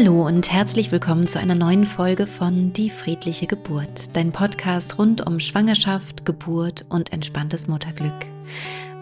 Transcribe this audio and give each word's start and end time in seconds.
Hallo 0.00 0.24
und 0.24 0.52
herzlich 0.52 0.92
willkommen 0.92 1.26
zu 1.26 1.40
einer 1.40 1.56
neuen 1.56 1.84
Folge 1.84 2.28
von 2.28 2.72
Die 2.72 2.88
friedliche 2.88 3.48
Geburt, 3.48 4.14
dein 4.14 4.30
Podcast 4.30 4.96
rund 4.96 5.26
um 5.26 5.40
Schwangerschaft, 5.40 6.24
Geburt 6.24 6.86
und 6.88 7.12
entspanntes 7.12 7.66
Mutterglück. 7.66 8.12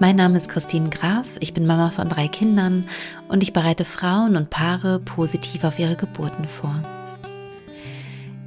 Mein 0.01 0.17
Name 0.17 0.39
ist 0.39 0.49
Christine 0.49 0.89
Graf, 0.89 1.27
ich 1.41 1.53
bin 1.53 1.67
Mama 1.67 1.91
von 1.91 2.09
drei 2.09 2.29
Kindern 2.29 2.89
und 3.29 3.43
ich 3.43 3.53
bereite 3.53 3.85
Frauen 3.85 4.37
und 4.37 4.49
Paare 4.49 4.99
positiv 5.01 5.65
auf 5.65 5.79
ihre 5.79 5.97
Geburten 5.97 6.47
vor. 6.47 6.75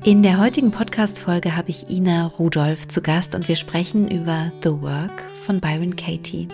In 0.03 0.23
der 0.23 0.39
heutigen 0.39 0.71
Podcast-Folge 0.71 1.55
habe 1.55 1.69
ich 1.69 1.91
Ina 1.91 2.25
Rudolph 2.25 2.87
zu 2.87 3.03
Gast 3.03 3.35
und 3.35 3.47
wir 3.47 3.57
sprechen 3.57 4.09
über 4.09 4.51
The 4.63 4.71
Work 4.71 5.21
von 5.43 5.59
Byron 5.59 5.95
Katie. 5.95 6.47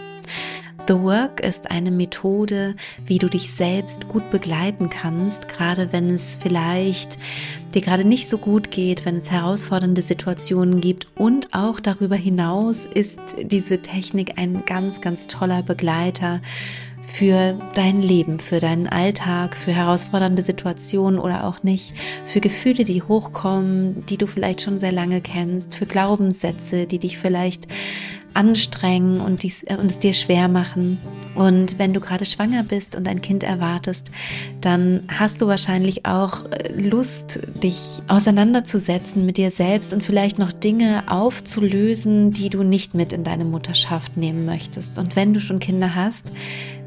The 0.88 1.02
Work 1.02 1.40
ist 1.40 1.72
eine 1.72 1.90
Methode, 1.90 2.76
wie 3.08 3.18
du 3.18 3.28
dich 3.28 3.52
selbst 3.52 4.08
gut 4.08 4.30
begleiten 4.30 4.92
kannst, 4.92 5.50
gerade 5.50 5.92
wenn 5.92 6.12
es 6.12 6.38
vielleicht 6.40 7.18
dir 7.74 7.82
gerade 7.82 8.06
nicht 8.06 8.30
so 8.30 8.38
gut 8.38 8.70
geht, 8.70 9.04
wenn 9.04 9.18
es 9.18 9.32
herausfordernde 9.32 10.04
Situationen 10.04 10.82
gibt. 10.82 11.08
Und 11.16 11.56
auch 11.56 11.80
darüber 11.80 12.16
hinaus 12.16 12.86
ist 12.86 13.20
diese 13.42 13.82
Technik 13.82 14.38
ein 14.38 14.64
ganz, 14.68 15.02
ganz 15.02 15.26
toller 15.26 15.64
Begleiter 15.64 16.40
für 17.16 17.58
dein 17.74 18.04
Leben, 18.04 18.40
für 18.40 18.60
deinen 18.60 18.88
Alltag, 18.88 19.56
für 19.56 19.72
herausfordernde 19.72 20.44
Situationen 20.44 21.20
oder 21.20 21.46
auch 21.46 21.64
nicht, 21.64 21.96
für 22.28 22.42
Gefühle, 22.42 22.84
die 22.84 23.02
hochkommen, 23.02 24.06
die 24.06 24.18
du 24.18 24.28
vielleicht 24.28 24.62
schon 24.62 24.78
sehr 24.78 24.92
lange 24.92 25.22
kennst, 25.22 25.74
für 25.74 25.88
Glaubenssätze, 25.88 26.86
die 26.86 27.00
dich 27.00 27.18
vielleicht 27.18 27.68
anstrengen 28.36 29.22
und, 29.22 29.44
dies, 29.44 29.64
äh, 29.64 29.78
und 29.80 29.90
es 29.90 30.00
dir 30.00 30.14
schwer 30.14 30.48
machen. 30.48 31.00
Und 31.36 31.80
wenn 31.80 31.94
du 31.94 32.00
gerade 32.00 32.26
schwanger 32.26 32.64
bist 32.64 32.96
und 32.96 33.08
ein 33.08 33.22
Kind 33.22 33.44
erwartest, 33.44 34.12
dann 34.62 35.02
hast 35.08 35.42
du 35.42 35.48
wahrscheinlich 35.48 36.06
auch 36.06 36.46
äh, 36.52 36.72
Lust, 36.74 37.40
dich 37.62 38.02
auseinanderzusetzen 38.08 39.26
mit 39.26 39.38
dir 39.38 39.52
selbst 39.52 39.94
und 39.94 40.04
vielleicht 40.04 40.40
noch 40.40 40.52
Dinge 40.52 41.04
aufzulösen, 41.08 42.32
die 42.32 42.50
du 42.50 42.64
nicht 42.64 42.94
mit 42.94 43.14
in 43.14 43.24
deine 43.24 43.46
Mutterschaft 43.46 44.18
nehmen 44.18 44.46
möchtest. 44.46 44.98
Und 44.98 45.16
wenn 45.16 45.34
du 45.34 45.40
schon 45.40 45.60
Kinder 45.60 45.96
hast, 45.96 46.32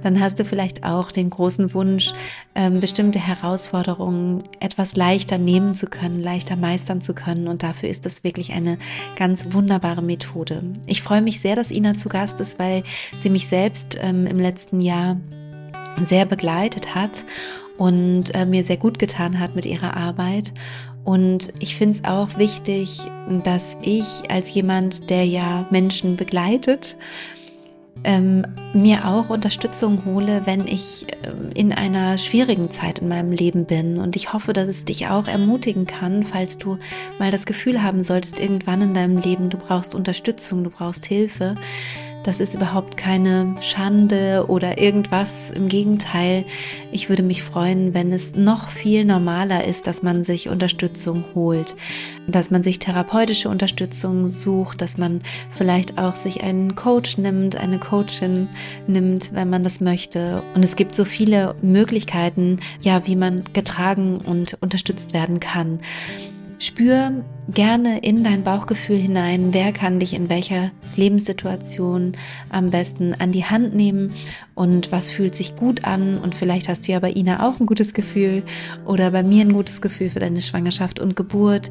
dann 0.02 0.20
hast 0.20 0.38
du 0.38 0.44
vielleicht 0.44 0.84
auch 0.84 1.10
den 1.10 1.30
großen 1.30 1.74
Wunsch, 1.74 2.12
ähm, 2.54 2.80
bestimmte 2.80 3.18
Herausforderungen 3.18 4.44
etwas 4.60 4.96
leichter 4.96 5.38
nehmen 5.38 5.74
zu 5.74 5.86
können, 5.86 6.22
leichter 6.22 6.56
meistern 6.56 7.00
zu 7.00 7.14
können. 7.14 7.48
Und 7.48 7.62
dafür 7.62 7.88
ist 7.88 8.06
das 8.06 8.24
wirklich 8.24 8.52
eine 8.52 8.78
ganz 9.16 9.52
wunderbare 9.52 10.02
Methode. 10.02 10.62
Ich 10.86 11.02
freue 11.02 11.22
mich 11.22 11.40
sehr, 11.40 11.56
dass 11.56 11.70
Ina 11.70 11.94
zu 11.94 12.08
Gast 12.08 12.40
ist, 12.40 12.58
weil 12.58 12.84
sie 13.18 13.30
mich 13.30 13.48
selbst 13.48 13.98
ähm, 14.00 14.26
im 14.26 14.38
letzten 14.38 14.80
Jahr 14.80 15.16
sehr 16.06 16.26
begleitet 16.26 16.94
hat 16.94 17.24
und 17.76 18.34
äh, 18.34 18.46
mir 18.46 18.64
sehr 18.64 18.76
gut 18.76 18.98
getan 18.98 19.38
hat 19.38 19.54
mit 19.54 19.66
ihrer 19.66 19.96
Arbeit. 19.96 20.52
Und 21.04 21.54
ich 21.58 21.76
finde 21.76 21.96
es 21.96 22.04
auch 22.04 22.36
wichtig, 22.36 22.98
dass 23.42 23.76
ich 23.80 24.30
als 24.30 24.52
jemand, 24.52 25.08
der 25.08 25.24
ja 25.24 25.66
Menschen 25.70 26.16
begleitet, 26.16 26.96
ähm, 28.04 28.46
mir 28.72 29.06
auch 29.06 29.30
Unterstützung 29.30 30.04
hole, 30.04 30.42
wenn 30.44 30.66
ich 30.66 31.06
ähm, 31.22 31.50
in 31.54 31.72
einer 31.72 32.18
schwierigen 32.18 32.70
Zeit 32.70 33.00
in 33.00 33.08
meinem 33.08 33.32
Leben 33.32 33.64
bin. 33.64 33.98
Und 33.98 34.16
ich 34.16 34.32
hoffe, 34.32 34.52
dass 34.52 34.68
es 34.68 34.84
dich 34.84 35.08
auch 35.08 35.28
ermutigen 35.28 35.86
kann, 35.86 36.22
falls 36.22 36.58
du 36.58 36.78
mal 37.18 37.30
das 37.30 37.46
Gefühl 37.46 37.82
haben 37.82 38.02
solltest, 38.02 38.38
irgendwann 38.38 38.82
in 38.82 38.94
deinem 38.94 39.18
Leben, 39.18 39.50
du 39.50 39.58
brauchst 39.58 39.94
Unterstützung, 39.94 40.64
du 40.64 40.70
brauchst 40.70 41.06
Hilfe 41.06 41.54
das 42.24 42.40
ist 42.40 42.54
überhaupt 42.54 42.96
keine 42.96 43.54
Schande 43.60 44.46
oder 44.48 44.78
irgendwas. 44.78 45.50
Im 45.50 45.68
Gegenteil, 45.68 46.44
ich 46.92 47.08
würde 47.08 47.22
mich 47.22 47.42
freuen, 47.42 47.94
wenn 47.94 48.12
es 48.12 48.34
noch 48.34 48.68
viel 48.68 49.04
normaler 49.04 49.64
ist, 49.64 49.86
dass 49.86 50.02
man 50.02 50.24
sich 50.24 50.48
Unterstützung 50.48 51.24
holt, 51.34 51.76
dass 52.26 52.50
man 52.50 52.62
sich 52.62 52.78
therapeutische 52.78 53.48
Unterstützung 53.48 54.28
sucht, 54.28 54.82
dass 54.82 54.98
man 54.98 55.20
vielleicht 55.50 55.98
auch 55.98 56.14
sich 56.14 56.42
einen 56.42 56.74
Coach 56.74 57.18
nimmt, 57.18 57.56
eine 57.56 57.78
Coachin 57.78 58.48
nimmt, 58.86 59.32
wenn 59.32 59.48
man 59.48 59.62
das 59.62 59.80
möchte. 59.80 60.42
Und 60.54 60.64
es 60.64 60.76
gibt 60.76 60.94
so 60.94 61.04
viele 61.04 61.54
Möglichkeiten, 61.62 62.58
ja, 62.80 63.06
wie 63.06 63.16
man 63.16 63.44
getragen 63.52 64.18
und 64.18 64.58
unterstützt 64.60 65.14
werden 65.14 65.40
kann. 65.40 65.78
Spür 66.60 67.24
gerne 67.48 68.00
in 68.00 68.24
dein 68.24 68.42
Bauchgefühl 68.42 68.98
hinein, 68.98 69.54
wer 69.54 69.72
kann 69.72 70.00
dich 70.00 70.12
in 70.12 70.28
welcher 70.28 70.72
Lebenssituation 70.96 72.12
am 72.50 72.70
besten 72.70 73.14
an 73.14 73.30
die 73.30 73.44
Hand 73.44 73.76
nehmen 73.76 74.12
und 74.56 74.90
was 74.90 75.12
fühlt 75.12 75.36
sich 75.36 75.54
gut 75.54 75.84
an. 75.84 76.18
Und 76.18 76.34
vielleicht 76.34 76.68
hast 76.68 76.88
du 76.88 76.92
ja 76.92 76.98
bei 76.98 77.12
Ina 77.12 77.48
auch 77.48 77.60
ein 77.60 77.66
gutes 77.66 77.94
Gefühl 77.94 78.42
oder 78.84 79.12
bei 79.12 79.22
mir 79.22 79.42
ein 79.42 79.52
gutes 79.52 79.80
Gefühl 79.80 80.10
für 80.10 80.18
deine 80.18 80.40
Schwangerschaft 80.40 80.98
und 80.98 81.14
Geburt 81.14 81.70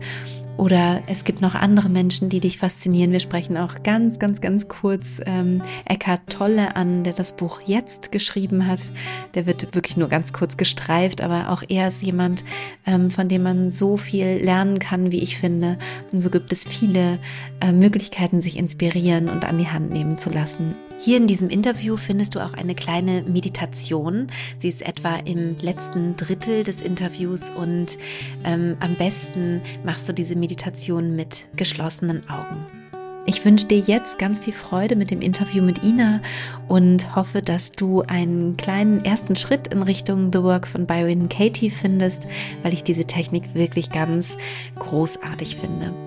oder 0.58 1.02
es 1.08 1.24
gibt 1.24 1.42
noch 1.42 1.56
andere 1.56 1.90
Menschen, 1.90 2.30
die 2.30 2.40
dich 2.40 2.58
faszinieren. 2.58 3.12
Wir 3.12 3.20
sprechen 3.20 3.58
auch 3.58 3.84
ganz, 3.84 4.20
ganz, 4.20 4.42
ganz 4.42 4.68
kurz 4.68 5.22
ähm, 5.26 5.62
Eckhart 5.86 6.22
Tolle 6.30 6.76
an, 6.76 7.04
der 7.04 7.14
das 7.14 7.36
Buch 7.36 7.62
jetzt 7.66 8.12
geschrieben 8.12 8.68
hat. 8.68 8.82
Der 9.36 9.46
wird 9.46 9.76
wirklich 9.76 9.98
nur 9.98 10.10
ganz 10.10 10.34
kurz 10.34 10.58
gestreift, 10.58 11.22
aber 11.22 11.50
auch 11.50 11.64
er 11.68 11.88
ist 11.88 12.02
jemand, 12.02 12.44
ähm, 12.86 13.12
von 13.12 13.28
dem 13.28 13.44
man 13.44 13.72
so 13.72 13.98
viel 13.98 14.44
lernen 14.44 14.80
kann, 14.80 15.12
wie 15.12 15.22
ich 15.22 15.38
finde. 15.38 15.78
Und 16.12 16.22
so 16.22 16.30
gibt 16.30 16.52
es 16.52 16.64
viele 16.64 17.20
äh, 17.62 17.72
Möglichkeiten, 17.72 18.42
sich 18.42 18.58
inspirieren 18.58 19.30
und 19.30 19.46
an 19.46 19.58
die 19.58 19.68
Hand 19.68 19.92
nehmen 19.92 20.18
zu 20.18 20.30
lassen. 20.30 20.74
Hier 21.00 21.18
in 21.18 21.28
diesem 21.28 21.50
Interview 21.50 21.96
findest 21.96 22.36
du 22.36 22.40
auch 22.40 22.54
eine 22.54 22.76
kleine 22.76 23.22
Meditation. 23.22 24.28
Sie 24.58 24.70
ist 24.70 24.82
etwa 24.82 25.16
im 25.18 25.56
letzten 25.60 26.18
Drittel 26.18 26.64
des 26.64 26.82
Interviews 26.82 27.50
und 27.52 27.98
ähm, 28.44 28.76
am 28.80 28.96
besten 28.96 29.62
machst 29.86 30.10
du 30.10 30.14
diese 30.14 30.36
Meditation 30.36 31.16
mit 31.16 31.48
geschlossenen 31.56 32.28
Augen. 32.30 32.66
Ich 33.30 33.44
wünsche 33.44 33.66
dir 33.66 33.80
jetzt 33.80 34.20
ganz 34.20 34.40
viel 34.40 34.54
Freude 34.54 34.96
mit 34.96 35.12
dem 35.12 35.22
Interview 35.22 35.62
mit 35.62 35.84
Ina 35.84 36.22
und 36.70 37.14
hoffe, 37.14 37.42
dass 37.42 37.74
du 37.74 38.02
einen 38.04 38.56
kleinen 38.56 39.04
ersten 39.04 39.36
Schritt 39.36 39.68
in 39.68 39.84
Richtung 39.84 40.32
The 40.32 40.44
Work 40.44 40.66
von 40.66 40.88
Byron 40.88 41.28
Katie 41.28 41.70
findest, 41.70 42.26
weil 42.64 42.74
ich 42.74 42.84
diese 42.84 43.04
Technik 43.04 43.54
wirklich 43.54 43.90
ganz 43.90 44.38
großartig 44.76 45.58
finde. 45.58 46.07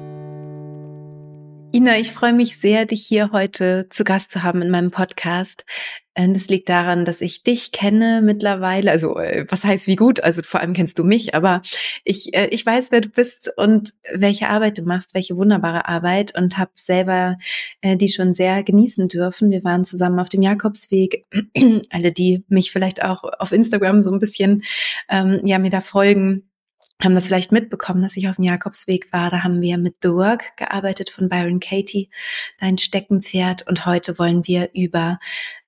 Ina, 1.73 1.99
ich 1.99 2.13
freue 2.13 2.33
mich 2.33 2.59
sehr, 2.59 2.85
dich 2.85 3.07
hier 3.07 3.31
heute 3.31 3.87
zu 3.91 4.03
Gast 4.03 4.33
zu 4.33 4.43
haben 4.43 4.61
in 4.61 4.71
meinem 4.71 4.91
Podcast. 4.91 5.65
Ähm, 6.17 6.35
das 6.35 6.49
liegt 6.49 6.69
daran, 6.69 7.05
dass 7.05 7.21
ich 7.21 7.45
dich 7.45 7.71
kenne 7.71 8.23
mittlerweile. 8.23 8.91
Also 8.91 9.17
äh, 9.17 9.47
was 9.49 9.63
heißt 9.63 9.87
wie 9.87 9.95
gut? 9.95 10.19
Also 10.21 10.43
vor 10.43 10.59
allem 10.59 10.73
kennst 10.73 10.99
du 10.99 11.05
mich, 11.05 11.33
aber 11.33 11.63
ich, 12.03 12.35
äh, 12.35 12.49
ich 12.49 12.67
weiß, 12.67 12.91
wer 12.91 13.01
du 13.01 13.09
bist 13.09 13.53
und 13.57 13.93
welche 14.13 14.49
Arbeit 14.49 14.79
du 14.79 14.83
machst, 14.83 15.15
welche 15.15 15.37
wunderbare 15.37 15.87
Arbeit 15.87 16.37
und 16.37 16.59
habe 16.59 16.73
selber 16.75 17.39
äh, 17.83 17.97
die 17.97 18.09
schon 18.09 18.35
sehr 18.35 18.65
genießen 18.65 19.07
dürfen. 19.07 19.53
Wir 19.53 19.63
waren 19.63 19.85
zusammen 19.85 20.19
auf 20.19 20.29
dem 20.29 20.43
Jakobsweg. 20.43 21.25
Alle, 21.91 22.11
die 22.11 22.45
mich 22.49 22.73
vielleicht 22.73 23.05
auch 23.05 23.23
auf 23.39 23.53
Instagram 23.53 24.03
so 24.03 24.11
ein 24.11 24.19
bisschen 24.19 24.65
ähm, 25.09 25.41
ja 25.45 25.61
mir 25.61 25.71
da 25.71 25.81
folgen 25.81 26.50
haben 27.03 27.15
das 27.15 27.27
vielleicht 27.27 27.53
mitbekommen, 27.53 28.03
dass 28.03 28.17
ich 28.17 28.29
auf 28.29 28.37
dem 28.37 28.45
Jakobsweg 28.45 29.13
war. 29.13 29.31
Da 29.31 29.43
haben 29.43 29.61
wir 29.61 29.79
mit 29.79 29.97
The 30.03 30.11
Work 30.11 30.57
gearbeitet 30.57 31.11
von 31.11 31.29
Byron 31.29 31.61
Katie, 31.61 32.11
dein 32.59 32.79
Steckenpferd. 32.79 33.67
Und 33.67 33.87
heute 33.87 34.19
wollen 34.19 34.47
wir 34.47 34.71
über 34.75 35.19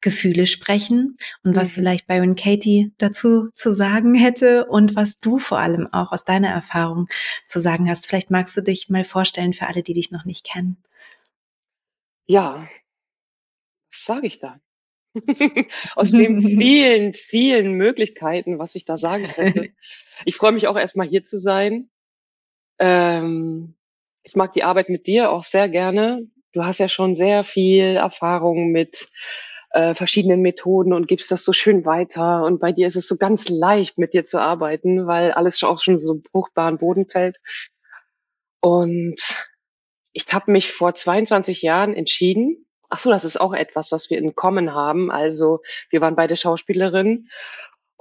Gefühle 0.00 0.47
sprechen 0.47 1.16
und 1.43 1.56
was 1.56 1.70
mhm. 1.70 1.75
vielleicht 1.75 2.06
Byron 2.06 2.34
Katie 2.34 2.93
dazu 2.98 3.48
zu 3.54 3.75
sagen 3.75 4.15
hätte 4.15 4.66
und 4.66 4.94
was 4.97 5.20
du 5.20 5.38
vor 5.38 5.59
allem 5.59 5.88
auch 5.93 6.12
aus 6.12 6.25
deiner 6.25 6.48
Erfahrung 6.48 7.06
zu 7.47 7.60
sagen 7.60 7.88
hast. 7.88 8.06
Vielleicht 8.06 8.31
magst 8.31 8.56
du 8.56 8.62
dich 8.62 8.91
mal 8.91 9.04
vorstellen 9.04 9.53
für 9.53 9.66
alle, 9.66 9.82
die 9.82 9.94
dich 9.94 10.10
noch 10.10 10.25
nicht 10.25 10.44
kennen. 10.44 10.76
Ja, 12.26 12.66
was 13.91 14.04
sage 14.04 14.26
ich 14.26 14.38
da? 14.38 14.60
aus 15.96 16.11
den 16.11 16.43
vielen, 16.58 17.12
vielen 17.12 17.73
Möglichkeiten, 17.73 18.58
was 18.58 18.75
ich 18.75 18.84
da 18.84 18.96
sagen 18.96 19.25
könnte. 19.25 19.70
Ich 20.24 20.36
freue 20.36 20.52
mich 20.52 20.69
auch 20.69 20.76
erstmal 20.76 21.06
hier 21.06 21.24
zu 21.24 21.38
sein. 21.38 21.90
Ähm, 22.78 23.74
ich 24.22 24.36
mag 24.36 24.52
die 24.52 24.64
Arbeit 24.64 24.88
mit 24.88 25.06
dir 25.06 25.30
auch 25.30 25.44
sehr 25.44 25.69
gerne. 25.69 26.26
Du 26.52 26.64
hast 26.64 26.78
ja 26.78 26.88
schon 26.88 27.14
sehr 27.14 27.44
viel 27.44 27.96
Erfahrung 27.96 28.70
mit 28.70 29.08
äh, 29.70 29.94
verschiedenen 29.94 30.42
Methoden 30.42 30.92
und 30.92 31.08
gibst 31.08 31.30
das 31.30 31.44
so 31.44 31.52
schön 31.52 31.84
weiter. 31.84 32.44
Und 32.44 32.60
bei 32.60 32.72
dir 32.72 32.86
ist 32.86 32.96
es 32.96 33.08
so 33.08 33.16
ganz 33.16 33.48
leicht, 33.48 33.98
mit 33.98 34.12
dir 34.12 34.24
zu 34.24 34.40
arbeiten, 34.40 35.06
weil 35.06 35.32
alles 35.32 35.62
auch 35.62 35.80
schon 35.80 35.98
so 35.98 36.20
fruchtbaren 36.30 36.78
Boden 36.78 37.08
fällt. 37.08 37.40
Und 38.60 39.16
ich 40.12 40.26
habe 40.30 40.52
mich 40.52 40.70
vor 40.70 40.94
22 40.94 41.62
Jahren 41.62 41.94
entschieden, 41.94 42.66
ach 42.90 42.98
so, 42.98 43.10
das 43.10 43.24
ist 43.24 43.40
auch 43.40 43.54
etwas, 43.54 43.90
was 43.92 44.10
wir 44.10 44.19
in 44.19 44.34
Common 44.34 44.74
haben. 44.74 45.10
Also 45.10 45.62
wir 45.88 46.02
waren 46.02 46.16
beide 46.16 46.36
Schauspielerinnen 46.36 47.30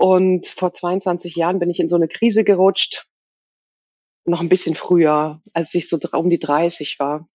und 0.02 0.48
vor 0.48 0.74
22 0.74 1.36
Jahren 1.36 1.60
bin 1.60 1.70
ich 1.70 1.80
in 1.80 1.90
so 1.90 1.96
eine 1.96 2.08
Krise 2.08 2.44
gerutscht, 2.44 3.08
noch 4.26 4.42
ein 4.42 4.50
bisschen 4.50 4.76
früher, 4.76 5.42
als 5.54 5.74
ich 5.74 5.90
so 5.90 5.98
um 6.14 6.30
die 6.30 6.40
30 6.40 7.00
war 7.00 7.28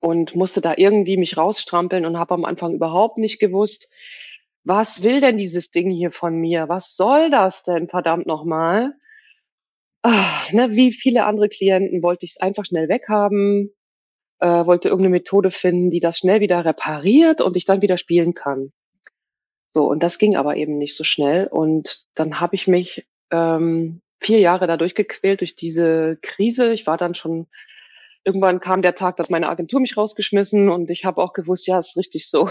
und 0.00 0.34
musste 0.34 0.60
da 0.60 0.74
irgendwie 0.76 1.16
mich 1.16 1.36
rausstrampeln 1.36 2.04
und 2.04 2.18
habe 2.18 2.34
am 2.34 2.44
Anfang 2.44 2.74
überhaupt 2.74 3.18
nicht 3.18 3.38
gewusst, 3.38 3.90
was 4.64 5.02
will 5.02 5.20
denn 5.20 5.36
dieses 5.36 5.70
Ding 5.70 5.90
hier 5.90 6.10
von 6.10 6.34
mir? 6.36 6.68
Was 6.68 6.96
soll 6.96 7.30
das 7.30 7.64
denn 7.64 7.88
verdammt 7.88 8.26
nochmal? 8.26 8.94
ah, 10.04 10.46
ne, 10.52 10.68
wie 10.76 10.92
viele 10.92 11.24
andere 11.24 11.48
Klienten 11.48 12.02
wollte 12.02 12.24
ich's 12.26 12.36
einfach 12.36 12.64
schnell 12.66 12.88
weghaben, 12.88 13.74
äh, 14.40 14.66
wollte 14.66 14.88
irgendeine 14.88 15.16
Methode 15.16 15.50
finden, 15.50 15.90
die 15.90 16.00
das 16.00 16.18
schnell 16.18 16.40
wieder 16.40 16.64
repariert 16.64 17.40
und 17.40 17.56
ich 17.56 17.64
dann 17.64 17.82
wieder 17.82 17.98
spielen 17.98 18.34
kann. 18.34 18.72
So, 19.74 19.86
und 19.90 20.02
das 20.02 20.18
ging 20.18 20.36
aber 20.36 20.56
eben 20.56 20.78
nicht 20.78 20.96
so 20.96 21.04
schnell. 21.04 21.48
Und 21.48 22.04
dann 22.14 22.40
habe 22.40 22.54
ich 22.54 22.68
mich 22.68 23.06
ähm, 23.30 24.02
vier 24.20 24.38
Jahre 24.38 24.66
da 24.68 24.76
durchgequält 24.76 25.40
durch 25.40 25.56
diese 25.56 26.16
Krise. 26.22 26.72
Ich 26.72 26.86
war 26.86 26.96
dann 26.96 27.14
schon, 27.14 27.48
irgendwann 28.24 28.60
kam 28.60 28.82
der 28.82 28.94
Tag, 28.94 29.16
dass 29.16 29.30
meine 29.30 29.48
Agentur 29.48 29.80
mich 29.80 29.96
rausgeschmissen 29.96 30.70
und 30.70 30.90
ich 30.90 31.04
habe 31.04 31.22
auch 31.22 31.32
gewusst, 31.32 31.66
ja, 31.66 31.78
ist 31.78 31.96
richtig 31.96 32.28
so. 32.30 32.50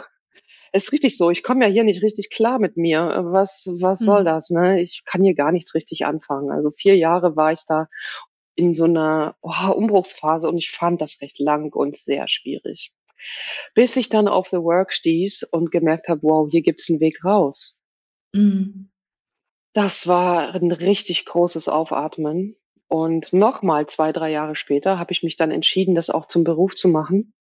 Ist 0.74 0.92
richtig 0.92 1.18
so. 1.18 1.30
Ich 1.30 1.44
komme 1.44 1.66
ja 1.66 1.72
hier 1.72 1.84
nicht 1.84 2.02
richtig 2.04 2.32
klar 2.32 2.60
mit 2.60 2.78
mir. 2.78 3.22
Was, 3.28 3.70
was 3.80 4.00
soll 4.00 4.22
Mhm. 4.22 4.26
das? 4.26 4.50
Ne? 4.50 4.82
Ich 4.82 5.04
kann 5.06 5.24
hier 5.24 5.36
gar 5.36 5.52
nichts 5.52 5.76
richtig 5.76 6.06
anfangen. 6.08 6.50
Also 6.52 6.72
vier 6.72 6.98
Jahre 6.98 7.36
war 7.36 7.54
ich 7.54 7.62
da 7.68 7.88
in 8.56 8.76
so 8.76 8.86
einer 8.86 9.36
oh, 9.42 9.72
Umbruchsphase 9.72 10.50
und 10.50 10.58
ich 10.58 10.72
fand 10.72 11.00
das 11.02 11.22
recht 11.22 11.40
lang 11.40 11.72
und 11.74 11.96
sehr 11.96 12.28
schwierig. 12.28 12.92
Bis 13.76 13.96
ich 13.98 14.10
dann 14.10 14.28
auf 14.28 14.50
The 14.50 14.58
Work 14.58 14.94
stieß 14.94 15.44
und 15.52 15.72
gemerkt 15.72 16.08
habe, 16.10 16.22
wow, 16.24 16.48
hier 16.50 16.62
gibt's 16.62 16.90
einen 16.90 17.02
Weg 17.02 17.24
raus. 17.26 17.78
Mhm. 18.34 18.90
Das 19.74 20.08
war 20.08 20.56
ein 20.56 20.72
richtig 20.72 21.26
großes 21.26 21.70
Aufatmen. 21.70 22.56
Und 22.88 23.34
noch 23.34 23.62
mal 23.64 23.88
2, 23.88 24.12
3 24.12 24.32
Jahre 24.32 24.56
später 24.56 25.00
habe 25.00 25.12
ich 25.14 25.24
mich 25.24 25.38
dann 25.38 25.52
entschieden, 25.52 25.96
das 25.96 26.10
auch 26.10 26.28
zum 26.28 26.44
Beruf 26.44 26.76
zu 26.76 26.90
machen, 26.90 27.34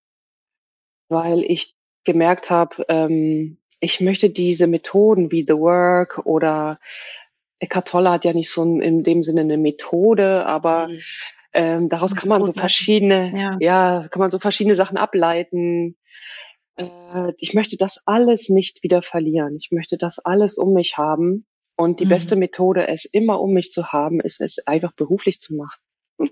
weil 1.08 1.42
ich 1.42 1.74
gemerkt 2.04 2.50
habe, 2.50 2.84
ähm, 2.88 3.58
ich 3.80 4.00
möchte 4.00 4.30
diese 4.30 4.66
Methoden 4.66 5.30
wie 5.32 5.44
The 5.46 5.54
Work 5.58 6.24
oder 6.24 6.78
Eckhart 7.60 7.88
Tolle 7.88 8.10
hat 8.10 8.24
ja 8.24 8.32
nicht 8.32 8.50
so 8.50 8.62
in 8.80 9.04
dem 9.04 9.22
Sinne 9.22 9.44
'ne 9.44 9.58
Methode, 9.58 10.46
aber, 10.46 10.88
Mhm. 10.88 11.00
Ähm, 11.54 11.88
daraus 11.88 12.14
kann 12.16 12.28
man 12.28 12.44
so 12.44 12.52
verschiedene 12.52 13.32
Ja. 13.36 13.56
ja, 13.60 14.08
kann 14.10 14.20
man 14.20 14.30
so 14.30 14.38
verschiedene 14.38 14.74
Sachen 14.74 14.96
ableiten. 14.96 15.96
Äh, 16.76 17.32
ich 17.38 17.54
möchte 17.54 17.76
das 17.76 18.04
alles 18.06 18.48
nicht 18.48 18.82
wieder 18.82 19.02
verlieren. 19.02 19.56
Ich 19.60 19.70
möchte 19.72 19.98
das 19.98 20.18
alles 20.18 20.58
um 20.58 20.72
mich 20.74 20.96
haben. 20.98 21.46
Und 21.76 22.00
die 22.00 22.06
beste 22.06 22.36
Mhm. 22.36 22.40
Methode, 22.40 22.86
es 22.88 23.04
immer 23.06 23.40
um 23.40 23.52
mich 23.52 23.70
zu 23.70 23.92
haben, 23.92 24.20
ist 24.20 24.40
es 24.40 24.66
einfach 24.66 24.92
beruflich 24.92 25.38
zu 25.38 25.54
machen. 25.56 25.80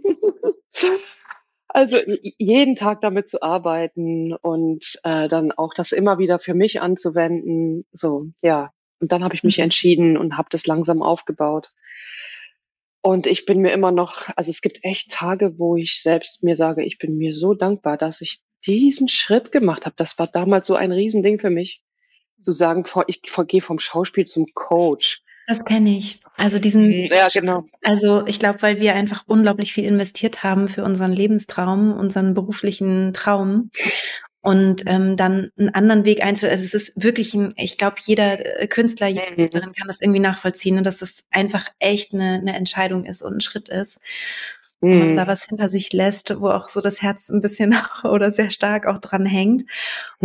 Also, 1.73 1.99
jeden 2.39 2.75
Tag 2.75 3.01
damit 3.01 3.31
zu 3.31 3.43
arbeiten 3.43 4.35
und, 4.35 4.99
äh, 5.05 5.29
dann 5.29 5.53
auch 5.53 5.73
das 5.73 5.93
immer 5.93 6.19
wieder 6.19 6.41
für 6.41 6.55
mich 6.55 6.81
anzuwenden, 6.81 7.87
so, 7.93 8.27
ja. 8.43 8.73
Und 9.01 9.13
dann 9.13 9.23
habe 9.23 9.35
ich 9.35 9.45
mich 9.45 9.59
Mhm. 9.59 9.65
entschieden 9.65 10.17
und 10.17 10.37
habe 10.37 10.49
das 10.51 10.67
langsam 10.67 11.01
aufgebaut. 11.03 11.73
Und 13.03 13.27
ich 13.27 13.47
bin 13.47 13.61
mir 13.61 13.73
immer 13.73 13.93
noch 13.93 14.29
also, 14.37 14.51
es 14.51 14.61
gibt 14.61 14.81
echt 14.83 15.11
Tage, 15.11 15.59
wo 15.59 15.77
ich 15.77 16.03
selbst 16.03 16.43
mir 16.43 16.57
sage: 16.57 16.85
„Ich 16.85 16.99
bin 16.99 17.17
mir 17.17 17.35
so 17.35 17.55
dankbar, 17.55 17.97
dass 17.97 18.21
ich 18.21 18.41
diesen 18.67 19.09
Schritt 19.09 19.53
gemacht 19.53 19.87
habe.“ 19.87 19.95
Das 19.97 20.19
war 20.19 20.27
damals 20.27 20.67
so 20.67 20.75
ein 20.75 20.93
Riesending 20.93 21.39
für 21.39 21.51
mich, 21.51 21.83
zu 22.43 22.53
sagen, 22.53 22.85
ich 23.07 23.23
gehe 23.23 23.61
vom 23.63 23.79
Schauspiel 23.79 24.27
zum 24.27 24.47
Coach. 24.55 25.23
Das 25.47 25.65
kenne 25.65 25.97
ich. 25.97 26.21
Also 26.37 26.59
diesen 26.59 26.91
Mhm, 26.91 27.07
ja, 27.07 27.29
genau. 27.29 27.65
Also, 27.83 28.25
ich 28.27 28.39
glaube, 28.39 28.63
weil 28.63 28.81
wir 28.81 28.95
einfach 28.95 29.25
unglaublich 29.27 29.73
viel 29.73 29.85
investiert 29.85 30.45
haben 30.45 30.69
für 30.69 30.85
unseren 30.85 31.13
Lebenstraum, 31.13 31.93
unseren 31.93 32.35
beruflichen 32.35 33.13
Traum 33.13 33.71
und, 34.43 34.85
ähm, 34.87 35.17
dann 35.17 35.51
'n 35.59 35.71
anderen 35.71 36.05
Weg 36.07 36.23
einzu 36.25 36.47
also, 36.49 36.65
es 36.65 36.75
ist 36.75 36.93
wirklich 36.97 37.35
'n 37.35 37.53
ich 37.57 37.79
glaube, 37.79 37.97
jeder, 38.05 38.61
äh, 38.63 38.67
Künstler, 38.69 39.09
jede 39.09 39.27
Mhm. 39.37 39.61
Künstlerin 39.63 39.73
kann 39.73 39.89
das 39.89 40.01
irgendwie 40.01 40.21
nachvollziehen, 40.21 40.77
ne, 40.77 40.83
dass 40.83 40.99
das 40.99 41.25
einfach 41.31 41.69
echt 41.81 42.13
'ne 42.15 42.43
'ne 42.43 42.57
Entscheidung 42.57 43.05
ist 43.05 43.23
und 43.23 43.35
'n 43.35 43.41
Schritt 43.41 43.69
ist. 43.71 44.01
Und 44.91 44.99
man 45.01 45.15
da 45.17 45.27
Mhm. 45.27 45.29
was 45.29 45.45
hinter 45.45 45.69
sich 45.71 45.93
lässt, 45.93 46.41
wo 46.41 46.51
auch 46.51 46.69
so 46.69 46.81
das 46.81 47.03
Herz 47.03 47.31
'n 47.31 47.41
bisschen 47.43 47.75
oder 48.05 48.33
sehr 48.33 48.51
stark 48.51 48.87
auch 48.87 48.99
dran 48.99 49.27
hängt 49.27 49.65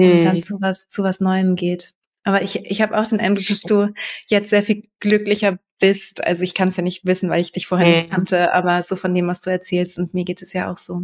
und 0.02 0.26
dann 0.26 0.40
Mhm. 0.40 0.42
zu 0.42 0.60
was 0.62 0.88
zu 0.90 1.04
was 1.04 1.20
Neuem 1.22 1.56
geht. 1.56 1.94
Aber 2.26 2.42
ich 2.44 2.66
ich 2.66 2.82
habe 2.82 2.98
auch 3.00 3.08
den 3.08 3.20
Eindruck, 3.22 3.48
dass 3.48 3.66
du 3.66 3.94
jetzt 4.30 4.50
sehr 4.52 4.64
viel 4.64 4.84
glücklicher 5.00 5.60
bist. 5.82 6.24
Also, 6.26 6.44
ich 6.44 6.54
kann's 6.56 6.78
ja 6.78 6.84
nicht 6.84 7.06
wissen, 7.06 7.30
weil 7.30 7.42
ich 7.42 7.52
dich 7.54 7.68
vorher 7.68 7.86
nicht 7.88 8.04
Mhm. 8.04 8.10
kannte, 8.10 8.54
aber 8.54 8.82
so 8.84 8.96
von 8.98 9.14
dem, 9.16 9.28
was 9.28 9.42
du 9.42 9.50
erzählst 9.52 10.00
und 10.00 10.14
mir 10.16 10.26
geht 10.26 10.42
es 10.42 10.54
ja 10.54 10.72
auch 10.72 10.78
so. 10.80 11.04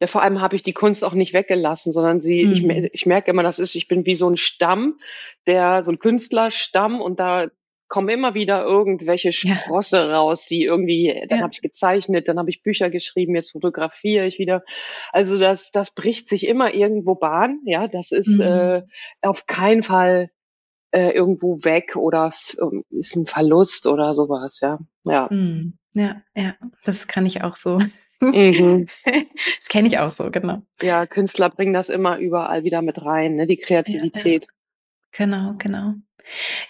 Ja, 0.00 0.08
vor 0.08 0.22
allem 0.22 0.40
habe 0.40 0.56
ich 0.56 0.62
die 0.62 0.72
Kunst 0.72 1.04
auch 1.04 1.14
nicht 1.14 1.32
weggelassen, 1.34 1.92
sondern 1.92 2.20
sie 2.20 2.42
ich 2.50 2.62
Mhm. 2.62 2.66
me 2.66 2.88
ich 2.92 3.06
merke 3.06 3.30
immer, 3.30 3.42
das 3.44 3.58
ist 3.60 3.74
ich 3.76 3.86
bin 3.86 4.04
wie 4.06 4.14
so 4.16 4.26
'n 4.28 4.36
Stamm, 4.36 4.98
der 5.46 5.84
so 5.84 5.92
'n 5.92 5.98
Künstlerstamm 6.00 7.00
und 7.00 7.20
da 7.20 7.48
kommen 7.86 8.08
immer 8.08 8.34
wieder 8.34 8.64
irgendwelche 8.64 9.30
Ja. 9.42 9.54
Sprosse 9.54 10.10
raus, 10.10 10.46
die 10.46 10.64
irgendwie 10.64 11.24
dann 11.28 11.38
Ja. 11.38 11.44
habe 11.44 11.52
ich 11.52 11.60
gezeichnet, 11.62 12.26
dann 12.26 12.38
habe 12.38 12.50
ich 12.50 12.62
Bücher 12.62 12.90
geschrieben, 12.90 13.36
jetzt 13.36 13.52
fotografiere 13.52 14.26
ich 14.26 14.38
wieder. 14.40 14.64
Also, 15.12 15.38
das 15.38 15.70
das 15.70 15.94
bricht 15.94 16.28
sich 16.28 16.46
immer 16.48 16.74
irgendwo 16.74 17.14
Bahn, 17.14 17.60
ja? 17.64 17.86
Das 17.86 18.10
ist, 18.10 18.40
äh, 18.40 18.82
Mhm. 18.82 18.90
auf 19.22 19.46
keinen 19.46 19.82
Fall, 19.82 20.30
äh, 20.92 21.10
irgendwo 21.12 21.64
weg 21.64 21.96
oder 21.96 22.32
ähm, 22.60 22.84
ist 22.90 23.16
'n 23.16 23.26
Verlust 23.26 23.86
oder 23.88 24.14
so 24.14 24.28
was, 24.28 24.60
ja. 24.60 24.78
Ja. 25.04 25.30
Mhm. 25.30 25.78
Ja, 25.94 26.22
ja, 26.36 26.54
das 26.84 27.06
kann 27.06 27.26
ich 27.26 27.42
auch 27.42 27.56
so 27.56 27.78
Mhm. 28.32 28.86
das 29.04 29.68
kenne 29.68 29.88
ich 29.88 29.98
auch 29.98 30.10
so, 30.10 30.30
genau. 30.30 30.62
Ja, 30.82 31.06
Künstler 31.06 31.50
bringen 31.50 31.72
das 31.72 31.88
immer 31.88 32.18
überall 32.18 32.64
wieder 32.64 32.82
mit 32.82 33.02
rein, 33.04 33.34
ne, 33.36 33.46
die 33.46 33.54
Ja, 33.54 33.60
ja. 33.60 33.66
Kreativität. 33.66 34.46
Genau, 35.12 35.54
genau. 35.58 35.94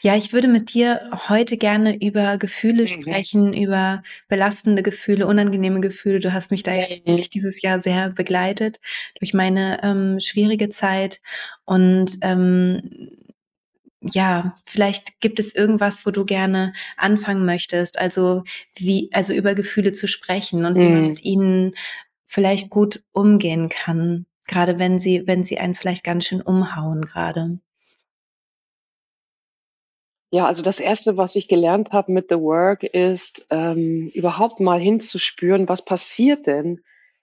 Ja, 0.03 0.17
ich 0.17 0.33
würde 0.33 0.49
mit 0.49 0.75
dir 0.75 1.11
heute 1.29 1.57
gerne 1.57 1.97
über 2.03 2.39
Gefühle 2.39 2.83
Mhm. 2.83 2.89
sprechen, 2.89 3.53
über 3.55 4.03
belastende 4.29 4.83
Gefühle, 4.83 5.27
unangenehme 5.27 5.81
Gefühle. 5.81 6.19
Du 6.21 6.33
hast 6.33 6.51
mich 6.51 6.63
da 6.65 6.75
ja 6.75 6.89
Mhm. 6.89 7.07
wirklich 7.07 7.31
dieses 7.31 7.63
Jahr 7.63 7.81
sehr 7.81 8.11
begleitet 8.11 8.81
durch 9.21 9.33
meine, 9.33 9.81
ähm, 9.83 10.19
schwierige 10.21 10.69
Zeit 10.71 11.21
und, 11.65 12.19
ähm, 12.23 13.11
ja, 14.13 14.57
vielleicht 14.67 15.21
gibt 15.21 15.39
es 15.39 15.55
irgendwas, 15.55 16.07
wo 16.07 16.11
du 16.11 16.25
gerne 16.25 16.73
anfangen 16.97 17.45
möchtest, 17.45 17.99
also, 17.99 18.45
wie 18.77 19.11
also, 19.13 19.33
über 19.33 19.55
Gefühle 19.55 19.93
zu 19.93 20.07
sprechen 20.09 20.65
und 20.67 20.81
wie 20.81 20.89
man 20.89 21.03
Mhm. 21.03 21.09
mit 21.09 21.25
ihnen 21.25 21.73
vielleicht 22.27 22.71
gut 22.71 23.03
umgehen 23.13 23.69
kann, 23.69 24.27
grade 24.49 24.79
wenn 24.79 24.99
sie 24.99 25.23
wenn 25.27 25.45
sie 25.45 25.59
einen 25.59 25.75
vielleicht 25.75 26.05
ganz 26.05 26.27
schön 26.27 26.43
umhauen 26.43 27.03
grade. 27.07 27.59
Ja, 30.33 30.47
also 30.47 30.63
das 30.63 30.81
Erste, 30.81 31.17
was 31.17 31.37
ich 31.37 31.49
gelernt 31.49 31.93
habe 31.93 32.11
mit 32.13 32.27
The 32.29 32.37
Work, 32.41 32.83
ist, 32.83 33.47
ähm, 33.51 34.09
überhaupt 34.15 34.59
mal 34.61 34.81
hinzuspüren, 34.81 35.69
was 35.69 35.85
passiert 35.85 36.47
denn 36.47 36.81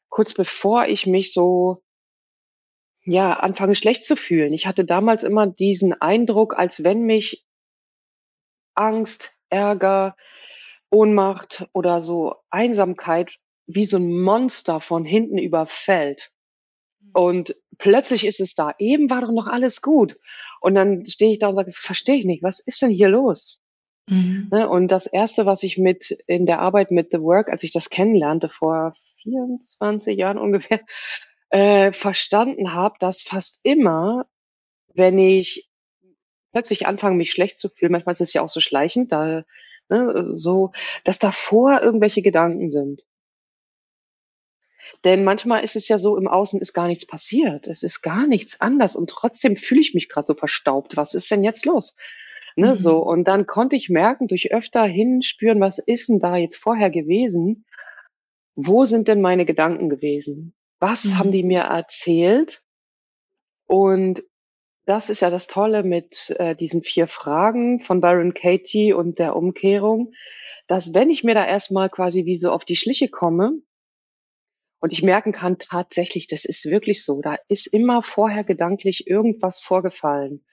kurz 0.10 0.34
bevor 0.34 0.86
ich 0.88 1.08
mich 1.08 1.34
so 1.34 1.84
ja, 3.06 3.32
anfange 3.34 3.76
schlecht 3.76 4.06
zu 4.06 4.16
fühlen. 4.16 4.54
Ich 4.54 4.68
hatte 4.68 4.86
damals 4.86 5.24
immer 5.24 5.48
diesen 5.48 5.94
Eindruck, 6.02 6.58
als 6.58 6.84
wenn 6.84 7.04
mich 7.04 7.46
Angst, 8.76 9.34
Ärger, 9.50 10.16
Ohnmacht 10.90 11.68
oder 11.74 12.02
so 12.02 12.36
Einsamkeit 12.50 13.38
wie 13.68 13.86
so 13.86 13.98
'n 13.98 14.22
Monster 14.22 14.80
von 14.82 15.06
hinten 15.06 15.38
überfällt. 15.38 16.32
Und 17.14 17.56
plötzlich 17.78 18.26
ist 18.26 18.42
es 18.42 18.56
da. 18.56 18.74
Eben 18.80 19.10
war 19.10 19.22
doch 19.22 19.32
noch 19.32 19.48
alles 19.48 19.82
gut. 19.82 20.20
Und 20.62 20.76
dann 20.76 21.06
stehe 21.06 21.32
ich 21.32 21.40
da 21.40 21.50
und 21.50 21.56
sage: 21.56 21.68
„Das 21.68 21.78
verstehe 21.80 22.16
ich 22.18 22.26
nicht. 22.26 22.44
Was 22.44 22.60
ist 22.62 22.82
denn 22.82 22.92
hier 22.92 23.10
los?“ 23.10 23.60
Mhm. 24.08 24.50
Ne, 24.52 24.70
und 24.70 24.90
das 24.90 25.08
Erste, 25.08 25.46
was 25.46 25.64
ich 25.64 25.78
mit 25.78 26.12
in 26.28 26.46
der 26.46 26.60
Arbeit 26.60 26.92
mit 26.92 27.12
The 27.12 27.22
Work, 27.22 27.50
als 27.50 27.64
ich 27.64 27.72
das 27.72 27.90
kennenlernte 27.90 28.50
vor 28.50 28.94
24 29.24 30.18
Jahren 30.18 30.38
ungefähr, 30.40 30.82
äh, 31.52 31.92
verstanden 31.92 32.74
habe, 32.74 32.96
dass 33.00 33.24
fast 33.24 33.62
immer, 33.64 34.28
wenn 34.96 35.20
ich 35.20 35.70
plötzlich 36.54 36.88
anfange, 36.88 37.18
mich 37.18 37.32
schlecht 37.32 37.60
zu 37.60 37.70
fühlen 37.70 37.92
manchmal 37.94 38.14
ist 38.14 38.22
es 38.22 38.34
ja 38.34 38.42
auch 38.44 38.50
so 38.50 38.62
schleichend, 38.62 39.12
da 39.14 39.44
ne, 39.90 40.32
so, 40.36 40.72
dass 41.06 41.20
davor 41.20 41.82
irgendwelche 41.84 42.22
Gedanken 42.24 42.72
sind. 42.72 43.04
Denn 45.04 45.24
manchmal 45.24 45.64
ist 45.64 45.76
es 45.76 45.88
ja 45.88 45.98
so, 45.98 46.16
im 46.18 46.28
Außen 46.28 46.60
ist 46.62 46.74
gar 46.74 46.88
nichts 46.88 47.08
passiert. 47.08 47.68
Es 47.68 47.82
ist 47.84 48.02
gar 48.02 48.28
nichts 48.28 48.62
anders 48.62 48.96
und 48.96 49.10
trotzdem 49.10 49.56
fühle 49.56 49.82
ich 49.82 49.94
mich 49.96 50.10
grad 50.10 50.28
so 50.28 50.36
verstaubt. 50.36 50.96
Was 50.98 51.14
ist 51.16 51.30
denn 51.32 51.44
jetzt 51.44 51.66
los? 51.66 51.96
Ne, 52.56 52.76
so. 52.76 52.98
Mhm. 53.02 53.08
Und 53.08 53.24
dann 53.28 53.48
konnte 53.48 53.76
ich 53.76 53.90
merken, 53.90 54.28
durch 54.28 54.54
öfter 54.54 54.84
hinspüren, 54.84 55.60
was 55.60 55.80
ist 55.80 56.10
'n 56.10 56.20
da 56.20 56.36
jetzt 56.36 56.58
vorher 56.58 56.90
gewesen? 56.92 57.66
Wo 58.56 58.86
sind 58.86 59.08
denn 59.08 59.22
meine 59.22 59.46
Gedanken 59.46 59.90
gewesen? 59.90 60.54
Was 60.82 61.14
haben 61.14 61.32
die 61.32 61.44
Mhm. 61.44 61.48
mir 61.48 61.62
erzählt? 61.62 62.64
Und 63.68 64.24
das 64.86 65.10
ist 65.10 65.22
ja 65.22 65.30
das 65.30 65.48
Tolle 65.48 65.84
mit, 65.84 66.36
äh, 66.40 66.56
diesen 66.56 66.84
4 66.84 67.08
Fragen 67.08 67.82
von 67.82 68.02
Byron 68.02 68.34
Katie 68.34 68.94
und 68.94 69.20
der 69.20 69.36
Umkehrung, 69.36 70.14
dass 70.68 70.94
wenn 70.96 71.10
ich 71.10 71.24
mir 71.24 71.36
da 71.36 71.46
erst 71.46 71.72
mal 71.72 71.90
quasi 71.90 72.26
wie 72.26 72.38
so 72.38 72.52
auf 72.52 72.66
die 72.66 72.76
Schliche 72.76 73.10
komme 73.10 73.54
und 74.80 74.92
ich 74.94 75.04
merken 75.04 75.32
kann, 75.32 75.60
tatsächlich, 75.60 76.26
das 76.28 76.44
ist 76.46 76.66
wirklich 76.66 77.04
so, 77.06 77.22
da 77.22 77.38
ist 77.48 77.68
immer 77.68 78.02
vorher 78.02 78.44
gedanklich 78.44 79.06
irgendwas 79.08 79.60
vorgefallen. 79.60 80.44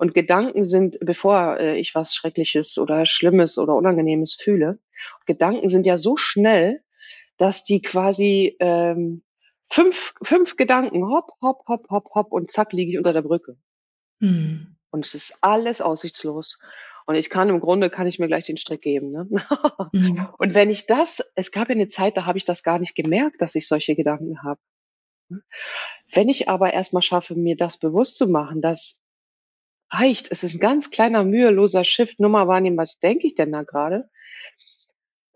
Und 0.00 0.14
Gedanken 0.14 0.64
sind 0.64 0.98
bevor, 1.00 1.58
äh, 1.60 1.78
ich 1.78 1.94
was 1.94 2.14
Schreckliches 2.14 2.78
oder 2.78 3.06
Schlimmes 3.06 3.58
oder 3.58 3.74
Unangenehmes 3.76 4.34
fühle 4.34 4.78
Gedanken 5.26 5.68
sind 5.68 5.86
ja 5.86 5.96
so 5.98 6.16
schnell, 6.16 6.82
dass 7.36 7.62
die 7.64 7.80
quasi 7.82 8.56
ähm, 8.60 9.22
fünf, 9.68 10.14
fünf 10.22 10.56
Gedanken, 10.56 11.04
hopp, 11.08 11.32
hopp, 11.40 11.66
hopp, 11.68 11.90
hopp, 11.90 12.14
hopp, 12.14 12.32
und 12.32 12.50
zack, 12.50 12.72
liege 12.72 12.92
ich 12.92 12.98
unter 12.98 13.12
der 13.12 13.22
Brücke. 13.22 13.56
Mhm. 14.20 14.76
Und 14.90 15.06
es 15.06 15.14
ist 15.14 15.38
alles 15.42 15.80
aussichtslos. 15.80 16.60
Und 17.06 17.14
ich 17.14 17.30
kann 17.30 17.48
im 17.48 17.60
Grunde, 17.60 17.88
kann 17.88 18.06
ich 18.06 18.18
mir 18.18 18.26
gleich 18.26 18.44
den 18.44 18.58
Strick 18.58 18.82
geben. 18.82 19.12
Ne? 19.12 19.28
Mhm. 19.92 20.28
Und 20.38 20.54
wenn 20.54 20.68
ich 20.68 20.86
das, 20.86 21.22
es 21.34 21.52
gab 21.52 21.68
ja 21.68 21.74
eine 21.74 21.88
Zeit, 21.88 22.16
da 22.16 22.26
habe 22.26 22.36
ich 22.36 22.44
das 22.44 22.62
gar 22.62 22.78
nicht 22.78 22.94
gemerkt, 22.94 23.40
dass 23.40 23.54
ich 23.54 23.66
solche 23.66 23.94
Gedanken 23.94 24.42
habe. 24.42 24.60
Wenn 26.12 26.28
ich 26.28 26.48
aber 26.48 26.72
erstmal 26.72 27.02
schaffe, 27.02 27.34
mir 27.34 27.56
das 27.56 27.78
bewusst 27.78 28.16
zu 28.16 28.28
machen, 28.28 28.60
das 28.60 29.00
reicht, 29.90 30.30
es 30.30 30.42
ist 30.42 30.54
ein 30.54 30.60
ganz 30.60 30.90
kleiner, 30.90 31.24
müheloser 31.24 31.84
Shift, 31.84 32.20
nur 32.20 32.30
mal 32.30 32.46
wahrnehmen, 32.46 32.76
was 32.76 32.98
denke 32.98 33.26
ich 33.26 33.34
denn 33.34 33.52
da 33.52 33.62
gerade, 33.62 34.10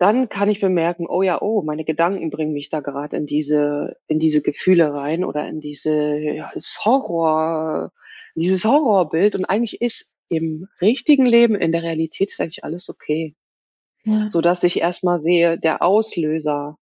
dann 0.03 0.29
kann 0.29 0.51
ich 0.51 0.59
bemerken, 0.59 1.07
oh 1.09 1.23
ja, 1.23 1.41
oh, 1.41 1.63
meine 1.63 1.85
Gedanken 1.85 2.31
bringen 2.31 2.53
mich 2.53 2.69
da 2.71 2.81
gerade 2.81 3.17
in 3.17 3.25
diese, 3.25 3.97
in 4.09 4.19
diese 4.19 4.43
Gefühle 4.43 4.93
rein 4.93 5.25
oder 5.25 5.49
in 5.49 5.61
diese, 5.61 6.19
ja, 6.19 6.51
Horror, 6.85 7.93
dieses 8.35 8.65
Horrorbild. 8.65 9.37
Und 9.37 9.45
eigentlich 9.45 9.81
ist 9.81 10.17
im 10.29 10.67
richtigen 10.81 11.25
Leben, 11.25 11.55
in 11.55 11.71
der 11.71 11.85
Realität 11.85 12.33
ist 12.33 12.41
eigentlich 12.41 12.65
alles 12.65 12.91
okay. 12.91 13.37
Ja. 14.03 14.29
So 14.29 14.41
dass 14.41 14.65
ich 14.65 14.81
erstmal 14.81 15.23
sehe, 15.23 15.57
der 15.57 15.83
Auslöser. 15.83 16.79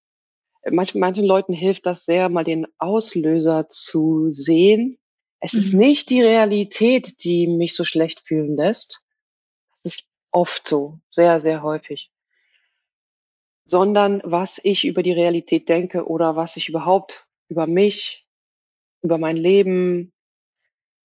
Manch, 0.71 0.95
manchen 0.95 1.27
Leuten 1.27 1.53
hilft 1.53 1.85
das 1.85 2.07
sehr, 2.07 2.31
mal 2.31 2.45
den 2.45 2.67
Auslöser 2.79 3.69
zu 3.69 4.31
sehen. 4.31 4.97
Es 5.41 5.53
ist 5.53 5.75
Mhm. 5.75 5.81
nicht 5.81 6.09
die 6.09 6.23
Realität, 6.23 7.23
die 7.23 7.47
mich 7.49 7.75
so 7.75 7.85
schlecht 7.85 8.21
fühlen 8.21 8.57
lässt. 8.57 9.03
Das 9.85 9.95
ist 9.95 10.11
oft 10.31 10.67
so, 10.67 11.01
sehr, 11.11 11.43
sehr 11.43 11.63
häufig 11.63 12.11
sondern 13.71 14.21
was 14.25 14.61
ich 14.63 14.85
über 14.85 15.05
die 15.05 15.13
Realität 15.13 15.69
denke 15.69 16.09
oder 16.09 16.35
was 16.35 16.57
ich 16.57 16.69
überhaupt 16.69 17.29
über 17.49 17.69
mich, 17.69 18.27
über 19.01 19.17
mein 19.17 19.37
Leben 19.37 20.13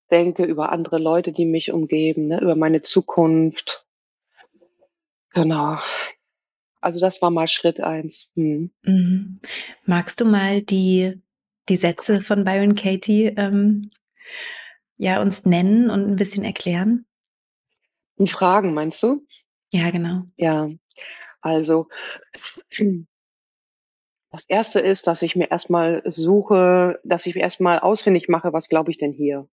denke, 0.09 0.43
über 0.45 0.71
andere 0.71 0.97
Leute, 0.97 1.31
die 1.31 1.45
mich 1.45 1.71
umgeben, 1.71 2.27
ne, 2.27 2.41
über 2.41 2.55
meine 2.55 2.81
Zukunft. 2.81 3.85
Genau. 5.33 5.77
Also 6.81 6.99
das 6.99 7.21
war 7.21 7.29
mal 7.29 7.47
Schritt 7.47 7.81
eins. 7.81 8.31
Hm. 8.35 8.71
Mhm. 8.81 9.39
Magst 9.85 10.19
du 10.19 10.25
mal 10.25 10.63
die, 10.63 11.21
die 11.69 11.77
Sätze 11.77 12.19
von 12.19 12.43
Byron 12.45 12.73
Katie 12.73 13.27
ähm, 13.37 13.91
ja, 14.97 15.21
uns 15.21 15.45
nennen 15.45 15.91
und 15.91 16.07
ein 16.07 16.15
bisschen 16.15 16.43
erklären? 16.43 17.05
Die 18.17 18.27
Fragen, 18.27 18.73
meinst 18.73 19.03
du? 19.03 19.23
Ja, 19.71 19.91
genau. 19.91 20.23
Ja. 20.35 20.69
Also 21.45 21.87
das 24.31 24.45
erste 24.47 24.79
ist, 24.79 25.05
dass 25.05 25.21
ich 25.21 25.35
mir 25.35 25.51
erstmal 25.51 26.01
suche, 26.05 26.99
dass 27.03 27.27
ich 27.27 27.35
erstmal 27.35 27.79
ausfindig 27.79 28.27
mache, 28.29 28.51
was 28.51 28.67
glaube 28.67 28.89
ich 28.89 28.97
denn 28.97 29.13
hier? 29.13 29.47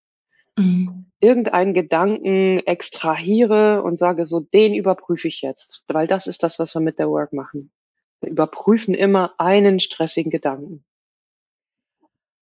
Mhm. 0.58 1.06
irgendeinen 1.20 1.72
Gedanken 1.72 2.58
extrahiere 2.66 3.82
und 3.82 3.98
sage, 3.98 4.26
so 4.26 4.40
den 4.40 4.74
überprüfe 4.74 5.28
ich 5.28 5.40
jetzt, 5.40 5.84
weil 5.88 6.06
das 6.06 6.26
ist 6.26 6.42
das, 6.42 6.58
was 6.58 6.74
wir 6.74 6.80
mit 6.80 6.98
der 6.98 7.08
Work 7.08 7.32
machen. 7.32 7.72
Wir 8.20 8.30
überprüfen 8.30 8.92
immer 8.92 9.34
einen 9.38 9.80
stressigen 9.80 10.30
Gedanken. 10.30 10.84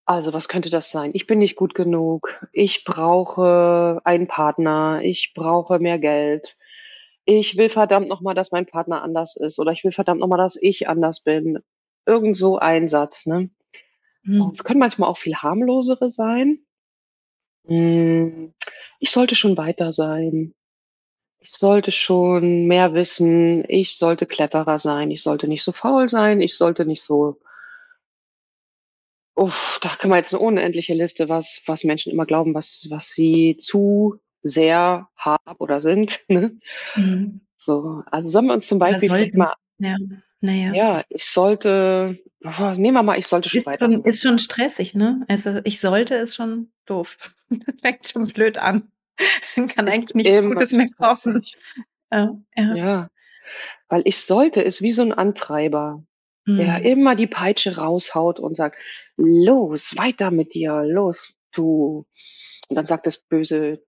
Also, 0.07 0.33
was 0.33 0.49
könnte 0.49 0.71
das 0.71 0.91
sein? 0.91 1.13
Ich 1.15 1.29
bin 1.29 1.39
nicht 1.39 1.55
gut 1.55 1.75
genug. 1.75 2.45
Ich 2.53 2.85
brauche 2.85 4.01
einen 4.03 4.27
Partner. 4.27 5.01
Ich 5.05 5.35
brauche 5.35 5.79
mehr 5.79 6.01
Geld. 6.01 6.57
Ich 7.33 7.57
will 7.57 7.69
verdammt 7.69 8.09
nochmal, 8.09 8.35
dass 8.35 8.51
mein 8.51 8.67
Partner 8.67 9.03
anders 9.03 9.37
ist. 9.37 9.61
Oder 9.61 9.71
ich 9.71 9.85
will 9.85 9.93
verdammt 9.93 10.21
nochmal, 10.21 10.39
dass 10.39 10.61
ich 10.61 10.89
anders 10.89 11.21
bin. 11.21 11.61
Irgend 12.05 12.37
so 12.37 12.59
ein 12.59 12.89
Satz, 12.89 13.27
ne? 13.27 13.51
Mhm. 14.25 14.51
Es 14.53 14.65
können 14.65 14.81
manchmal 14.81 15.09
auch 15.09 15.17
viel 15.17 15.37
harmlosere 15.37 16.11
sein. 16.11 16.67
Hm, 17.67 18.53
ich 18.99 19.13
sollte 19.13 19.37
schon 19.37 19.57
weiter 19.57 19.93
sein. 19.93 20.55
Ich 21.39 21.53
sollte 21.53 21.93
schon 21.93 22.67
mehr 22.67 22.95
wissen. 22.95 23.65
Ich 23.69 23.97
sollte 23.97 24.27
cleverer 24.27 24.81
sein. 24.81 25.13
Ich 25.13 25.23
sollte 25.23 25.47
nicht 25.47 25.63
so 25.63 25.71
faul 25.71 26.09
sein. 26.09 26.41
Ich 26.41 26.57
sollte 26.57 26.85
nicht 26.85 27.03
so. 27.03 27.41
Uff, 29.37 29.79
da 29.81 29.91
kann 29.91 30.11
man 30.11 30.19
jetzt 30.19 30.35
eine 30.35 30.43
unendliche 30.43 30.95
Liste, 30.95 31.29
was, 31.29 31.63
was 31.67 31.85
Menschen 31.85 32.11
immer 32.11 32.27
glauben, 32.27 32.55
was, 32.55 32.89
was 32.91 33.11
sie 33.11 33.57
zu 33.57 34.19
sehr 34.43 35.09
haben 35.17 35.57
oder 35.59 35.81
sind. 35.81 36.21
Ne? 36.29 36.59
Mhm. 36.95 37.41
So, 37.57 38.03
also 38.11 38.29
sollen 38.29 38.47
wir 38.47 38.55
uns 38.55 38.69
zum 38.69 38.79
Beispiel 38.79 39.09
sollten. 39.09 39.39
mal, 39.39 39.55
Ja, 39.79 39.97
naja. 40.41 40.73
ja, 40.73 41.05
ich 41.11 41.27
sollte, 41.27 42.19
oh, 42.45 42.73
nehmen 42.77 42.95
wir 42.95 43.03
mal, 43.03 43.19
ich 43.19 43.27
sollte 43.27 43.51
schon 43.51 43.59
Ist 43.59 43.67
weiter 43.67 43.93
schon, 43.93 44.03
ist 44.05 44.23
schon 44.23 44.39
stressig, 44.39 44.95
ne? 44.95 45.25
Also 45.29 45.61
ich 45.65 45.81
sollte 45.81 46.15
ist 46.15 46.35
schon 46.37 46.73
doof. 46.87 47.35
Das 47.67 47.75
fängt 47.83 48.07
schon 48.07 48.27
blöd 48.29 48.59
an. 48.59 48.91
Kann 49.55 49.89
eigentlich 49.89 50.15
nichts 50.15 50.41
Gutes 50.41 50.73
mehr 50.73 50.87
stressig. 50.97 51.59
Ja, 52.13 52.31
ja. 52.57 52.75
Ja, 52.75 53.09
weil 53.89 54.03
ich 54.05 54.19
sollte 54.25 54.63
ist 54.63 54.81
wie 54.83 54.93
so 54.93 55.03
ein 55.03 55.13
Antreiber. 55.13 56.03
der 56.47 56.79
Mhm. 56.81 56.85
immer 56.87 57.17
die 57.17 57.27
Peitsche 57.27 57.77
raushaut 57.77 58.41
und 58.41 58.57
sagt, 58.57 58.79
los, 59.17 59.95
weiter 59.99 60.31
mit 60.31 60.55
dir, 60.55 60.83
los, 60.85 61.35
du. 61.53 62.07
Und 62.69 62.77
dann 62.77 62.87
sagt 62.87 63.07
das 63.07 63.19
böse 63.23 63.83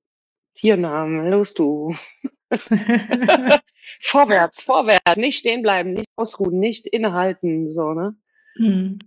Tiernamen, 0.54 1.30
los, 1.30 1.54
du. 1.54 1.94
vorwärts, 4.00 4.62
vorwärts, 4.62 5.16
nicht 5.16 5.38
stehen 5.38 5.62
bleiben, 5.62 5.94
nicht 5.94 6.08
ausruhen, 6.16 6.58
nicht 6.58 6.86
innehalten, 6.86 7.70
so, 7.70 7.92
ne? 7.92 8.16
Mhm. 8.56 8.98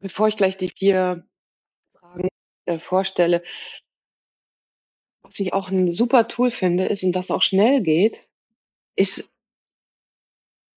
Bevor 0.00 0.28
ich 0.28 0.36
gleich 0.36 0.56
die 0.56 0.68
vier 0.68 1.26
Fragen 1.98 2.28
äh, 2.66 2.78
vorstelle, 2.78 3.42
was 5.22 5.38
ich 5.40 5.52
auch 5.52 5.70
ein 5.70 5.90
super 5.90 6.28
Tool 6.28 6.50
finde, 6.50 6.86
ist, 6.86 7.02
und 7.04 7.12
das 7.12 7.30
auch 7.30 7.42
schnell 7.42 7.82
geht, 7.82 8.18
ist 8.96 9.28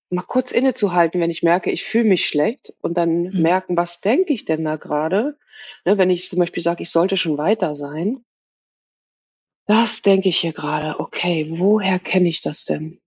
mal 0.09 0.23
kurz 0.23 0.51
innezuhalten, 0.51 1.21
wenn 1.21 1.29
ich 1.29 1.43
merke, 1.43 1.71
ich 1.71 1.83
fühle 1.83 2.05
mich 2.05 2.25
schlecht 2.25 2.73
und 2.81 2.97
dann 2.97 3.23
Mhm. 3.23 3.41
merken, 3.41 3.77
was 3.77 4.01
denke 4.01 4.33
ich 4.33 4.45
denn 4.45 4.63
da 4.63 4.75
gerade? 4.75 5.37
Ne, 5.85 5.97
wenn 5.97 6.09
ich 6.09 6.29
zum 6.29 6.39
Beispiel 6.39 6.63
sage, 6.63 6.83
ich 6.83 6.91
sollte 6.91 7.17
schon 7.17 7.37
weiter 7.37 7.75
sein, 7.75 8.23
das 9.65 10.01
denke 10.01 10.29
ich 10.29 10.39
hier 10.39 10.53
gerade. 10.53 10.99
Okay, 10.99 11.47
woher 11.49 11.99
kenne 11.99 12.27
ich 12.27 12.41
das 12.41 12.65
denn? 12.65 12.99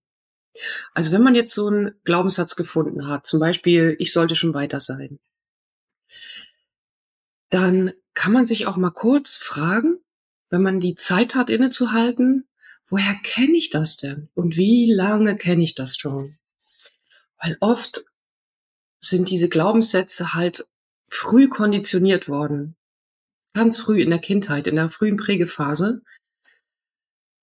Also 0.94 1.12
wenn 1.12 1.22
man 1.22 1.34
jetzt 1.34 1.54
so 1.54 1.66
einen 1.66 1.94
Glaubenssatz 2.04 2.56
gefunden 2.56 3.08
hat, 3.08 3.26
zum 3.26 3.40
Beispiel, 3.40 3.96
ich 3.98 4.12
sollte 4.12 4.36
schon 4.36 4.54
weiter 4.54 4.80
sein, 4.80 5.18
dann 7.50 7.92
kann 8.14 8.32
man 8.32 8.46
sich 8.46 8.66
auch 8.66 8.76
mal 8.76 8.90
kurz 8.90 9.36
fragen, 9.36 9.98
wenn 10.50 10.62
man 10.62 10.80
die 10.80 10.94
Zeit 10.94 11.34
hat 11.34 11.50
innezuhalten, 11.50 12.46
woher 12.86 13.14
kenne 13.22 13.56
ich 13.56 13.70
das 13.70 13.96
denn? 13.96 14.28
Und 14.34 14.56
wie 14.56 14.92
lange 14.92 15.36
kenne 15.36 15.64
ich 15.64 15.74
das 15.74 15.96
schon? 15.96 16.30
Weil 17.38 17.56
oft 17.60 18.04
sind 19.00 19.30
diese 19.30 19.48
Glaubenssätze 19.48 20.34
halt 20.34 20.66
früh 21.12 21.48
konditioniert 21.48 22.26
worden. 22.26 22.74
Ganz 23.54 23.78
früh 23.78 24.00
in 24.00 24.08
der 24.08 24.18
Kindheit, 24.18 24.66
in 24.66 24.76
der 24.76 24.88
frühen 24.88 25.18
Prägephase, 25.18 26.02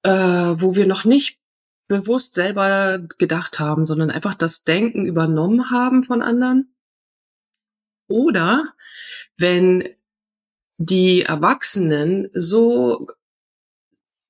äh, 0.03 0.09
wo 0.09 0.75
wir 0.75 0.87
noch 0.87 1.05
nicht 1.05 1.39
bewusst 1.87 2.33
selber 2.33 2.99
gedacht 3.19 3.59
haben, 3.59 3.85
sondern 3.85 4.09
einfach 4.09 4.33
das 4.33 4.63
Denken 4.63 5.05
übernommen 5.05 5.69
haben 5.69 6.03
von 6.03 6.23
anderen. 6.23 6.75
Oder 8.07 8.73
wenn 9.37 9.87
die 10.77 11.21
Erwachsenen 11.21 12.29
so 12.33 13.07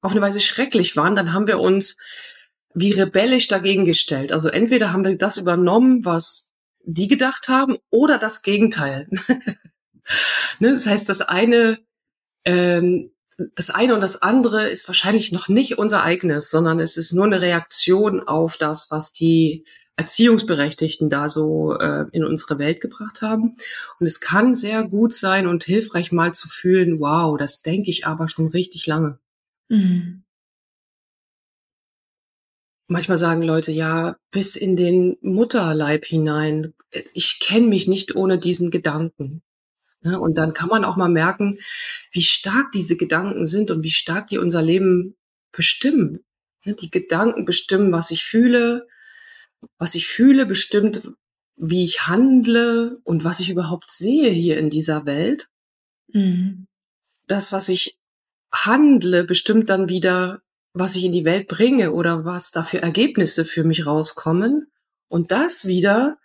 auf 0.02 0.12
eine 0.12 0.22
Weise 0.22 0.42
schrecklich 0.42 0.98
waren, 0.98 1.16
dann 1.16 1.32
haben 1.32 1.48
wir 1.48 1.60
uns 1.60 1.98
wie 2.74 2.92
rebellisch 2.92 3.48
dagegen 3.48 3.86
gestellt. 3.86 4.34
Also 4.34 4.50
entweder 4.50 4.92
haben 4.92 5.06
wir 5.06 5.18
das 5.18 5.38
übernommen, 5.38 6.04
was 6.04 6.49
die 6.94 7.08
gedacht 7.08 7.48
haben, 7.48 7.78
oder 7.90 8.18
das 8.18 8.42
Gegenteil. 8.42 9.08
ne? 10.60 10.74
Das 10.74 10.88
heißt, 10.88 11.10
das 11.10 11.22
eine, 11.22 11.80
ähm, 12.46 13.12
das 13.56 13.70
eine 13.70 13.94
und 13.96 14.02
das 14.02 14.22
andere 14.22 14.70
ist 14.70 14.88
wahrscheinlich 14.88 15.32
noch 15.32 15.48
nicht 15.48 15.78
unser 15.78 16.04
eigenes, 16.04 16.50
sondern 16.50 16.80
es 16.80 16.98
ist 16.98 17.14
nur 17.14 17.26
eine 17.26 17.42
Reaktion 17.42 18.22
auf 18.22 18.58
das, 18.58 18.92
was 18.92 19.14
die 19.14 19.64
Erziehungsberechtigten 19.96 21.10
da 21.10 21.28
so 21.30 21.74
äh, 21.78 22.06
in 22.12 22.24
unsere 22.24 22.58
Welt 22.58 22.80
gebracht 22.80 23.22
haben. 23.22 23.56
Und 24.00 24.08
es 24.08 24.22
kann 24.22 24.56
sehr 24.56 24.88
gut 24.88 25.14
sein 25.14 25.46
und 25.46 25.64
hilfreich 25.64 26.12
mal 26.12 26.34
zu 26.34 26.48
fühlen, 26.48 27.00
wow, 27.00 27.38
das 27.38 27.62
denke 27.62 27.90
ich 27.90 28.06
aber 28.06 28.30
schon 28.30 28.48
richtig 28.48 28.88
lange. 28.88 29.20
Mhm. 29.68 30.24
Manchmal 32.92 33.20
sagen 33.20 33.44
Leute, 33.44 33.72
ja, 33.72 34.18
bis 34.32 34.56
in 34.56 34.76
den 34.76 35.16
Mutterleib 35.22 36.06
hinein, 36.06 36.74
ich 37.14 37.40
kenne 37.40 37.68
mich 37.68 37.88
nicht 37.88 38.16
ohne 38.16 38.40
diesen 38.40 38.72
Gedanken. 38.72 39.44
Ne? 40.02 40.20
Und 40.20 40.40
dann 40.40 40.54
kann 40.54 40.70
man 40.70 40.84
auch 40.84 40.96
mal 40.96 41.08
merken, 41.08 41.60
wie 42.12 42.24
stark 42.24 42.72
diese 42.72 42.98
Gedanken 42.98 43.46
sind 43.46 43.70
und 43.70 43.84
wie 43.84 43.92
stark 43.92 44.28
die 44.28 44.40
unser 44.40 44.64
Leben 44.64 45.16
bestimmen. 45.52 46.26
Ne, 46.66 46.74
die 46.74 46.90
Gedanken 46.90 47.46
bestimmen, 47.46 47.92
was 47.92 48.10
ich 48.10 48.24
fühle. 48.24 48.88
Was 49.78 49.94
ich 49.94 50.08
fühle, 50.08 50.48
bestimmt, 50.48 51.12
wie 51.58 51.84
ich 51.84 52.08
handle 52.08 52.98
und 53.04 53.24
was 53.24 53.40
ich 53.40 53.52
überhaupt 53.52 53.92
sehe 53.92 54.32
hier 54.32 54.58
in 54.58 54.72
dieser 54.72 55.06
Welt. 55.06 55.48
Mhm. 56.08 56.66
Das, 57.28 57.52
was 57.52 57.70
ich 57.70 58.00
handle, 58.52 59.26
bestimmt 59.26 59.70
dann 59.70 59.90
wieder, 59.90 60.42
was 60.74 60.96
ich 60.96 61.06
in 61.06 61.12
die 61.12 61.26
Welt 61.26 61.48
bringe 61.48 61.92
oder 61.92 62.26
was 62.26 62.52
da 62.52 62.64
für 62.64 62.82
Ergebnisse 62.82 63.46
für 63.46 63.64
mich 63.64 63.86
rauskommen. 63.86 64.72
Und 65.08 65.32
das 65.32 65.66
wieder 65.66 66.18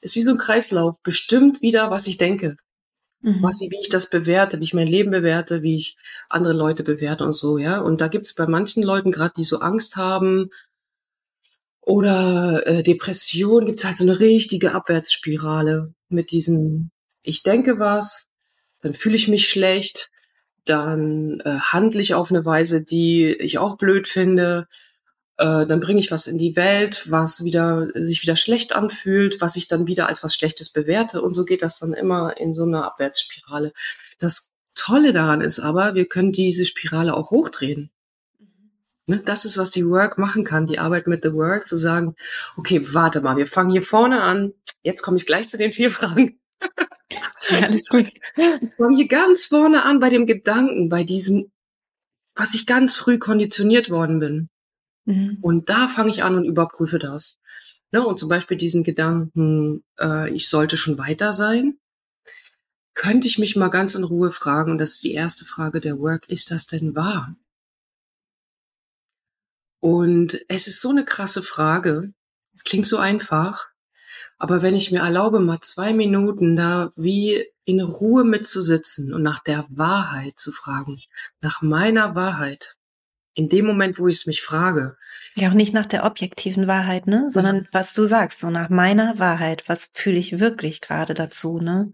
ist 0.00 0.14
wie 0.14 0.22
so 0.22 0.30
ein 0.30 0.38
Kreislauf, 0.38 1.02
bestimmt 1.02 1.60
wieder, 1.60 1.90
was 1.90 2.06
ich 2.06 2.16
denke. 2.18 2.56
Mhm. 3.20 3.42
Was 3.42 3.60
ich, 3.60 3.70
wie 3.70 3.80
ich 3.80 3.88
das 3.88 4.10
bewerte, 4.10 4.60
wie 4.60 4.64
ich 4.64 4.74
mein 4.74 4.86
Leben 4.86 5.10
bewerte, 5.10 5.62
wie 5.62 5.76
ich 5.76 5.96
andere 6.28 6.54
Leute 6.54 6.84
bewerte 6.84 7.24
und 7.24 7.34
so, 7.34 7.58
ja. 7.58 7.80
Und 7.80 8.00
da 8.00 8.08
gibt's 8.08 8.34
bei 8.34 8.46
manchen 8.46 8.82
Leuten, 8.82 9.10
gerade 9.10 9.34
die 9.36 9.44
so 9.44 9.58
Angst 9.58 9.96
haben 9.96 10.50
oder 11.80 12.64
äh, 12.66 12.82
Depression, 12.82 13.66
gibt's 13.66 13.84
halt 13.84 13.98
so 13.98 14.04
eine 14.04 14.20
richtige 14.20 14.72
Abwärtsspirale 14.72 15.94
mit 16.08 16.30
diesem, 16.30 16.90
ich 17.22 17.42
denke 17.42 17.80
was, 17.80 18.28
dann 18.82 18.94
fühle 18.94 19.16
ich 19.16 19.26
mich 19.26 19.48
schlecht, 19.48 20.10
dann 20.68 21.40
äh, 21.40 21.58
handle 21.60 22.00
ich 22.00 22.14
auf 22.14 22.30
eine 22.30 22.44
Weise, 22.44 22.82
die 22.82 23.32
ich 23.32 23.58
auch 23.58 23.76
blöd 23.76 24.08
finde, 24.08 24.68
äh, 25.38 25.66
dann 25.66 25.80
bringe 25.80 26.00
ich 26.00 26.10
was 26.10 26.26
in 26.26 26.36
die 26.36 26.56
Welt, 26.56 27.10
was 27.10 27.44
wieder 27.44 27.88
sich 27.94 28.22
wieder 28.22 28.36
schlecht 28.36 28.74
anfühlt, 28.74 29.40
was 29.40 29.56
ich 29.56 29.68
dann 29.68 29.86
wieder 29.86 30.08
als 30.08 30.24
was 30.24 30.34
Schlechtes 30.34 30.70
bewerte 30.70 31.22
und 31.22 31.32
so 31.32 31.44
geht 31.44 31.62
das 31.62 31.78
dann 31.78 31.92
immer 31.92 32.36
in 32.38 32.54
so 32.54 32.64
einer 32.64 32.84
Abwärtsspirale. 32.84 33.72
Das 34.18 34.56
Tolle 34.74 35.12
daran 35.12 35.40
ist 35.40 35.60
aber, 35.60 35.94
wir 35.94 36.06
können 36.06 36.32
diese 36.32 36.64
Spirale 36.64 37.14
auch 37.14 37.30
hochdrehen. 37.30 37.90
Ne, 39.06 39.22
das 39.24 39.44
ist, 39.44 39.56
was 39.56 39.70
die 39.70 39.86
Work 39.88 40.18
machen 40.18 40.44
kann, 40.44 40.66
die 40.66 40.78
Arbeit 40.78 41.06
mit 41.06 41.22
The 41.24 41.32
Work, 41.32 41.66
zu 41.66 41.76
sagen, 41.76 42.14
okay, 42.56 42.80
warte 42.92 43.22
mal, 43.22 43.36
wir 43.36 43.46
fangen 43.46 43.70
hier 43.70 43.82
vorne 43.82 44.20
an, 44.22 44.52
jetzt 44.82 45.02
komme 45.02 45.16
ich 45.16 45.26
gleich 45.26 45.48
zu 45.48 45.56
den 45.56 45.72
vier 45.72 45.90
Fragen. 45.90 46.38
Ja, 47.50 47.60
alles 47.60 47.88
gut. 47.88 48.06
Wir 48.34 48.72
fangen 48.76 48.96
hier 48.96 49.08
ganz 49.08 49.46
vorne 49.46 49.84
an 49.84 50.00
bei 50.00 50.10
dem 50.10 50.26
Gedanken, 50.26 50.88
bei 50.88 51.04
diesem, 51.04 51.50
was 52.34 52.54
ich 52.54 52.66
ganz 52.66 52.94
früh 52.94 53.18
konditioniert 53.18 53.90
worden 53.90 54.18
bin. 54.18 54.48
Mhm. 55.06 55.38
Und 55.40 55.68
da 55.68 55.88
fange 55.88 56.10
ich 56.10 56.22
an 56.22 56.36
und 56.36 56.44
überprüfe 56.44 56.98
das. 56.98 57.40
Ne, 57.90 58.06
und 58.06 58.18
zum 58.18 58.28
Beispiel 58.28 58.58
diesen 58.58 58.82
Gedanken, 58.82 59.82
äh, 59.98 60.30
ich 60.34 60.48
sollte 60.48 60.76
schon 60.76 60.98
weiter 60.98 61.32
sein, 61.32 61.78
könnte 62.94 63.26
ich 63.26 63.38
mich 63.38 63.56
mal 63.56 63.68
ganz 63.68 63.94
in 63.94 64.04
Ruhe 64.04 64.30
fragen, 64.30 64.72
und 64.72 64.78
das 64.78 64.94
ist 64.94 65.04
die 65.04 65.14
erste 65.14 65.46
Frage 65.46 65.80
der 65.80 65.98
Work, 65.98 66.28
ist 66.28 66.50
das 66.50 66.66
denn 66.66 66.94
wahr? 66.94 67.34
Und 69.80 70.44
es 70.48 70.66
ist 70.66 70.80
so 70.80 70.90
eine 70.90 71.04
krasse 71.04 71.42
Frage. 71.42 72.12
Es 72.54 72.64
klingt 72.64 72.86
so 72.86 72.98
einfach. 72.98 73.68
Aber 74.38 74.62
wenn 74.62 74.74
ich 74.74 74.92
mir 74.92 75.00
erlaube, 75.00 75.40
mal 75.40 75.60
zwei 75.60 75.92
Minuten 75.92 76.56
da 76.56 76.92
wie 76.96 77.44
in 77.64 77.80
Ruhe 77.80 78.24
mitzusitzen 78.24 79.12
und 79.12 79.22
nach 79.22 79.42
der 79.42 79.66
Wahrheit 79.68 80.38
zu 80.38 80.52
fragen, 80.52 81.00
nach 81.40 81.60
meiner 81.60 82.14
Wahrheit, 82.14 82.76
in 83.34 83.48
dem 83.48 83.66
Moment, 83.66 83.98
wo 83.98 84.08
ich 84.08 84.18
es 84.18 84.26
mich 84.26 84.42
frage, 84.42 84.96
Ja, 85.34 85.48
auch 85.48 85.54
nicht 85.54 85.74
nach 85.74 85.86
der 85.86 86.04
objektiven 86.04 86.66
Wahrheit, 86.66 87.06
ne? 87.06 87.30
Sondern 87.32 87.68
was 87.72 87.94
du 87.94 88.04
sagst, 88.06 88.40
so 88.40 88.50
nach 88.50 88.68
meiner 88.68 89.18
Wahrheit, 89.18 89.68
was 89.68 89.90
fühle 89.92 90.18
ich 90.18 90.40
wirklich 90.40 90.80
gerade 90.80 91.14
dazu, 91.14 91.60
ne? 91.60 91.92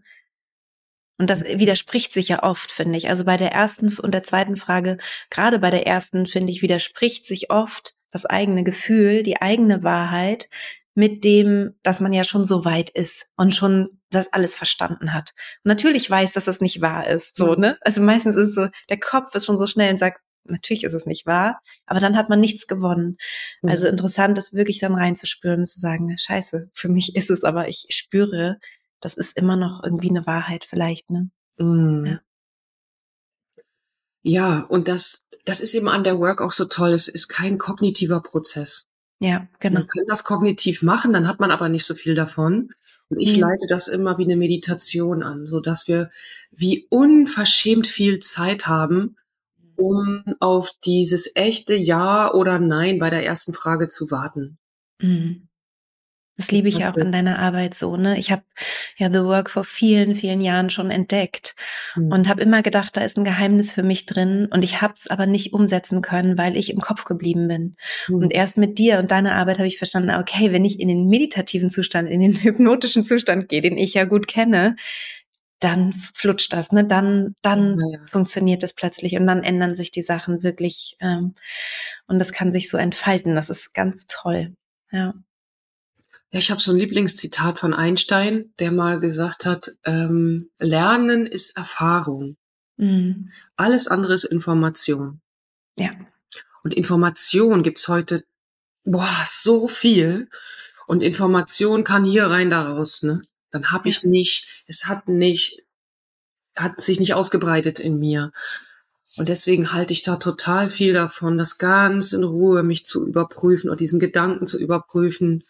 Und 1.19 1.31
das 1.31 1.45
widerspricht 1.45 2.13
sich 2.13 2.29
ja 2.29 2.43
oft, 2.43 2.71
finde 2.71 2.99
ich. 2.99 3.09
Also 3.09 3.25
bei 3.25 3.37
der 3.37 3.53
ersten 3.53 3.97
und 3.99 4.13
der 4.13 4.23
zweiten 4.23 4.57
Frage, 4.57 4.99
gerade 5.31 5.59
bei 5.59 5.71
der 5.71 5.87
ersten, 5.87 6.27
finde 6.27 6.51
ich, 6.51 6.63
widerspricht 6.63 7.25
sich 7.25 7.51
oft 7.51 7.95
das 8.11 8.27
eigene 8.27 8.65
Gefühl, 8.65 9.23
die 9.23 9.41
eigene 9.41 9.83
Wahrheit 9.83 10.49
mit 10.95 11.25
dem, 11.25 11.75
dass 11.83 12.01
man 12.01 12.13
ja 12.13 12.25
schon 12.25 12.45
so 12.45 12.65
weit 12.65 12.91
ist 12.91 13.27
und 13.37 13.55
schon 13.55 14.01
das 14.11 14.33
alles 14.33 14.55
verstanden 14.55 15.13
hat. 15.13 15.33
Und 15.65 15.69
natürlich 15.69 16.09
weiß, 16.09 16.33
dass 16.35 16.45
das 16.45 16.61
nicht 16.61 16.81
wahr 16.81 17.07
ist, 17.09 17.37
so, 17.37 17.55
Mhm. 17.55 17.61
ne? 17.61 17.79
Also 17.81 18.01
meistens 18.01 18.37
ist 18.37 18.51
es 18.51 18.55
so, 18.55 18.69
der 18.89 19.01
Kopf 19.01 19.35
ist 19.35 19.45
schon 19.47 19.59
so 19.59 19.67
schnell 19.67 19.91
und 19.91 19.99
sagt, 19.99 20.21
natürlich 20.45 20.85
ist 20.85 20.93
es 20.93 21.07
nicht 21.07 21.27
wahr, 21.27 21.61
aber 21.87 22.01
dann 22.01 22.17
hat 22.17 22.29
man 22.29 22.39
nichts 22.39 22.67
gewonnen. 22.67 23.17
Also 23.63 23.89
interessant 23.89 24.37
ist 24.39 24.53
wirklich 24.53 24.79
dann 24.79 24.95
reinzuspüren 24.95 25.61
und 25.61 25.67
zu 25.67 25.81
sagen, 25.81 26.17
scheiße, 26.17 26.69
für 26.73 26.89
mich 26.89 27.17
ist 27.17 27.31
es, 27.31 27.45
aber 27.45 27.69
ich 27.69 27.87
spüre, 27.91 28.59
das 29.01 29.17
ist 29.17 29.37
immer 29.37 29.57
noch 29.57 29.83
irgendwie 29.83 30.11
eine 30.11 30.27
Wahrheit 30.27 30.65
vielleicht, 30.65 31.11
ne? 31.11 31.31
Mm. 31.59 32.07
Ja. 32.07 32.21
Ja, 34.27 34.61
und 34.61 34.89
das, 34.89 35.25
das 35.45 35.61
ist 35.61 35.75
eben 35.75 35.89
an 35.89 36.03
der 36.05 36.19
Work 36.19 36.41
auch 36.41 36.53
so 36.53 36.65
toll. 36.65 36.93
Es 36.93 37.09
ist 37.09 37.29
kein 37.29 37.59
kognitiver 37.59 38.21
Prozess. 38.23 38.87
Ja, 39.21 39.47
genau. 39.61 39.81
Man 39.81 39.89
kann 39.89 40.05
das 40.09 40.25
kognitiv 40.25 40.83
machen, 40.83 41.13
dann 41.13 41.27
hat 41.29 41.41
man 41.41 41.51
aber 41.51 41.69
nicht 41.69 41.87
so 41.87 41.95
viel 41.95 42.15
davon. 42.15 42.73
Und 43.09 43.19
ich 43.21 43.37
Mhm. 43.37 43.43
leite 43.43 43.67
das 43.69 43.89
immer 43.89 44.19
wie 44.19 44.25
eine 44.25 44.37
Meditation 44.37 45.23
an, 45.23 45.47
so 45.47 45.61
dass 45.61 45.89
wir 45.89 46.11
wie 46.51 46.87
unverschämt 46.91 47.87
viel 47.87 48.19
Zeit 48.19 48.67
haben, 48.67 49.17
um 49.77 50.25
auf 50.41 50.71
dieses 50.85 51.31
echte 51.35 51.75
Ja 51.75 52.33
oder 52.33 52.59
Nein 52.59 52.99
bei 52.99 53.11
der 53.11 53.25
ersten 53.25 53.55
Frage 53.55 53.89
zu 53.89 54.11
warten. 54.11 54.59
Mhm. 55.01 55.49
Das 56.37 56.51
liebe 56.51 56.69
ich 56.69 56.79
ja 56.79 56.91
auch 56.93 56.97
an 56.97 57.13
deiner 57.13 57.39
Arbeit 57.39 57.75
so, 57.75 57.97
ne? 57.97 58.19
Ich 58.19 58.33
habe 58.33 58.43
ja 58.97 59.09
The 59.11 59.21
Work 59.21 59.51
vor 59.51 59.65
vielen, 59.65 60.15
vielen 60.17 60.41
Jahren 60.41 60.69
schon 60.71 60.91
entdeckt 60.91 61.55
Mhm. 61.95 62.13
und 62.13 62.29
habe 62.29 62.43
immer 62.43 62.63
gedacht, 62.63 62.97
da 62.97 63.03
ist 63.03 63.17
ein 63.17 63.25
Geheimnis 63.25 63.71
für 63.73 63.85
mich 63.85 64.07
drin 64.07 64.49
und 64.51 64.65
ich 64.65 64.83
habe 64.83 64.95
es 64.97 65.07
aber 65.09 65.27
nicht 65.27 65.53
umsetzen 65.53 66.03
können, 66.03 66.37
weil 66.37 66.57
ich 66.57 66.73
im 66.73 66.81
Kopf 66.81 67.05
geblieben 67.05 67.47
bin. 67.49 67.77
Mhm. 68.09 68.17
Und 68.17 68.33
erst 68.33 68.57
mit 68.59 68.79
dir 68.79 68.99
und 68.99 69.11
deiner 69.13 69.35
Arbeit 69.37 69.59
habe 69.59 69.69
ich 69.69 69.79
verstanden, 69.79 70.11
okay, 70.11 70.51
wenn 70.53 70.65
ich 70.65 70.81
in 70.81 70.89
den 70.89 71.09
meditativen 71.09 71.71
Zustand, 71.71 72.09
in 72.09 72.21
den 72.21 72.35
hypnotischen 72.43 73.05
Zustand 73.05 73.49
gehe, 73.49 73.61
den 73.61 73.79
ich 73.79 73.95
ja 73.95 74.05
gut 74.05 74.27
kenne, 74.27 74.77
dann 75.61 75.93
flutscht 76.15 76.53
das, 76.53 76.73
ne? 76.73 76.85
Dann, 76.85 77.35
dann 77.43 77.79
Ja, 77.81 77.99
funktioniert 78.11 78.63
es 78.63 78.75
plötzlich 78.75 79.17
und 79.17 79.27
dann 79.27 79.43
ändern 79.43 79.75
sich 79.75 79.91
die 79.91 80.03
Sachen 80.03 80.43
wirklich 80.43 80.97
ähm, 81.01 81.35
und 82.07 82.19
das 82.19 82.33
kann 82.33 82.53
sich 82.53 82.69
so 82.71 82.77
entfalten. 82.77 83.35
Das 83.35 83.51
ist 83.51 83.73
ganz 83.75 84.07
toll. 84.09 84.55
Ja. 84.93 85.15
Ja, 86.35 86.41
ich 86.41 86.51
habe 86.51 86.61
so 86.61 86.73
ein 86.73 86.79
Lieblingszitat 86.79 87.61
von 87.61 87.73
Einstein, 87.73 88.53
der 88.59 88.73
mal 88.73 88.99
gesagt 88.99 89.47
hat, 89.47 89.71
ähm, 89.85 90.51
Lernen 90.59 91.27
ist 91.27 91.57
Erfahrung. 91.57 92.37
Mhm. 92.77 93.31
Alles 93.55 93.87
andere 93.87 94.15
ist 94.15 94.25
Information. 94.25 95.21
Ja. 95.79 95.93
Und 96.65 96.75
Information 96.75 97.63
gibt's 97.63 97.87
heute, 97.87 98.25
boah, 98.83 99.17
so 99.29 99.69
viel. 99.69 100.29
Und 100.89 101.05
Information 101.05 101.85
kann 101.85 102.05
hier 102.05 102.27
rein, 102.27 102.51
da 102.51 102.63
raus, 102.63 103.05
ne? 103.05 103.23
Dann 103.53 103.71
habe 103.71 103.89
ich 103.89 104.03
nicht, 104.03 104.65
es 104.67 104.87
hat 104.87 105.07
nicht, 105.07 105.63
hat 106.57 106.81
sich 106.81 106.99
nicht 106.99 107.15
ausgebreitet 107.15 107.79
in 107.79 107.95
mir. 107.95 108.33
Und 109.19 109.29
deswegen 109.29 109.73
halte 109.73 109.93
ich 109.93 110.03
da 110.03 110.17
total 110.17 110.69
viel 110.69 110.95
davon, 110.95 111.39
das 111.39 111.59
ganz 111.59 112.13
in 112.13 112.25
Ruhe 112.25 112.65
mich 112.65 112.87
zu 112.87 113.07
überprüfen 113.07 113.71
und 113.71 113.79
diesen 113.79 114.01
Gedanken 114.01 114.49
zu 114.49 114.59
überprüfen. 114.59 115.45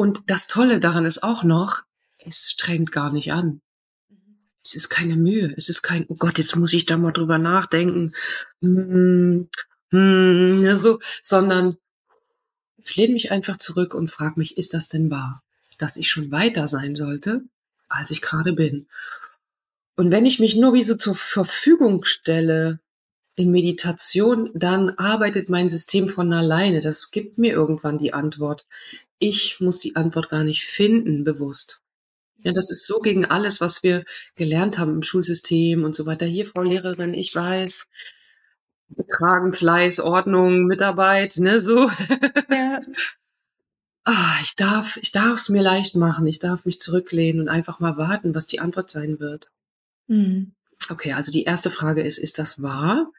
Und 0.00 0.22
das 0.28 0.46
Tolle 0.46 0.80
daran 0.80 1.04
ist 1.04 1.22
auch 1.22 1.42
noch, 1.42 1.82
es 2.16 2.52
strengt 2.52 2.90
gar 2.90 3.12
nicht 3.12 3.34
an. 3.34 3.60
Es 4.64 4.74
ist 4.74 4.88
keine 4.88 5.14
Mühe. 5.14 5.52
Es 5.58 5.68
ist 5.68 5.82
kein, 5.82 6.06
oh 6.08 6.14
Gott, 6.18 6.38
jetzt 6.38 6.56
muss 6.56 6.72
ich 6.72 6.86
da 6.86 6.96
mal 6.96 7.12
drüber 7.12 7.36
nachdenken. 7.36 8.10
Hm, 8.62 9.50
hm, 9.90 10.74
so, 10.74 11.00
sondern 11.20 11.76
ich 12.78 12.96
lehne 12.96 13.12
mich 13.12 13.30
einfach 13.30 13.58
zurück 13.58 13.92
und 13.92 14.10
frage 14.10 14.40
mich, 14.40 14.56
ist 14.56 14.72
das 14.72 14.88
denn 14.88 15.10
wahr, 15.10 15.42
dass 15.76 15.98
ich 15.98 16.08
schon 16.08 16.30
weiter 16.30 16.66
sein 16.66 16.94
sollte, 16.94 17.42
als 17.90 18.10
ich 18.10 18.22
gerade 18.22 18.54
bin? 18.54 18.88
Und 19.96 20.10
wenn 20.12 20.24
ich 20.24 20.40
mich 20.40 20.56
nur 20.56 20.72
wie 20.72 20.82
so 20.82 20.94
zur 20.94 21.14
Verfügung 21.14 22.04
stelle 22.04 22.80
in 23.34 23.50
Meditation, 23.50 24.50
dann 24.54 24.88
arbeitet 24.88 25.50
mein 25.50 25.68
System 25.68 26.08
von 26.08 26.32
alleine. 26.32 26.80
Das 26.80 27.10
gibt 27.10 27.36
mir 27.36 27.52
irgendwann 27.52 27.98
die 27.98 28.14
Antwort. 28.14 28.64
Ich 29.20 29.60
muss 29.60 29.78
die 29.78 29.94
Antwort 29.96 30.30
gar 30.30 30.42
nicht 30.42 30.64
finden, 30.64 31.24
bewusst. 31.24 31.82
Ja, 32.42 32.52
das 32.52 32.70
ist 32.70 32.86
so 32.86 33.00
gegen 33.00 33.26
alles, 33.26 33.60
was 33.60 33.82
wir 33.82 34.04
gelernt 34.34 34.78
haben 34.78 34.94
im 34.94 35.02
Schulsystem 35.02 35.84
und 35.84 35.94
so 35.94 36.06
weiter. 36.06 36.26
Hier, 36.26 36.46
Frau 36.46 36.62
Lehrerin, 36.62 37.12
ich 37.12 37.34
weiß, 37.34 37.88
Betragen, 38.88 39.52
Fleiß, 39.52 40.00
Ordnung, 40.00 40.64
Mitarbeit, 40.64 41.36
ne, 41.36 41.60
so. 41.60 41.90
Ja. 42.50 42.80
Ah, 44.04 44.38
ich 44.42 44.56
darf, 44.56 44.96
ich 44.96 45.12
darf 45.12 45.36
es 45.36 45.50
mir 45.50 45.62
leicht 45.62 45.94
machen. 45.94 46.26
Ich 46.26 46.38
darf 46.38 46.64
mich 46.64 46.80
zurücklehnen 46.80 47.42
und 47.42 47.48
einfach 47.48 47.80
mal 47.80 47.98
warten, 47.98 48.34
was 48.34 48.46
die 48.46 48.58
Antwort 48.58 48.90
sein 48.90 49.20
wird. 49.20 49.50
Mhm. 50.06 50.52
Okay, 50.88 51.12
also 51.12 51.30
die 51.30 51.44
erste 51.44 51.70
Frage 51.70 52.02
ist, 52.02 52.16
ist 52.16 52.38
das 52.38 52.62
wahr? 52.62 53.12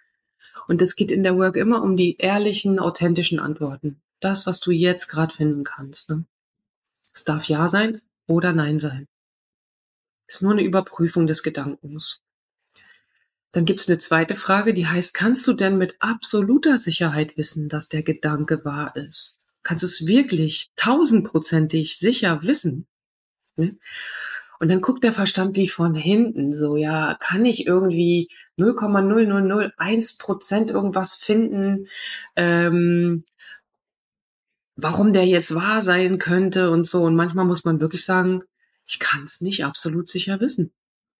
Und 0.68 0.82
es 0.82 0.96
geht 0.96 1.12
in 1.12 1.22
der 1.22 1.38
Work 1.38 1.56
immer 1.56 1.84
um 1.84 1.96
die 1.96 2.18
ehrlichen, 2.18 2.80
authentischen 2.80 3.40
Antworten. 3.40 4.02
Das, 4.22 4.48
was 4.48 4.62
du 4.62 4.72
jetzt 4.72 5.08
gerade 5.08 5.34
finden 5.34 5.64
kannst. 5.64 6.10
Ne? 6.10 6.26
Es 7.04 7.24
darf 7.26 7.46
Ja 7.46 7.68
sein 7.68 8.00
oder 8.28 8.54
Nein 8.54 8.80
sein. 8.80 9.08
Ist 10.28 10.42
nur 10.42 10.54
eine 10.54 10.64
Überprüfung 10.64 11.28
des 11.28 11.44
Gedankens. 11.44 12.22
Dann 13.52 13.66
gibt's 13.66 13.90
eine 13.90 13.98
zweite 13.98 14.36
Frage, 14.36 14.74
die 14.74 14.88
heißt, 14.88 15.14
kannst 15.14 15.46
du 15.46 15.54
denn 15.54 15.78
mit 15.78 15.98
absoluter 16.00 16.78
Sicherheit 16.78 17.36
wissen, 17.36 17.68
dass 17.68 17.90
der 17.90 18.04
Gedanke 18.04 18.64
wahr 18.64 18.96
ist? 18.96 19.40
Kannst 19.64 19.84
du 19.84 19.88
es 19.88 20.08
wirklich 20.08 20.72
tausendprozentig 20.78 21.98
sicher 21.98 22.44
wissen? 22.44 22.88
Ne? 23.58 23.78
Und 24.60 24.70
dann 24.70 24.80
guckt 24.82 25.04
der 25.04 25.12
Verstand 25.12 25.56
wie 25.58 25.68
von 25.68 25.96
hinten 25.96 26.54
so, 26.54 26.78
ja, 26.78 27.18
kann 27.20 27.46
ich 27.46 27.66
irgendwie 27.66 28.30
0,0001 28.58 30.20
Prozent 30.20 30.70
irgendwas 30.70 31.16
finden, 31.16 31.88
ähm, 32.36 33.26
warum 34.76 35.14
der 35.14 35.26
jetzt 35.26 35.54
wahr 35.54 35.82
sein 35.82 36.18
könnte 36.18 36.72
und 36.72 36.86
so. 36.86 37.04
Und 37.04 37.16
manchmal 37.16 37.46
muss 37.46 37.66
man 37.66 37.80
wirklich 37.80 38.06
sagen, 38.06 38.44
ich 38.86 39.00
kann 39.00 39.24
es 39.24 39.42
nicht 39.42 39.66
absolut 39.66 40.10
sicher 40.10 40.40
wissen. 40.40 40.74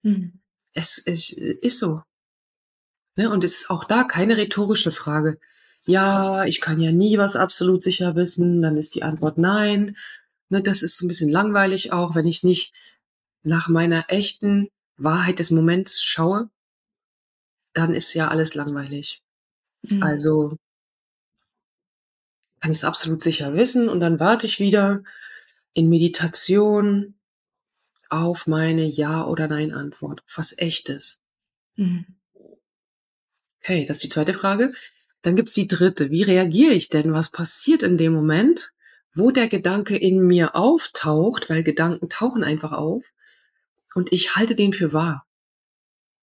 Mhm. 0.04 0.40
Es, 0.74 1.02
es 1.06 1.32
ist 1.32 1.80
so. 1.80 2.02
Ne? 3.16 3.30
Und 3.30 3.44
es 3.44 3.62
ist 3.62 3.70
auch 3.70 3.84
da 3.84 4.04
keine 4.04 4.38
rhetorische 4.38 4.92
Frage. 4.92 5.40
Ja, 5.86 6.46
ich 6.46 6.62
kann 6.62 6.80
ja 6.80 6.92
nie 6.92 7.18
was 7.18 7.36
absolut 7.36 7.82
sicher 7.82 8.16
wissen. 8.16 8.62
Dann 8.62 8.78
ist 8.78 8.96
die 8.96 9.04
Antwort 9.04 9.38
nein. 9.38 9.98
Ne, 10.50 10.62
das 10.62 10.84
ist 10.84 10.98
so 10.98 11.06
ein 11.06 11.08
bisschen 11.08 11.30
langweilig 11.30 11.92
auch, 11.94 12.14
wenn 12.14 12.28
ich 12.28 12.44
nicht 12.44 12.74
nach 13.44 13.68
meiner 13.68 14.06
echten 14.10 14.70
Wahrheit 14.98 15.40
des 15.40 15.50
Moments 15.50 16.04
schaue, 16.04 16.50
dann 17.74 17.94
ist 17.94 18.14
ja 18.14 18.28
alles 18.28 18.54
langweilig. 18.54 19.24
Mhm. 19.84 20.04
Also 20.04 20.58
kann 22.62 22.72
ich 22.72 22.78
es 22.78 22.84
absolut 22.84 23.22
sicher 23.24 23.54
wissen 23.54 23.90
und 23.90 24.00
dann 24.00 24.20
warte 24.20 24.46
ich 24.46 24.60
wieder 24.60 25.04
in 25.74 25.90
Meditation 25.90 27.16
auf 28.10 28.48
meine 28.48 28.86
Ja- 28.86 29.26
oder 29.26 29.48
Nein-Antwort, 29.48 30.22
auf 30.22 30.38
was 30.38 30.58
Echtes. 30.58 31.22
Mhm. 31.76 32.06
Okay, 33.62 33.86
das 33.86 33.98
ist 33.98 34.04
die 34.04 34.10
zweite 34.10 34.34
Frage. 34.34 34.72
Dann 35.22 35.36
gibt's 35.36 35.54
die 35.54 35.68
dritte. 35.68 36.10
Wie 36.12 36.24
reagiere 36.24 36.74
ich 36.74 36.90
denn? 36.90 37.14
Was 37.14 37.32
passiert 37.32 37.84
in 37.84 37.98
dem 37.98 38.14
Moment, 38.14 38.72
wo 39.14 39.32
der 39.32 39.48
Gedanke 39.48 39.98
in 39.98 40.20
mir 40.26 40.56
auftaucht, 40.56 41.50
weil 41.50 41.64
Gedanken 41.64 42.10
tauchen 42.10 42.44
einfach 42.44 42.72
auf 42.72 43.12
und 43.94 44.12
ich 44.12 44.36
halte 44.36 44.56
den 44.56 44.74
für 44.74 44.94
wahr. 44.94 45.26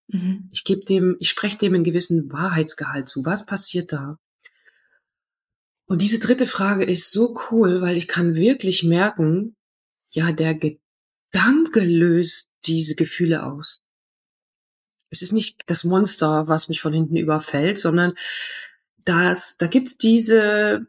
Mhm. 0.09 0.48
Ich 0.53 0.64
gebe 0.64 0.85
dem, 0.85 1.16
ich 1.20 1.29
spreche 1.29 1.59
dem 1.59 1.74
einen 1.74 1.85
gewissen 1.85 2.33
Wahrheitsgehalt 2.33 3.09
zu. 3.09 3.24
Was 3.24 3.44
passiert 3.44 3.92
da? 3.92 4.18
Und 5.88 6.03
diese 6.03 6.18
dritte 6.18 6.46
Frage 6.46 6.85
ist 6.85 7.12
so 7.12 7.35
cool, 7.51 7.81
weil 7.81 7.96
ich 7.96 8.09
kann 8.09 8.35
wirklich 8.35 8.85
merken, 8.85 9.57
ja, 10.11 10.33
der 10.33 10.55
Gedanke 10.55 11.81
löst 11.81 12.51
diese 12.66 12.94
Gefühle 12.94 13.44
aus. 13.44 13.81
Es 15.09 15.22
ist 15.22 15.33
nicht 15.33 15.62
das 15.66 15.85
Monster, 15.85 16.46
was 16.46 16.68
mich 16.68 16.83
von 16.83 16.92
hinten 16.92 17.16
überfällt, 17.16 17.79
sondern 17.79 18.12
das, 19.07 19.57
da 19.57 19.66
gibt's 19.66 19.96
diese, 19.96 20.87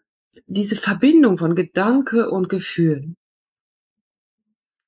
diese 0.47 0.75
Verbindung 0.75 1.37
von 1.37 1.55
Gedanke 1.55 2.29
und 2.29 2.49
Gefühl. 2.49 3.15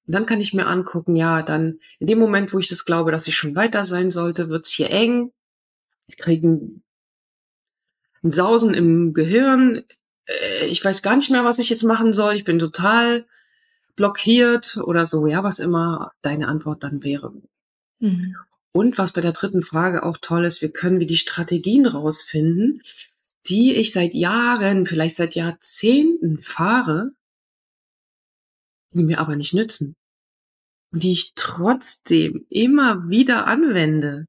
Und 0.07 0.15
dann 0.15 0.25
kann 0.25 0.41
ich 0.41 0.53
mir 0.53 0.67
angucken, 0.67 1.15
ja, 1.15 1.41
dann 1.41 1.79
in 1.99 2.07
dem 2.07 2.19
Moment, 2.19 2.53
wo 2.53 2.59
ich 2.59 2.67
das 2.67 2.83
glaube, 2.83 3.11
dass 3.11 3.27
ich 3.27 3.37
schon 3.37 3.55
weiter 3.55 3.85
sein 3.85 4.11
sollte, 4.11 4.49
wird's 4.49 4.71
hier 4.71 4.89
eng. 4.89 5.31
Ich 6.07 6.17
kriege 6.17 6.49
ein, 6.49 6.83
Sausen 8.23 8.73
im 8.73 9.13
Gehirn. 9.13 9.83
Äh, 10.25 10.67
Ich 10.67 10.83
weiß 10.83 11.01
gar 11.01 11.15
nicht 11.15 11.29
mehr, 11.29 11.45
was 11.45 11.59
ich 11.59 11.69
jetzt 11.69 11.83
machen 11.83 12.13
soll. 12.13 12.35
Ich 12.35 12.43
bin 12.43 12.59
total 12.59 13.25
blockiert 13.95 14.77
oder 14.77 15.05
so, 15.05 15.27
ja, 15.27 15.43
was 15.43 15.59
immer 15.59 16.11
deine 16.21 16.47
Antwort 16.47 16.83
dann 16.83 17.03
wäre. 17.03 17.33
Mhm. 17.99 18.35
Und 18.73 18.97
was 18.97 19.11
bei 19.11 19.21
der 19.21 19.33
dritten 19.33 19.61
Frage 19.61 20.03
auch 20.03 20.17
toll 20.17 20.45
ist, 20.45 20.61
wir 20.61 20.71
können 20.71 20.99
wie 20.99 21.05
die 21.05 21.17
Strategien 21.17 21.85
rausfinden, 21.85 22.81
die 23.47 23.75
ich 23.75 23.91
seit 23.91 24.13
Jahren, 24.13 24.85
vielleicht 24.85 25.15
seit 25.15 25.35
Jahrzehnten 25.35 26.37
fahre, 26.37 27.11
die 28.93 29.03
mir 29.03 29.19
aber 29.19 29.35
nicht 29.35 29.53
nützen. 29.53 29.95
Und 30.91 31.03
die 31.03 31.11
ich 31.11 31.33
trotzdem 31.35 32.45
immer 32.49 33.09
wieder 33.09 33.47
anwende, 33.47 34.25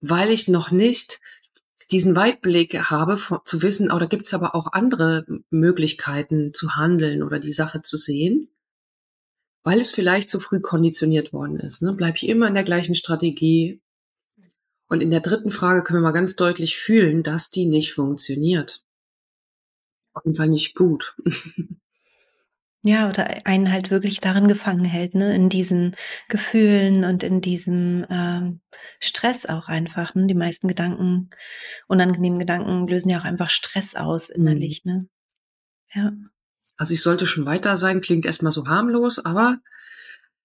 weil 0.00 0.30
ich 0.30 0.48
noch 0.48 0.70
nicht 0.70 1.18
diesen 1.90 2.14
Weitblick 2.16 2.90
habe, 2.90 3.16
zu 3.44 3.62
wissen, 3.62 3.90
oh, 3.90 3.98
da 3.98 4.06
gibt's 4.06 4.34
aber 4.34 4.54
auch 4.54 4.72
andere 4.72 5.24
Möglichkeiten 5.50 6.52
zu 6.52 6.76
handeln 6.76 7.22
oder 7.22 7.38
die 7.38 7.52
Sache 7.52 7.82
zu 7.82 7.96
sehen, 7.96 8.48
weil 9.64 9.80
es 9.80 9.92
vielleicht 9.92 10.28
zu 10.28 10.40
früh 10.40 10.60
konditioniert 10.60 11.32
worden 11.32 11.58
ist. 11.58 11.82
Ne? 11.82 11.92
Bleibe 11.94 12.16
ich 12.16 12.28
immer 12.28 12.48
in 12.48 12.54
der 12.54 12.64
gleichen 12.64 12.94
Strategie. 12.94 13.80
Und 14.90 15.02
in 15.02 15.10
der 15.10 15.20
dritten 15.20 15.50
Frage 15.50 15.82
können 15.82 15.98
wir 15.98 16.08
mal 16.08 16.12
ganz 16.12 16.36
deutlich 16.36 16.78
fühlen, 16.78 17.22
dass 17.22 17.50
die 17.50 17.66
nicht 17.66 17.92
funktioniert. 17.92 18.82
Auf 20.14 20.24
jeden 20.24 20.36
Fall 20.36 20.48
nicht 20.48 20.74
gut. 20.74 21.16
Ja, 22.84 23.08
oder 23.08 23.44
einen 23.44 23.72
halt 23.72 23.90
wirklich 23.90 24.20
darin 24.20 24.46
gefangen 24.46 24.84
hält, 24.84 25.14
ne, 25.14 25.34
in 25.34 25.48
diesen 25.48 25.96
Gefühlen 26.28 27.04
und 27.04 27.24
in 27.24 27.40
diesem 27.40 28.06
ähm, 28.08 28.60
Stress 29.00 29.46
auch 29.46 29.66
einfach. 29.66 30.14
Ne? 30.14 30.28
Die 30.28 30.34
meisten 30.34 30.68
Gedanken, 30.68 31.30
unangenehmen 31.88 32.38
Gedanken 32.38 32.86
lösen 32.86 33.10
ja 33.10 33.18
auch 33.18 33.24
einfach 33.24 33.50
Stress 33.50 33.96
aus 33.96 34.30
innerlich, 34.30 34.84
ne? 34.84 35.08
Ja. 35.92 36.12
Also 36.76 36.94
ich 36.94 37.02
sollte 37.02 37.26
schon 37.26 37.46
weiter 37.46 37.76
sein, 37.76 38.00
klingt 38.00 38.24
erstmal 38.24 38.52
so 38.52 38.66
harmlos, 38.66 39.18
aber 39.18 39.58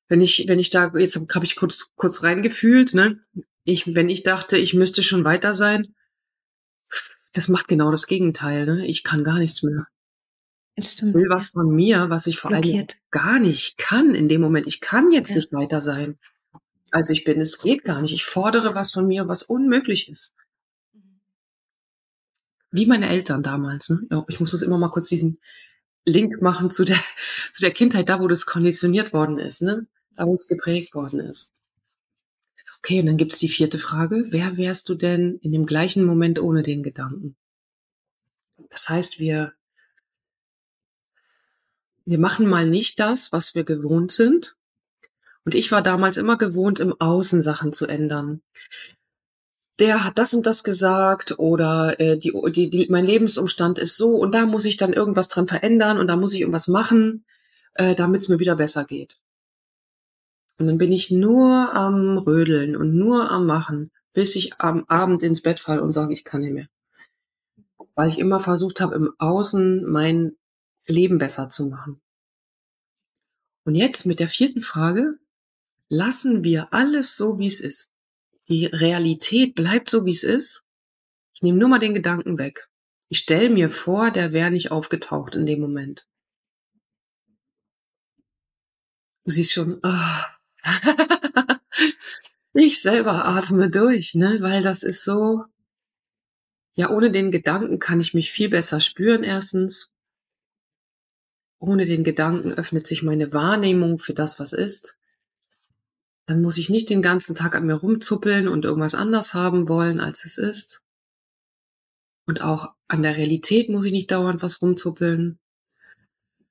wenn 0.08 0.20
ich, 0.20 0.46
wenn 0.48 0.58
ich 0.58 0.72
da, 0.72 0.92
jetzt 0.98 1.16
habe 1.16 1.46
ich 1.46 1.56
kurz, 1.56 1.94
kurz 1.96 2.24
reingefühlt, 2.24 2.96
ne? 2.96 3.20
Ich, 3.64 3.94
wenn 3.94 4.10
ich 4.10 4.24
dachte, 4.24 4.58
ich 4.58 4.74
müsste 4.74 5.04
schon 5.04 5.24
weiter 5.24 5.54
sein, 5.54 5.94
das 7.34 7.48
macht 7.48 7.68
genau 7.68 7.92
das 7.92 8.08
Gegenteil, 8.08 8.66
ne? 8.66 8.88
Ich 8.88 9.04
kann 9.04 9.24
gar 9.24 9.38
nichts 9.38 9.62
mehr. 9.62 9.86
Stimmt. 10.80 11.14
will 11.14 11.30
was 11.30 11.50
von 11.50 11.70
mir, 11.76 12.10
was 12.10 12.26
ich 12.28 12.40
vor 12.40 12.52
allem 12.52 12.88
gar 13.12 13.40
nicht 13.40 13.78
kann 13.78 14.16
in 14.16 14.28
dem 14.28 14.42
Moment. 14.42 14.66
Ich 14.68 14.80
kann 14.80 15.12
jetzt 15.12 15.30
Ja. 15.32 15.36
nicht 15.38 15.54
weiter 15.54 15.82
sein, 15.82 16.18
als 16.92 17.10
ich 17.10 17.24
bin. 17.24 17.40
Es 17.40 17.60
geht 17.60 17.84
gar 17.84 18.02
nicht. 18.02 18.14
Ich 18.14 18.26
fordere 18.26 18.74
was 18.74 18.92
von 18.92 19.06
mir, 19.08 19.28
was 19.28 19.44
unmöglich 19.44 20.10
ist. 20.10 20.34
Wie 22.72 22.88
meine 22.88 23.08
Eltern 23.08 23.44
damals. 23.44 23.90
Ne? 23.90 24.26
Ich 24.30 24.40
muss 24.40 24.52
das 24.52 24.64
immer 24.64 24.80
mal 24.80 24.90
kurz 24.90 25.08
diesen 25.08 25.38
Link 26.06 26.42
machen 26.42 26.72
zu 26.72 26.86
der, 26.86 26.98
zu 27.52 27.62
der 27.62 27.72
Kindheit, 27.72 28.10
da 28.10 28.20
wo 28.20 28.28
das 28.28 28.46
konditioniert 28.48 29.14
worden 29.14 29.38
ist, 29.38 29.62
ne? 29.62 29.86
da 30.16 30.26
wo 30.26 30.34
es 30.34 30.48
geprägt 30.48 30.96
worden 30.96 31.20
ist. 31.20 31.54
Okay, 32.80 33.00
und 33.00 33.06
dann 33.06 33.18
gibt's 33.18 33.38
die 33.40 33.48
vierte 33.48 33.78
Frage. 33.78 34.26
Wer 34.32 34.58
wärst 34.58 34.90
du 34.90 34.96
denn 34.96 35.38
in 35.42 35.52
dem 35.52 35.66
gleichen 35.66 36.04
Moment 36.04 36.40
ohne 36.40 36.64
den 36.64 36.84
Gedanken? 36.84 37.38
Das 38.70 38.90
heißt, 38.90 39.20
wir, 39.20 39.54
wir 42.06 42.20
machen 42.20 42.48
mal 42.48 42.68
nicht 42.68 43.00
das, 43.00 43.32
was 43.32 43.56
wir 43.56 43.64
gewohnt 43.64 44.12
sind. 44.12 44.56
Und 45.46 45.56
ich 45.56 45.72
war 45.72 45.82
damals 45.82 46.18
immer 46.18 46.38
gewohnt, 46.38 46.80
im 46.80 47.00
Außen 47.00 47.42
Sachen 47.42 47.74
zu 47.74 47.86
ändern. 47.86 48.42
Der 49.80 50.06
hat 50.06 50.18
das 50.18 50.34
und 50.34 50.46
das 50.46 50.64
gesagt 50.64 51.40
oder 51.40 52.00
äh, 52.00 52.18
die, 52.18 52.32
die, 52.52 52.70
die, 52.70 52.88
mein 52.90 53.06
Lebensumstand 53.06 53.80
ist 53.80 53.98
so 53.98 54.16
und 54.16 54.36
da 54.36 54.46
muss 54.46 54.66
ich 54.66 54.78
dann 54.78 54.94
irgendwas 54.94 55.30
dran 55.30 55.48
verändern 55.48 55.98
und 55.98 56.08
da 56.08 56.16
muss 56.16 56.34
ich 56.34 56.42
irgendwas 56.42 56.68
machen, 56.68 57.26
äh, 57.74 57.96
damit 57.96 58.22
es 58.22 58.30
mir 58.30 58.40
wieder 58.40 58.56
besser 58.56 58.86
geht. 58.86 59.18
Und 60.60 60.68
dann 60.68 60.78
bin 60.78 60.92
ich 60.92 61.10
nur 61.10 61.74
am 61.74 62.20
Rödeln 62.20 62.76
und 62.76 62.96
nur 62.96 63.32
am 63.32 63.48
Machen, 63.48 63.92
bis 64.14 64.36
ich 64.36 64.60
am 64.60 64.86
Abend 64.88 65.24
ins 65.24 65.42
Bett 65.42 65.60
falle 65.60 65.82
und 65.82 65.92
sage, 65.92 66.14
ich 66.14 66.24
kann 66.24 66.42
nicht 66.42 66.54
mehr. 66.54 66.68
Weil 67.96 68.10
ich 68.10 68.20
immer 68.20 68.40
versucht 68.40 68.80
habe, 68.80 68.96
im 68.96 69.14
Außen 69.18 69.86
mein 69.90 70.38
Leben 70.88 71.18
besser 71.18 71.50
zu 71.50 71.66
machen. 71.66 72.00
Und 73.66 73.76
jetzt 73.76 74.06
mit 74.06 74.20
der 74.20 74.30
vierten 74.30 74.62
Frage, 74.62 75.12
lassen 75.90 76.44
wir 76.44 76.74
alles 76.74 77.16
so, 77.16 77.40
wie 77.40 77.48
es 77.48 77.62
ist. 77.62 77.94
Die 78.50 78.66
Realität 78.66 79.56
bleibt 79.56 79.90
so, 79.90 80.06
wie 80.06 80.12
es 80.12 80.24
ist. 80.24 80.66
Ich 81.34 81.42
nehme 81.42 81.58
nur 81.58 81.70
mal 81.70 81.80
den 81.80 81.94
Gedanken 81.94 82.38
weg. 82.38 82.70
Ich 83.08 83.20
stelle 83.20 83.50
mir 83.50 83.70
vor, 83.70 84.12
der 84.12 84.34
wäre 84.34 84.52
nicht 84.52 84.72
aufgetaucht 84.72 85.36
in 85.36 85.46
dem 85.46 85.62
Moment. 85.62 86.08
Du 89.26 89.32
siehst 89.32 89.54
schon, 89.54 89.80
ah. 89.84 90.28
ich 92.54 92.82
selber 92.82 93.26
atme 93.26 93.70
durch, 93.70 94.16
ne, 94.16 94.38
weil 94.42 94.62
das 94.62 94.84
ist 94.84 95.06
so, 95.06 95.46
ja, 96.74 96.90
ohne 96.90 97.12
den 97.12 97.32
Gedanken 97.32 97.80
kann 97.80 98.02
ich 98.02 98.14
mich 98.14 98.32
viel 98.32 98.50
besser 98.50 98.82
spüren, 98.82 99.24
erstens. 99.24 99.93
Ohne 101.64 101.86
den 101.86 102.04
Gedanken 102.04 102.52
öffnet 102.52 102.88
sich 102.88 103.04
meine 103.04 103.32
Wahrnehmung 103.32 103.98
für 103.98 104.14
das, 104.14 104.38
was 104.40 104.52
ist. 104.52 104.98
Dann 106.26 106.42
muss 106.42 106.58
ich 106.58 106.70
nicht 106.70 106.90
den 106.90 107.02
ganzen 107.02 107.36
Tag 107.36 107.56
an 107.56 107.66
mir 107.66 107.76
rumzuppeln 107.76 108.50
und 108.50 108.66
irgendwas 108.66 108.96
anders 108.96 109.34
haben 109.34 109.70
wollen, 109.70 110.02
als 110.02 110.26
es 110.26 110.38
ist. 110.38 110.82
Und 112.26 112.42
auch 112.42 112.74
an 112.90 113.02
der 113.02 113.16
Realität 113.16 113.70
muss 113.70 113.86
ich 113.86 113.94
nicht 113.94 114.12
dauernd 114.12 114.42
was 114.42 114.62
rumzuppeln. 114.62 115.40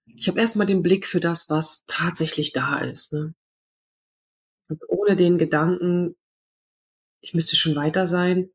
Ich 0.07 0.29
habe 0.29 0.40
erstmal 0.40 0.66
den 0.66 0.83
Blick 0.83 1.07
für 1.07 1.20
das, 1.20 1.51
was 1.51 1.85
tatsächlich 1.87 2.53
da 2.53 2.79
ist. 2.79 3.12
Ne? 3.12 3.35
Und 4.68 4.81
ohne 4.88 5.16
den 5.16 5.37
Gedanken 5.37 6.14
ich 7.22 7.35
müsste 7.35 7.57
schon 7.57 7.77
weiter 7.77 8.07
sein. 8.07 8.51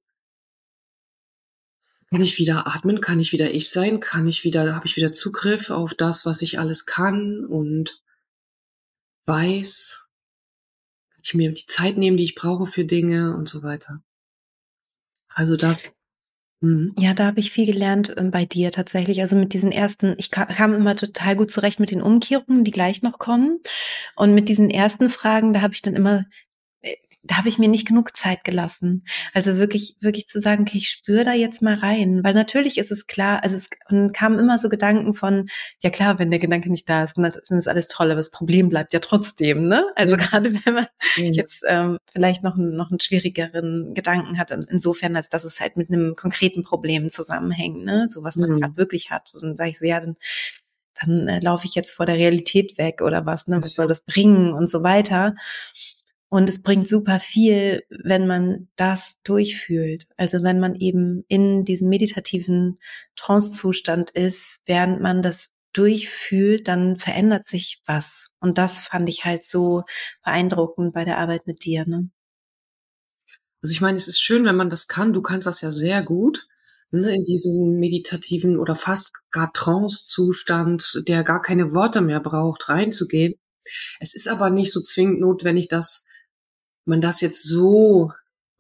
Kann 2.10 2.22
ich 2.22 2.40
wieder 2.40 2.68
atmen? 2.68 3.02
Kann 3.02 3.20
ich 3.20 3.34
wieder 3.34 3.52
ich 3.52 3.70
sein? 3.70 4.00
Kann 4.00 4.28
ich 4.28 4.44
wieder 4.44 4.74
habe 4.74 4.86
ich 4.86 4.96
wieder 4.96 5.12
Zugriff 5.12 5.70
auf 5.70 5.94
das, 5.94 6.26
was 6.26 6.42
ich 6.42 6.58
alles 6.58 6.86
kann 6.86 7.46
und 7.46 8.02
weiß? 9.26 10.08
Kann 11.10 11.22
ich 11.24 11.34
mir 11.34 11.52
die 11.52 11.66
Zeit 11.66 11.98
nehmen, 11.98 12.16
die 12.16 12.24
ich 12.24 12.36
brauche 12.36 12.66
für 12.66 12.86
Dinge 12.86 13.36
und 13.36 13.50
so 13.50 13.62
weiter? 13.62 14.02
Also 15.28 15.58
das 15.58 15.92
mhm. 16.62 16.94
Ja, 16.98 17.14
da 17.14 17.26
habe 17.26 17.42
ich 17.42 17.52
viel 17.52 17.66
gelernt, 17.66 18.14
ähm, 18.16 18.32
bei 18.32 18.46
dir 18.46 18.72
tatsächlich. 18.72 19.22
Also, 19.22 19.36
mit 19.36 19.54
diesen 19.54 19.74
ersten 19.74 20.16
ich 20.18 20.32
ka 20.32 20.46
kam 20.46 20.74
immer 20.74 20.96
total 20.96 21.36
gut 21.36 21.52
zurecht 21.52 21.80
mit 21.80 21.92
den 21.92 22.02
Umkehrungen, 22.02 22.64
die 22.64 22.72
gleich 22.72 23.02
noch 23.02 23.20
kommen. 23.20 23.60
Und 24.16 24.34
mit 24.34 24.48
diesen 24.48 24.70
ersten 24.70 25.10
Fragen, 25.10 25.52
da 25.52 25.62
habe 25.62 25.74
ich 25.74 25.82
dann 25.82 25.96
immer 25.96 26.26
da 27.24 27.38
habe 27.38 27.50
ich 27.50 27.58
mir 27.60 27.68
nicht 27.68 27.88
genug 27.88 28.16
Zeit 28.16 28.44
gelassen. 28.44 29.04
Also 29.34 29.58
wirklich, 29.58 29.96
wirklich 30.00 30.28
zu 30.28 30.40
sagen, 30.40 30.64
okay, 30.64 30.78
ich 30.78 30.90
spüre 30.90 31.24
da 31.24 31.34
jetzt 31.34 31.62
mal 31.62 31.76
rein. 31.76 32.24
Weil 32.24 32.34
natürlich 32.34 32.78
ist 32.78 32.92
es 32.92 33.08
klar, 33.08 33.44
also 33.44 33.56
es 33.58 33.70
kamen 34.14 34.40
immer 34.40 34.58
so 34.58 34.70
Gedanken 34.70 35.14
von, 35.14 35.50
ja 35.82 35.90
klar, 35.90 36.20
wenn 36.20 36.32
der 36.32 36.40
Gedanke 36.40 36.70
nicht 36.70 36.88
da 36.90 37.04
ist, 37.04 37.18
dann 37.18 37.26
ist 37.26 37.50
das 37.52 37.68
alles 37.68 37.88
toll, 37.90 38.08
aber 38.08 38.18
das 38.18 38.30
Problem 38.32 38.70
bleibt 38.70 38.94
ja 38.94 39.00
trotzdem, 39.00 39.68
ne? 39.68 39.86
Also 39.96 40.16
gerade 40.18 40.54
wenn 40.54 40.74
man 40.74 40.88
Mhm. 41.18 41.34
jetzt 41.34 41.64
ähm, 41.68 41.98
vielleicht 42.10 42.44
noch, 42.44 42.56
einen- 42.56 42.76
noch 42.76 42.90
einen 42.92 43.00
schwierigeren 43.00 43.94
Gedanken 43.94 44.38
hat, 44.38 44.52
insofern, 44.52 45.16
als 45.16 45.30
dass 45.30 45.44
es 45.44 45.60
halt 45.60 45.76
mit 45.78 45.90
einem 45.90 46.16
konkreten 46.16 46.64
Problem 46.64 47.10
zusammenhängt, 47.10 47.84
ne? 47.84 48.08
So 48.10 48.24
was 48.24 48.36
man 48.38 48.52
Mhm. 48.52 48.60
gerade 48.62 48.78
wirklich 48.78 49.10
hat. 49.12 49.28
So, 49.28 49.40
dann 49.46 49.56
sage 49.58 49.72
ich 49.72 49.80
so, 49.80 49.86
ja, 49.86 50.00
dann 50.00 50.16
dann 51.00 51.28
äh, 51.28 51.40
laufe 51.40 51.66
ich 51.68 51.76
jetzt 51.76 51.94
vor 51.94 52.06
der 52.08 52.16
Realität 52.16 52.78
weg 52.80 53.02
oder 53.02 53.26
was, 53.26 53.48
ne? 53.48 53.62
Was 53.62 53.76
soll 53.76 53.88
das 53.88 54.02
bringen 54.04 54.54
und 54.54 54.68
so 54.70 54.82
weiter. 54.84 55.36
Und 56.30 56.50
es 56.50 56.62
bringt 56.62 56.90
super 56.90 57.20
viel, 57.20 57.84
wenn 57.90 58.28
man 58.28 58.68
das 58.76 59.22
durchfühlt. 59.24 60.08
Also 60.18 60.44
wenn 60.44 60.60
man 60.60 60.76
eben 60.76 61.24
in 61.30 61.64
diesem 61.64 61.88
meditativen 61.88 62.80
Trance-Zustand 63.16 64.10
ist, 64.10 64.62
während 64.66 65.02
man 65.02 65.22
das 65.22 65.52
durchfühlt, 65.72 66.68
dann 66.68 66.98
verändert 66.98 67.46
sich 67.46 67.82
was. 67.86 68.32
Und 68.40 68.58
das 68.58 68.82
fand 68.82 69.08
ich 69.08 69.24
halt 69.24 69.44
so 69.44 69.84
beeindruckend 70.24 70.94
bei 70.94 71.06
der 71.06 71.18
Arbeit 71.18 71.48
mit 71.48 71.64
dir. 71.64 71.88
Ne? 71.88 72.10
Also, 73.62 73.72
ich 73.72 73.82
meine, 73.82 73.98
es 73.98 74.08
ist 74.08 74.20
schön, 74.20 74.44
wenn 74.46 74.56
man 74.56 74.70
das 74.70 74.88
kann. 74.88 75.14
Du 75.14 75.22
kannst 75.22 75.48
das 75.48 75.62
ja 75.62 75.72
sehr 75.72 76.04
gut, 76.04 76.48
ne, 76.92 77.16
in 77.16 77.24
diesen 77.24 77.80
meditativen 77.80 78.60
oder 78.60 78.76
fast 78.76 79.14
gar 79.32 79.52
Trance-Zustand, 79.54 81.04
der 81.08 81.24
gar 81.24 81.42
keine 81.42 81.74
Worte 81.74 82.02
mehr 82.02 82.20
braucht, 82.20 82.70
reinzugehen. 82.70 83.36
Es 84.00 84.16
ist 84.16 84.28
aber 84.28 84.50
nicht 84.50 84.74
so 84.74 84.82
zwingend 84.82 85.20
notwendig, 85.20 85.68
dass 85.68 86.06
man 86.88 87.02
das 87.02 87.22
jetzt 87.22 87.44
so 87.44 88.12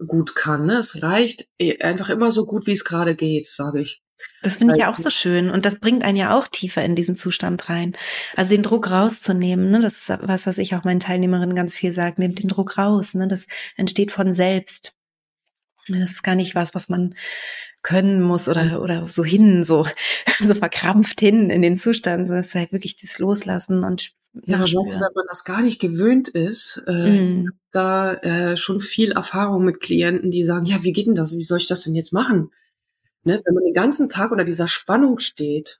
gut 0.05 0.35
kann, 0.35 0.65
ne? 0.65 0.77
Es 0.77 1.01
reicht 1.01 1.47
e 1.59 1.79
einfach 1.79 2.09
immer 2.09 2.31
so 2.31 2.45
gut, 2.45 2.67
wie 2.67 2.71
es 2.71 2.85
gerade 2.85 3.15
geht, 3.15 3.47
sage 3.47 3.81
ich. 3.81 4.01
Das 4.41 4.57
finde 4.57 4.75
ich 4.75 4.81
ja 4.81 4.89
auch 4.89 4.97
so 4.97 5.09
schön. 5.09 5.49
Und 5.49 5.65
das 5.65 5.79
bringt 5.79 6.03
einen 6.03 6.17
ja 6.17 6.35
auch 6.35 6.47
tiefer 6.47 6.83
in 6.83 6.95
diesen 6.95 7.15
Zustand 7.15 7.69
rein. 7.69 7.95
Also 8.35 8.51
den 8.51 8.63
Druck 8.63 8.89
rauszunehmen, 8.89 9.69
ne? 9.69 9.79
das 9.79 9.97
ist 9.97 10.09
was, 10.21 10.47
was 10.47 10.57
ich 10.57 10.75
auch 10.75 10.83
meinen 10.83 10.99
Teilnehmerinnen 10.99 11.55
ganz 11.55 11.75
viel 11.75 11.91
sage. 11.91 12.19
Nehmt 12.19 12.41
den 12.41 12.49
Druck 12.49 12.77
raus. 12.77 13.13
Ne? 13.13 13.27
Das 13.27 13.47
entsteht 13.75 14.11
von 14.11 14.31
selbst. 14.31 14.93
Das 15.87 16.11
ist 16.11 16.23
gar 16.23 16.35
nicht 16.35 16.55
was, 16.55 16.75
was 16.75 16.89
man 16.89 17.15
können 17.83 18.21
muss 18.21 18.47
oder, 18.49 18.81
oder 18.81 19.05
so 19.07 19.23
hin, 19.25 19.63
so, 19.63 19.85
so 20.41 20.53
verkrampft 20.55 21.19
hin 21.21 21.49
in 21.49 21.61
den 21.61 21.77
Zustand. 21.77 22.29
Das 22.29 22.47
ist 22.49 22.55
halt 22.55 22.71
wirklich 22.73 22.95
das 23.01 23.19
Loslassen 23.19 23.83
und 23.83 24.11
Ja, 24.45 24.57
aber 24.57 24.65
weißt 24.65 24.95
du, 24.95 25.05
wenn 25.05 25.13
man 25.15 25.25
das 25.27 25.43
gar 25.45 25.61
nicht 25.61 25.79
gewöhnt 25.81 26.29
ist, 26.29 26.81
äh, 26.87 27.19
Mm. 27.19 27.49
da 27.71 28.13
äh, 28.15 28.55
schon 28.57 28.79
viel 28.79 29.11
Erfahrung 29.11 29.63
mit 29.65 29.79
Klienten, 29.81 30.31
die 30.31 30.43
sagen: 30.43 30.65
„Ja, 30.65 30.83
wie 30.83 30.93
geht 30.93 31.07
denn 31.07 31.15
das? 31.15 31.37
Wie 31.37 31.43
soll 31.43 31.57
ich 31.59 31.67
das 31.67 31.81
denn 31.81 31.95
jetzt 31.95 32.13
machen?“ 32.13 32.51
Ne, 33.25 33.41
wenn 33.45 33.53
man 33.55 33.63
den 33.65 33.73
ganzen 33.73 34.09
Tag 34.09 34.31
unter 34.31 34.45
dieser 34.45 34.67
Spannung 34.69 35.19
steht, 35.19 35.79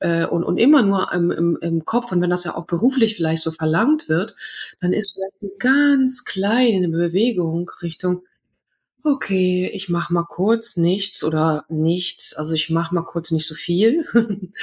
äh, 0.00 0.26
und 0.26 0.44
und 0.44 0.58
immer 0.58 0.82
nur 0.82 1.12
im 1.12 1.30
im 1.32 1.58
im 1.62 1.84
Kopf 1.86 2.12
und 2.12 2.22
wenn 2.22 2.30
das 2.30 2.44
ja 2.44 2.56
auch 2.56 2.66
beruflich 2.66 3.16
vielleicht 3.16 3.42
so 3.42 3.52
verlangt 3.52 4.08
wird, 4.08 4.36
dann 4.80 4.92
ist 4.94 5.14
vielleicht 5.14 5.42
'ne 5.42 5.50
ganz 5.60 6.24
kleine 6.24 6.88
Bewegung 6.90 7.70
Richtung: 7.82 8.24
„Okay, 9.10 9.70
ich 9.72 9.88
mache 9.88 10.12
mal 10.12 10.24
kurz 10.24 10.76
nichts 10.76 11.24
oder 11.24 11.64
nichts. 11.70 12.34
Also, 12.34 12.52
ich 12.54 12.68
mache 12.70 12.94
mal 12.94 13.02
kurz 13.04 13.30
nicht 13.30 13.46
so 13.46 13.54
viel. 13.54 14.04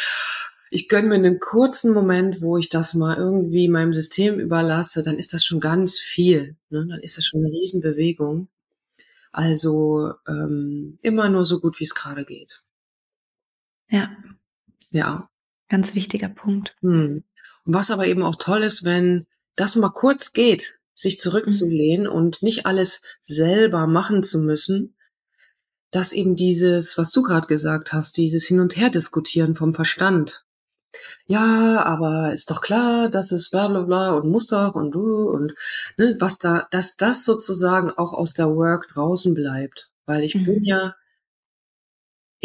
Ich 0.71 0.89
gönne 0.89 1.08
mir 1.10 1.19
'nen 1.19 1.39
kurzen 1.39 1.93
Moment, 1.93 2.41
wo 2.41 2.58
ich 2.58 2.69
das 2.69 2.95
mal 2.95 3.15
irgendwie 3.17 3.69
meinem 3.69 3.93
System 3.93 4.39
überlasse, 4.39 5.03
dann 5.03 5.17
ist 5.17 5.34
das 5.34 5.45
schon 5.45 5.60
ganz 5.62 5.99
viel, 5.99 6.58
ne? 6.69 6.88
Dann 6.89 6.99
ist 7.01 7.17
das 7.17 7.25
schon 7.25 7.41
'ne 7.41 7.49
Riesenbewegung. 7.51 8.49
Also, 9.34 10.13
ähm, 10.27 10.97
immer 11.03 11.29
nur 11.29 11.45
so 11.45 11.60
gut, 11.62 11.79
wie's 11.81 11.95
grade 11.95 12.25
geht. 12.25 12.62
Ja, 13.89 14.10
Ja. 14.91 15.29
ganz 15.69 15.95
wichtiger 15.95 16.29
Punkt. 16.29 16.75
Mhm. 16.81 17.23
Und 17.65 17.73
was 17.75 17.91
aber 17.91 18.08
eben 18.08 18.23
auch 18.23 18.38
toll 18.38 18.63
ist, 18.63 18.84
wenn 18.86 19.25
das 19.55 19.75
mal 19.77 19.89
kurz 19.91 20.34
geht, 20.34 20.75
sich 20.95 21.17
Mhm. 21.17 21.19
zurückzulehnen 21.19 22.08
und 22.08 22.43
nicht 22.43 22.65
alles 22.67 23.03
selber 23.23 23.88
machen 23.88 24.23
zu 24.23 24.39
müssen, 24.39 24.95
dass 25.91 26.13
eben 26.13 26.36
dieses, 26.36 26.97
was 26.97 27.12
du 27.12 27.23
grad 27.23 27.47
gesagt 27.47 27.93
hast, 27.93 28.17
dieses 28.17 28.45
Hin 28.45 28.60
und 28.62 28.75
Herdiskutieren 28.77 29.55
vom 29.55 29.73
Verstand. 29.73 30.45
„Ja, 31.27 31.84
aber 31.86 32.34
ist 32.34 32.51
doch 32.51 32.62
klar, 32.62 33.10
dass 33.10 33.31
es 33.34 33.49
bla 33.51 33.67
bla 33.69 33.81
bla 33.84 34.12
und 34.13 34.29
muss 34.29 34.47
doch 34.47 34.75
und 34.75 34.91
du 34.91 35.29
und“ 35.31 35.53
ne, 35.97 36.17
was 36.19 36.39
da 36.39 36.67
dass 36.71 36.97
das 36.97 37.25
sozusagen 37.25 37.91
auch 37.91 38.13
aus 38.13 38.34
der 38.36 38.55
Work 38.55 38.89
draußen 38.93 39.34
bleibt. 39.36 39.91
Weil 40.08 40.23
ich 40.23 40.43
bin 40.43 40.60
Mhm. 40.62 40.65
ja 40.65 40.95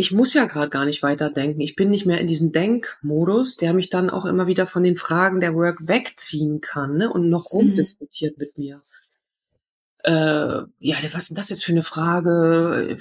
ich 0.01 0.13
muss 0.13 0.35
ja 0.35 0.47
grad 0.47 0.71
gar 0.73 0.85
nicht 0.87 1.03
weiterdenken. 1.05 1.61
Ich 1.61 1.77
bin 1.77 1.91
nicht 1.91 2.07
mehr 2.07 2.21
in 2.21 2.27
diesem 2.27 2.53
Denkmodus, 2.53 3.57
der 3.57 3.75
mich 3.75 3.91
dann 3.91 4.11
auch 4.11 4.27
immer 4.27 4.47
wieder 4.49 4.67
von 4.67 4.83
den 4.83 4.97
Fragen 4.97 5.41
der 5.41 5.55
Work 5.55 5.89
wegziehen 5.89 6.61
kann, 6.61 6.97
ne, 6.99 7.13
und 7.13 7.29
noch 7.31 7.45
Mhm. 7.53 7.59
rumdiskutiert 7.59 8.39
mit 8.39 8.59
mir. 8.59 8.83
Äh, 10.05 10.63
ja, 10.79 10.97
was 11.13 11.25
ist 11.25 11.31
'n 11.33 11.35
das 11.37 11.51
jetzt 11.51 11.65
für 11.65 11.73
'ne 11.75 11.83
Frage? 11.83 12.97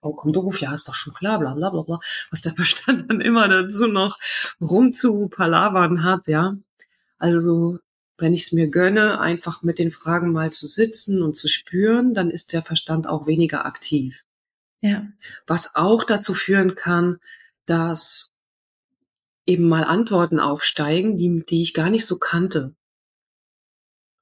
Vollkommen 0.00 0.32
doof. 0.32 0.60
Ja, 0.60 0.72
ist 0.74 0.88
doch 0.88 0.94
schon 0.94 1.14
klar, 1.14 1.38
bla 1.38 1.54
bla 1.54 1.70
bla 1.70 1.82
bla. 1.82 1.98
Was 2.30 2.40
der 2.42 2.52
Verstand 2.56 3.10
dann 3.10 3.20
immer 3.20 3.48
dazu 3.48 3.86
noch 3.86 4.18
rumzupalavern 4.60 6.04
hat, 6.04 6.26
ja. 6.28 6.56
Also, 7.18 7.78
wenn 8.18 8.34
ich's 8.34 8.52
mir 8.52 8.68
gönne, 8.68 9.20
einfach 9.20 9.62
mit 9.62 9.78
den 9.80 9.90
Fragen 9.92 10.32
mal 10.32 10.52
zu 10.52 10.66
sitzen 10.68 11.22
und 11.22 11.36
zu 11.36 11.48
spüren, 11.48 12.14
dann 12.14 12.30
ist 12.30 12.52
der 12.52 12.62
Verstand 12.62 13.08
auch 13.08 13.26
weniger 13.28 13.66
aktiv. 13.66 14.24
Ja. 14.82 15.06
Was 15.46 15.76
auch 15.76 16.02
dazu 16.04 16.34
führen 16.34 16.74
kann, 16.74 17.18
dass 17.66 18.28
eben 19.48 19.68
mal 19.68 19.82
Antworten 19.82 20.38
aufsteigen, 20.38 21.16
die 21.16 21.44
die 21.44 21.62
ich 21.62 21.74
gar 21.74 21.90
nicht 21.90 22.06
so 22.06 22.16
kannte. 22.16 22.74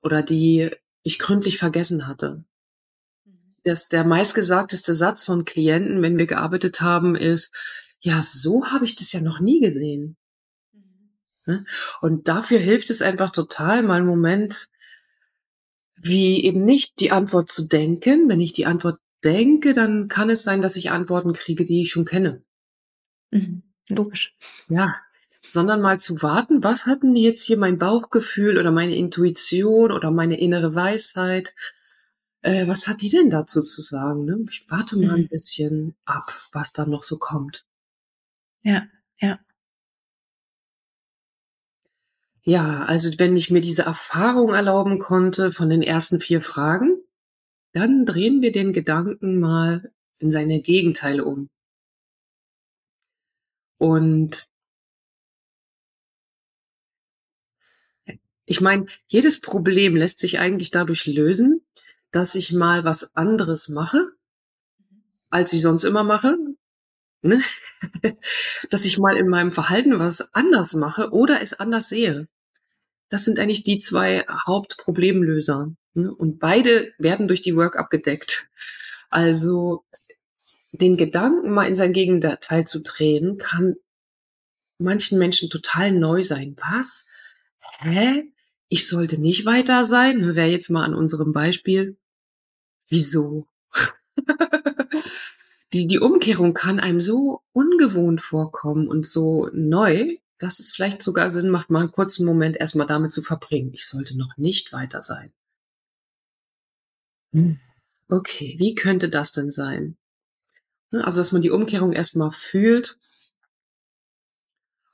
Oder 0.04 0.22
die 0.22 0.70
ich 1.02 1.18
gründlich 1.18 1.58
vergessen 1.58 2.06
hatte. 2.06 2.36
Mhm. 2.36 2.44
Das 3.64 3.88
der 3.88 4.04
meistgesagteste 4.04 4.94
Satz 4.94 5.24
von 5.24 5.44
Klienten, 5.46 6.02
wenn 6.02 6.18
wir 6.18 6.26
gearbeitet 6.26 6.80
haben, 6.80 7.16
ist: 7.16 7.54
„Ja, 8.00 8.22
so 8.22 8.66
habe 8.70 8.84
ich 8.86 8.96
das 8.96 9.12
ja 9.12 9.20
noch 9.20 9.40
nie 9.40 9.60
gesehen.“ 9.60 10.16
Mhm. 11.46 11.54
Ne? 11.54 11.66
Und 12.02 12.28
dafür 12.28 12.58
hilft 12.60 12.90
es 12.90 13.02
einfach 13.02 13.30
total, 13.30 13.82
mal 13.82 14.00
'n 14.02 14.06
Moment 14.06 14.68
wie 15.98 16.44
eben 16.44 16.64
nicht 16.64 17.00
die 17.00 17.10
Antwort 17.10 17.50
zu 17.50 17.66
denken. 17.66 18.28
Wenn 18.28 18.40
ich 18.40 18.52
die 18.52 18.66
Antwort 18.66 18.98
denke, 19.24 19.72
dann 19.74 20.08
kann 20.08 20.30
es 20.30 20.42
sein, 20.44 20.60
dass 20.60 20.76
ich 20.76 20.90
Antworten 20.90 21.32
kriege, 21.32 21.64
die 21.64 21.82
ich 21.82 21.90
schon 21.92 22.04
kenne. 22.04 22.42
Mhm. 23.32 23.62
Logisch. 23.90 24.34
Ja, 24.68 24.96
sondern 25.42 25.82
mal 25.82 26.00
zu 26.00 26.22
warten: 26.22 26.64
„Was 26.64 26.86
hat 26.86 27.02
'n 27.04 27.16
jetzt 27.16 27.42
hier 27.44 27.58
mein 27.58 27.78
Bauchgefühl 27.78 28.58
oder 28.58 28.72
meine 28.72 28.96
Intuition 28.96 29.92
oder 29.92 30.10
meine 30.12 30.40
innere 30.40 30.74
Weisheit 30.74 31.54
äh, 32.42 32.66
was 32.68 32.88
hat 32.88 33.02
die 33.02 33.10
denn 33.10 33.30
dazu 33.30 33.60
zu 33.62 33.82
sagen“, 33.82 34.24
ne? 34.26 34.38
Ich 34.50 34.64
warte 34.70 34.98
mal 34.98 35.18
Mhm. 35.18 35.28
bisschen 35.28 35.94
ab, 36.06 36.32
was 36.52 36.72
da 36.74 36.86
noch 36.86 37.02
so 37.04 37.18
kommt. 37.18 37.64
Ja, 38.64 38.88
ja. 39.20 39.40
Ja, 42.44 42.84
also 42.84 43.10
wenn 43.18 43.36
ich 43.36 43.50
mir 43.50 43.60
diese 43.60 43.82
Erfahrung 43.82 44.54
erlauben 44.54 44.98
konnte 44.98 45.52
von 45.52 45.68
den 45.68 45.82
ersten 45.82 46.20
4 46.20 46.40
Fragen, 46.40 46.99
dann 47.72 48.04
drehen 48.06 48.42
wir 48.42 48.52
den 48.52 48.72
Gedanken 48.72 49.40
mal 49.40 49.92
in 50.18 50.30
seine 50.30 50.60
Gegenteile 50.60 51.24
um. 51.24 51.48
Und 53.78 54.50
ich 58.44 58.60
meine, 58.60 58.86
jedes 59.06 59.40
Problem 59.40 59.96
lässt 59.96 60.18
sich 60.18 60.38
eigentlich 60.38 60.70
dadurch 60.70 61.06
lösen, 61.06 61.64
dass 62.10 62.34
ich 62.34 62.52
mal 62.52 62.84
was 62.84 63.16
anderes 63.16 63.68
mache 63.68 64.12
als 65.30 65.52
ich 65.52 65.62
sonst 65.62 65.84
immer 65.84 66.02
mache, 66.02 66.36
ne? 67.22 67.40
Dass 68.70 68.84
ich 68.84 68.98
mal 68.98 69.16
in 69.16 69.28
meinem 69.28 69.52
Verhalten 69.52 69.98
was 69.98 70.34
anders 70.34 70.74
mache 70.74 71.10
oder 71.12 71.40
es 71.40 71.58
anders 71.58 71.88
sehe. 71.88 72.28
Das 73.10 73.24
sind 73.24 73.38
eigentlich 73.38 73.62
die 73.62 73.78
2 73.78 74.26
Hauptproblemlöser. 74.46 75.72
Ne? 75.94 76.14
Und 76.14 76.38
beide 76.38 76.92
werden 76.98 77.28
durch 77.28 77.42
die 77.42 77.56
Work 77.56 77.76
abgedeckt. 77.76 78.48
Also 79.10 79.84
den 80.72 80.96
Gedanken 80.96 81.50
mal 81.50 81.66
in 81.66 81.74
sein 81.74 81.92
Gegenteil 81.92 82.66
zu 82.66 82.80
drehen, 82.80 83.38
kann 83.38 83.76
manchen 84.78 85.18
Menschen 85.18 85.50
total 85.50 85.92
neu 85.92 86.22
sein. 86.22 86.56
Was? 86.58 87.12
Hä? 87.80 88.32
Ich 88.68 88.88
sollte 88.88 89.20
nicht 89.20 89.46
weiter 89.46 89.84
sein? 89.84 90.34
Wäre 90.34 90.48
jetzt 90.48 90.70
mal 90.70 90.84
an 90.84 90.94
unserem 90.94 91.32
Beispiel. 91.32 91.96
Wieso? 92.88 93.48
die, 95.72 95.86
die 95.86 95.98
Umkehrung 95.98 96.54
kann 96.54 96.78
einem 96.78 97.00
so 97.00 97.42
ungewohnt 97.52 98.20
vorkommen 98.20 98.88
und 98.88 99.06
so 99.06 99.48
neu, 99.52 100.16
dass 100.38 100.60
es 100.60 100.72
vielleicht 100.72 101.02
sogar 101.02 101.30
Sinn 101.30 101.50
macht, 101.50 101.70
mal 101.70 101.80
einen 101.80 101.92
kurzen 101.92 102.24
Moment 102.24 102.56
erstmal 102.56 102.86
damit 102.86 103.12
zu 103.12 103.22
verbringen. 103.22 103.72
Ich 103.74 103.86
sollte 103.86 104.16
noch 104.16 104.36
nicht 104.36 104.72
weiter 104.72 105.02
sein. 105.02 105.32
Hm. 107.32 107.58
Okay, 108.08 108.56
wie 108.58 108.74
könnte 108.74 109.08
das 109.08 109.32
denn 109.32 109.50
sein? 109.50 109.96
Ne, 110.90 111.04
also, 111.04 111.18
dass 111.18 111.32
man 111.32 111.42
die 111.42 111.50
Umkehrung 111.50 111.92
erstmal 111.92 112.30
fühlt. 112.30 112.96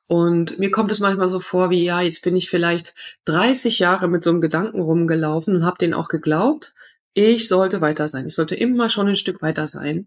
Und 0.08 0.58
mir 0.58 0.70
kommt 0.70 0.92
es 0.92 1.00
manchmal 1.00 1.28
so 1.28 1.40
vor 1.40 1.70
wie, 1.70 1.84
ja, 1.84 2.00
jetzt 2.00 2.22
bin 2.22 2.36
ich 2.36 2.48
vielleicht 2.48 2.94
30 3.24 3.78
Jahre 3.80 4.08
mit 4.08 4.22
so 4.22 4.30
einem 4.30 4.40
Gedanken 4.40 4.80
rumgelaufen 4.80 5.56
und 5.56 5.64
habe 5.64 5.78
den 5.78 5.94
auch 5.94 6.08
geglaubt, 6.08 6.74
ich 7.14 7.48
sollte 7.48 7.80
weiter 7.80 8.08
sein. 8.08 8.26
Ich 8.26 8.34
sollte 8.34 8.54
immer 8.54 8.90
schon 8.90 9.08
ein 9.08 9.16
Stück 9.16 9.42
weiter 9.42 9.68
sein. 9.68 10.06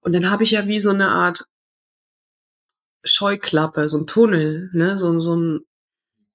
Und 0.00 0.14
dann 0.14 0.30
habe 0.30 0.42
ich 0.44 0.50
ja 0.50 0.66
wie 0.66 0.80
so 0.80 0.90
eine 0.90 1.08
Art 1.08 1.46
Scheuklappe, 3.04 3.88
so 3.88 3.98
ein 3.98 4.06
Tunnel, 4.06 4.70
ne, 4.72 4.98
so, 4.98 5.20
so 5.20 5.36
ein, 5.36 5.60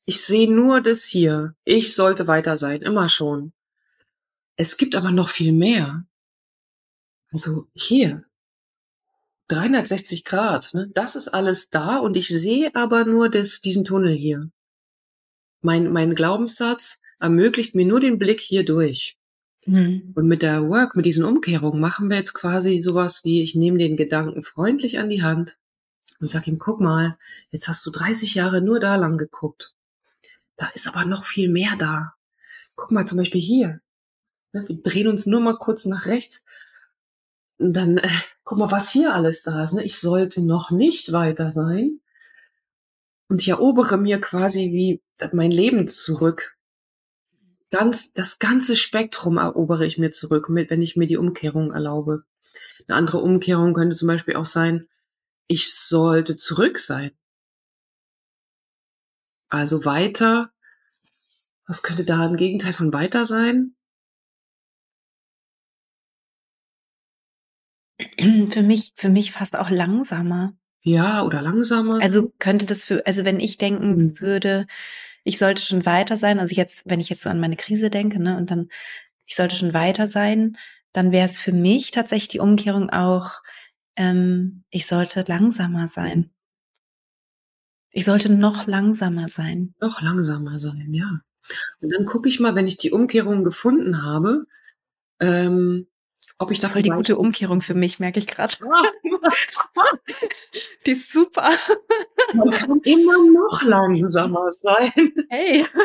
ich 0.05 0.21
sehe 0.23 0.51
nur 0.51 0.81
das 0.81 1.03
hier. 1.03 1.55
Ich 1.65 1.95
sollte 1.95 2.27
weiter 2.27 2.57
sein, 2.57 2.81
immer 2.81 3.09
schon. 3.09 3.53
Es 4.59 4.75
gibt 4.75 4.93
aber 4.95 5.13
noch 5.13 5.29
viel 5.29 5.53
mehr. 5.53 6.03
Also 7.31 7.69
hier, 7.73 8.25
360 9.47 10.25
Grad, 10.25 10.73
ne? 10.73 10.91
das 10.93 11.15
ist 11.15 11.29
alles 11.29 11.69
da 11.69 11.99
und 11.99 12.17
ich 12.17 12.27
sehe 12.27 12.69
aber 12.75 13.05
nur 13.05 13.29
das, 13.29 13.61
diesen 13.61 13.85
Tunnel 13.85 14.13
hier. 14.13 14.51
Mein, 15.61 15.93
mein 15.93 16.13
Glaubenssatz 16.13 16.99
ermöglicht 17.21 17.73
mir 17.73 17.85
nur 17.85 18.01
den 18.01 18.19
Blick 18.19 18.41
hier 18.41 18.65
durch. 18.65 19.17
Mhm. 19.65 20.11
Und 20.13 20.27
mit 20.27 20.41
der 20.41 20.67
Work, 20.67 20.97
mit 20.97 21.05
diesen 21.05 21.23
Umkehrungen 21.23 21.79
machen 21.79 22.09
wir 22.09 22.17
jetzt 22.17 22.33
quasi 22.33 22.79
sowas 22.79 23.23
wie, 23.23 23.41
ich 23.41 23.55
nehme 23.55 23.77
den 23.77 23.95
Gedanken 23.95 24.43
freundlich 24.43 24.99
an 24.99 25.07
die 25.07 25.23
Hand 25.23 25.57
und 26.19 26.29
sag 26.29 26.47
ihm, 26.47 26.59
guck 26.59 26.81
mal, 26.81 27.17
jetzt 27.49 27.69
hast 27.69 27.85
du 27.85 27.91
30 27.91 28.35
Jahre 28.35 28.61
nur 28.61 28.81
da 28.81 28.97
lang 28.97 29.17
geguckt. 29.17 29.73
Da 30.57 30.67
ist 30.73 30.85
aber 30.85 31.05
noch 31.05 31.23
viel 31.23 31.47
mehr 31.47 31.77
da. 31.77 32.13
Guck 32.75 32.91
mal 32.91 33.07
zum 33.07 33.19
Beispiel 33.19 33.39
hier. 33.39 33.79
Ne, 34.51 34.67
wir 34.67 34.81
drehen 34.81 35.07
uns 35.07 35.25
nur 35.25 35.41
mal 35.41 35.57
kurz 35.57 35.85
nach 35.85 36.05
rechts. 36.05 36.43
Und 37.57 37.73
dann, 37.73 37.97
äh, 37.97 38.09
guck 38.43 38.57
mal, 38.57 38.71
was 38.71 38.89
hier 38.89 39.13
alles 39.13 39.43
da 39.43 39.63
ist. 39.63 39.73
Ne? 39.73 39.83
Ich 39.83 39.99
sollte 39.99 40.43
noch 40.43 40.71
nicht 40.71 41.11
weiter 41.11 41.51
sein. 41.51 41.99
Und 43.27 43.41
ich 43.41 43.49
erobere 43.49 43.97
mir 43.97 44.19
quasi 44.19 44.71
wie 44.71 45.01
mein 45.33 45.51
Leben 45.51 45.87
zurück. 45.87 46.57
Ganz, 47.69 48.11
das 48.13 48.39
ganze 48.39 48.75
Spektrum 48.75 49.37
erobere 49.37 49.85
ich 49.85 49.99
mir 49.99 50.09
zurück, 50.09 50.49
mit, 50.49 50.71
wenn 50.71 50.81
ich 50.81 50.95
mir 50.95 51.05
die 51.05 51.17
Umkehrung 51.17 51.71
erlaube. 51.71 52.23
Eine 52.87 52.97
andere 52.97 53.19
Umkehrung 53.19 53.73
könnte 53.75 53.95
zum 53.95 54.07
Beispiel 54.07 54.35
auch 54.35 54.47
sein, 54.47 54.87
ich 55.47 55.71
sollte 55.73 56.35
zurück 56.35 56.79
sein. 56.79 57.11
Also 59.49 59.85
weiter. 59.85 60.51
Was 61.67 61.83
könnte 61.83 62.05
da 62.05 62.25
im 62.25 62.35
Gegenteil 62.35 62.73
von 62.73 62.93
weiter 62.93 63.25
sein? 63.25 63.75
Für 68.51 68.63
mich, 68.63 68.93
für 68.95 69.09
mich 69.09 69.31
fast 69.31 69.55
auch 69.55 69.69
langsamer. 69.69 70.53
Ja, 70.81 71.23
oder 71.23 71.41
langsamer. 71.41 71.99
Also 72.01 72.33
könnte 72.39 72.65
das 72.65 72.83
für, 72.83 73.05
also 73.05 73.25
wenn 73.25 73.39
ich 73.39 73.57
denken 73.57 73.95
mhm. 73.95 74.19
würde, 74.19 74.65
ich 75.23 75.37
sollte 75.37 75.61
schon 75.61 75.85
weiter 75.85 76.17
sein, 76.17 76.39
also 76.39 76.55
jetzt, 76.55 76.83
wenn 76.85 76.99
ich 76.99 77.09
jetzt 77.09 77.23
so 77.23 77.29
an 77.29 77.39
meine 77.39 77.57
Krise 77.57 77.89
denke, 77.89 78.21
ne, 78.21 78.37
und 78.37 78.51
dann, 78.51 78.69
ich 79.25 79.35
sollte 79.35 79.55
schon 79.55 79.73
weiter 79.73 80.07
sein, 80.07 80.57
dann 80.93 81.11
wäre 81.11 81.25
es 81.25 81.39
für 81.39 81.51
mich 81.51 81.91
tatsächlich 81.91 82.29
die 82.29 82.39
Umkehrung 82.39 82.89
auch, 82.89 83.41
ähm, 83.95 84.63
ich 84.69 84.87
sollte 84.87 85.23
langsamer 85.27 85.87
sein. 85.87 86.31
Ich 87.91 88.05
sollte 88.05 88.31
noch 88.31 88.67
langsamer 88.67 89.27
sein. 89.27 89.73
Noch 89.81 90.01
langsamer 90.01 90.59
sein, 90.59 90.93
ja. 90.93 91.21
Und 91.81 91.93
dann 91.93 92.05
gucke 92.05 92.29
ich 92.29 92.39
mal, 92.39 92.55
wenn 92.55 92.67
ich 92.67 92.77
die 92.77 92.91
Umkehrung 92.91 93.43
gefunden 93.43 94.03
habe, 94.03 94.45
ähm, 95.19 95.87
ob 96.39 96.51
ich 96.51 96.59
da 96.59 96.69
voll 96.69 96.81
die 96.81 96.89
gute 96.89 97.17
Umkehrung 97.17 97.61
für 97.61 97.75
mich, 97.75 97.99
merke 97.99 98.19
ich 98.19 98.27
gerade. 98.27 98.55
die 100.85 100.91
ist 100.91 101.11
super. 101.11 101.49
Man 102.33 102.49
kann 102.51 102.79
immer 102.85 103.17
noch 103.31 103.61
langsamer 103.63 104.51
sein. 104.51 104.91
Hey. 105.29 105.65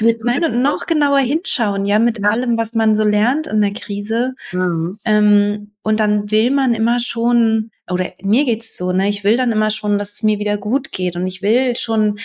Nein, 0.00 0.44
und 0.44 0.62
noch 0.62 0.86
genauer 0.86 1.18
hinschauen, 1.18 1.84
ja, 1.84 1.98
mit 1.98 2.20
ja. 2.20 2.30
allem, 2.30 2.56
was 2.56 2.74
man 2.74 2.94
so 2.94 3.04
lernt 3.04 3.48
in 3.48 3.60
der 3.60 3.72
Krise. 3.72 4.34
Mhm. 4.52 4.98
Ähm, 5.04 5.72
und 5.82 6.00
dann 6.00 6.30
will 6.30 6.50
man 6.50 6.74
immer 6.74 7.00
schon, 7.00 7.70
oder 7.90 8.12
mir 8.22 8.44
geht's 8.44 8.76
so, 8.76 8.92
ne, 8.92 9.08
ich 9.08 9.24
will 9.24 9.36
dann 9.36 9.52
immer 9.52 9.70
schon, 9.70 9.98
dass 9.98 10.14
es 10.14 10.22
mir 10.22 10.38
wieder 10.38 10.56
gut 10.56 10.92
geht 10.92 11.16
und 11.16 11.26
ich 11.26 11.42
will 11.42 11.76
schon 11.76 12.18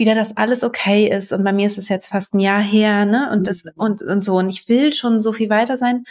wieder, 0.00 0.16
dass 0.16 0.36
alles 0.36 0.64
okay 0.64 1.08
ist. 1.08 1.32
Und 1.32 1.44
bei 1.44 1.52
mir 1.52 1.68
ist 1.68 1.78
es 1.78 1.88
jetzt 1.88 2.08
fast 2.08 2.34
ein 2.34 2.40
Jahr 2.40 2.60
her, 2.60 3.04
ne? 3.06 3.30
Und 3.32 3.46
das, 3.46 3.64
mhm. 3.64 3.70
und, 3.76 4.02
und 4.02 4.24
so. 4.24 4.38
Und 4.38 4.48
ich 4.48 4.68
will 4.68 4.92
schon 4.92 5.20
so 5.20 5.32
viel 5.32 5.50
weiter 5.50 5.76
sein. 5.76 6.04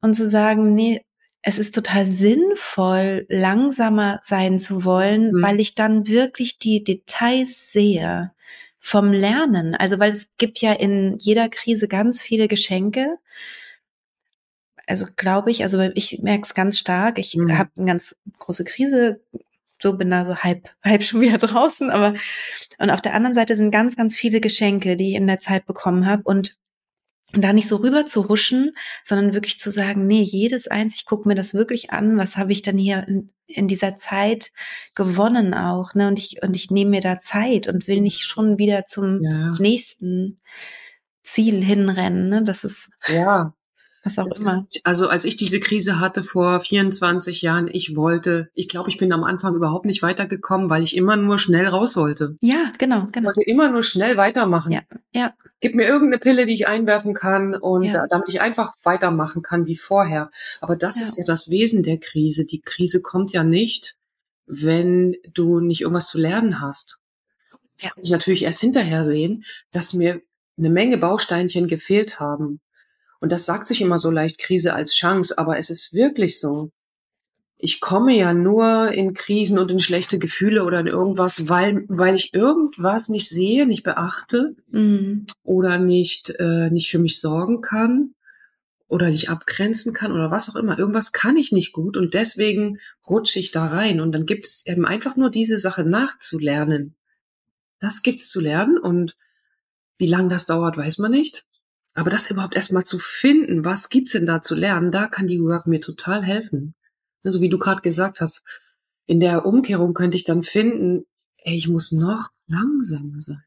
Und 0.00 0.14
zu 0.14 0.28
sagen, 0.28 0.74
nee, 0.74 1.04
es 1.42 1.58
ist 1.58 1.74
total 1.74 2.06
sinnvoll, 2.06 3.26
langsamer 3.28 4.18
sein 4.22 4.58
zu 4.58 4.84
wollen, 4.84 5.32
mhm. 5.32 5.42
weil 5.42 5.60
ich 5.60 5.76
dann 5.76 6.08
wirklich 6.08 6.58
die 6.58 6.82
Details 6.82 7.70
sehe 7.70 8.32
vom 8.80 9.12
Lernen. 9.12 9.76
Also, 9.76 10.00
weil 10.00 10.10
es 10.10 10.28
gibt 10.38 10.58
ja 10.60 10.72
in 10.72 11.16
jeder 11.18 11.48
Krise 11.48 11.86
ganz 11.86 12.20
viele 12.20 12.48
Geschenke. 12.48 13.18
Also 14.86 15.06
glaube 15.16 15.50
ich, 15.52 15.62
also 15.62 15.80
ich 15.94 16.20
merke 16.22 16.42
es 16.44 16.54
ganz 16.54 16.78
stark. 16.78 17.18
Ich 17.18 17.36
mhm. 17.36 17.56
habe 17.56 17.70
eine 17.76 17.86
ganz 17.86 18.16
große 18.38 18.64
Krise 18.64 19.20
so 19.82 19.96
bin 19.96 20.10
da 20.10 20.24
so 20.24 20.36
halb, 20.36 20.70
halb 20.84 21.02
schon 21.02 21.20
wieder 21.20 21.38
draußen. 21.38 21.90
Aber 21.90 22.14
und 22.78 22.90
auf 22.90 23.00
der 23.00 23.14
anderen 23.14 23.34
Seite 23.34 23.56
sind 23.56 23.70
ganz, 23.70 23.96
ganz 23.96 24.16
viele 24.16 24.40
Geschenke, 24.40 24.96
die 24.96 25.10
ich 25.10 25.14
in 25.14 25.26
der 25.26 25.38
Zeit 25.38 25.66
bekommen 25.66 26.06
habe. 26.06 26.22
Und 26.24 26.56
da 27.34 27.52
nicht 27.54 27.68
so 27.68 27.76
rüber 27.76 28.04
zu 28.04 28.28
huschen, 28.28 28.76
sondern 29.04 29.32
wirklich 29.32 29.58
zu 29.58 29.70
sagen, 29.70 30.06
nee, 30.06 30.20
jedes 30.22 30.68
eins, 30.68 30.96
ich 30.96 31.06
gucke 31.06 31.26
mir 31.26 31.34
das 31.34 31.54
wirklich 31.54 31.90
an, 31.90 32.18
was 32.18 32.36
habe 32.36 32.52
ich 32.52 32.60
dann 32.60 32.76
hier 32.76 33.06
in, 33.08 33.30
in, 33.46 33.68
dieser 33.68 33.96
Zeit 33.96 34.52
gewonnen 34.94 35.54
auch, 35.54 35.94
ne? 35.94 36.08
Und 36.08 36.18
ich, 36.18 36.42
und 36.42 36.54
ich 36.54 36.70
nehme 36.70 36.90
mir 36.90 37.00
da 37.00 37.18
Zeit 37.20 37.68
und 37.68 37.88
will 37.88 38.02
nicht 38.02 38.20
schon 38.20 38.58
wieder 38.58 38.84
zum 38.84 39.22
ja. 39.22 39.54
nächsten 39.58 40.36
Ziel 41.22 41.64
hinrennen. 41.64 42.28
Ne? 42.28 42.42
Das 42.42 42.64
ist 42.64 42.90
ja. 43.08 43.54
Was 44.04 44.18
auch 44.18 44.26
immer. 44.40 44.66
Also 44.82 45.08
als 45.08 45.24
ich 45.24 45.36
diese 45.36 45.60
Krise 45.60 46.00
hatte 46.00 46.24
vor 46.24 46.58
24 46.58 47.40
Jahren, 47.42 47.68
ich 47.72 47.94
wollte, 47.94 48.48
ich 48.54 48.66
glaube, 48.68 48.90
ich 48.90 48.98
bin 48.98 49.12
am 49.12 49.22
Anfang 49.22 49.54
überhaupt 49.54 49.86
nicht 49.86 50.02
weitergekommen, 50.02 50.68
weil 50.70 50.82
ich 50.82 50.96
immer 50.96 51.16
nur 51.16 51.38
schnell 51.38 51.68
raus 51.68 51.96
wollte. 51.96 52.36
Ja, 52.40 52.72
genau, 52.78 53.06
genau. 53.12 53.30
Ich 53.30 53.36
wollte 53.36 53.42
immer 53.50 53.70
nur 53.70 53.84
schnell 53.84 54.16
weitermachen. 54.16 54.72
Ja, 54.72 54.80
ja. 55.12 55.34
Gib 55.60 55.76
mir 55.76 55.86
irgendeine 55.86 56.18
Pille, 56.18 56.46
die 56.46 56.54
ich 56.54 56.66
einwerfen 56.66 57.14
kann 57.14 57.54
und 57.54 57.84
ja. 57.84 58.06
damit 58.08 58.28
ich 58.28 58.40
einfach 58.40 58.72
weitermachen 58.82 59.42
kann 59.42 59.66
wie 59.66 59.76
vorher. 59.76 60.30
Aber 60.60 60.74
das 60.74 60.96
ja. 60.96 61.02
ist 61.02 61.18
ja 61.18 61.24
das 61.24 61.48
Wesen 61.50 61.84
der 61.84 61.98
Krise. 61.98 62.44
Die 62.44 62.60
Krise 62.60 63.02
kommt 63.02 63.32
ja 63.32 63.44
nicht, 63.44 63.94
wenn 64.46 65.16
du 65.32 65.60
nicht 65.60 65.82
irgendwas 65.82 66.08
zu 66.08 66.18
lernen 66.18 66.60
hast. 66.60 66.98
Das 67.76 67.84
ja. 67.84 67.90
kann 67.90 68.02
ich 68.02 68.10
natürlich 68.10 68.42
erst 68.42 68.60
hinterher 68.60 69.04
sehen, 69.04 69.44
dass 69.70 69.94
mir 69.94 70.20
eine 70.58 70.70
Menge 70.70 70.98
Bausteinchen 70.98 71.68
gefehlt 71.68 72.18
haben. 72.18 72.60
Und 73.22 73.30
das 73.30 73.46
sagt 73.46 73.68
sich 73.68 73.80
immer 73.80 74.00
so 74.00 74.10
leicht 74.10 74.38
Krise 74.38 74.74
als 74.74 74.96
Chance, 74.96 75.38
aber 75.38 75.56
es 75.56 75.70
ist 75.70 75.94
wirklich 75.94 76.40
so. 76.40 76.72
Ich 77.56 77.80
komme 77.80 78.16
ja 78.16 78.34
nur 78.34 78.90
in 78.90 79.14
Krisen 79.14 79.60
und 79.60 79.70
in 79.70 79.78
schlechte 79.78 80.18
Gefühle 80.18 80.64
oder 80.64 80.80
in 80.80 80.88
irgendwas, 80.88 81.48
weil, 81.48 81.84
weil 81.86 82.16
ich 82.16 82.34
irgendwas 82.34 83.08
nicht 83.08 83.28
sehe, 83.28 83.64
nicht 83.64 83.84
beachte 83.84 84.56
mhm. 84.72 85.26
oder 85.44 85.78
nicht, 85.78 86.30
äh, 86.40 86.68
nicht 86.70 86.90
für 86.90 86.98
mich 86.98 87.20
sorgen 87.20 87.60
kann 87.60 88.16
oder 88.88 89.08
nicht 89.08 89.30
abgrenzen 89.30 89.92
kann 89.92 90.10
oder 90.10 90.32
was 90.32 90.50
auch 90.50 90.56
immer. 90.56 90.76
Irgendwas 90.76 91.12
kann 91.12 91.36
ich 91.36 91.52
nicht 91.52 91.72
gut 91.72 91.96
und 91.96 92.14
deswegen 92.14 92.80
rutsche 93.08 93.38
ich 93.38 93.52
da 93.52 93.66
rein. 93.66 94.00
Und 94.00 94.10
dann 94.10 94.26
gibt 94.26 94.46
es 94.46 94.66
eben 94.66 94.84
einfach 94.84 95.14
nur 95.14 95.30
diese 95.30 95.58
Sache 95.58 95.84
nachzulernen. 95.84 96.96
Das 97.78 98.02
gibt's 98.02 98.30
zu 98.30 98.40
lernen 98.40 98.78
und 98.78 99.16
wie 99.96 100.08
lange 100.08 100.28
das 100.28 100.46
dauert, 100.46 100.76
weiß 100.76 100.98
man 100.98 101.12
nicht. 101.12 101.46
Aber 101.94 102.10
das 102.10 102.30
überhaupt 102.30 102.54
erstmal 102.54 102.84
zu 102.84 102.98
finden, 102.98 103.64
was 103.64 103.88
gibt's 103.88 104.12
denn 104.12 104.26
da 104.26 104.40
zu 104.40 104.54
lernen, 104.54 104.90
da 104.90 105.06
kann 105.06 105.26
die 105.26 105.42
Work 105.42 105.66
mir 105.66 105.80
total 105.80 106.22
helfen. 106.22 106.74
So 107.20 107.28
also 107.28 107.40
wie 107.40 107.48
du 107.48 107.58
gerade 107.58 107.82
gesagt 107.82 108.20
hast, 108.20 108.44
in 109.06 109.20
der 109.20 109.44
Umkehrung 109.44 109.94
könnte 109.94 110.16
ich 110.16 110.24
dann 110.24 110.42
finden, 110.42 111.04
ey, 111.38 111.54
ich 111.54 111.68
muss 111.68 111.92
noch 111.92 112.28
langsamer 112.46 113.20
sein. 113.20 113.44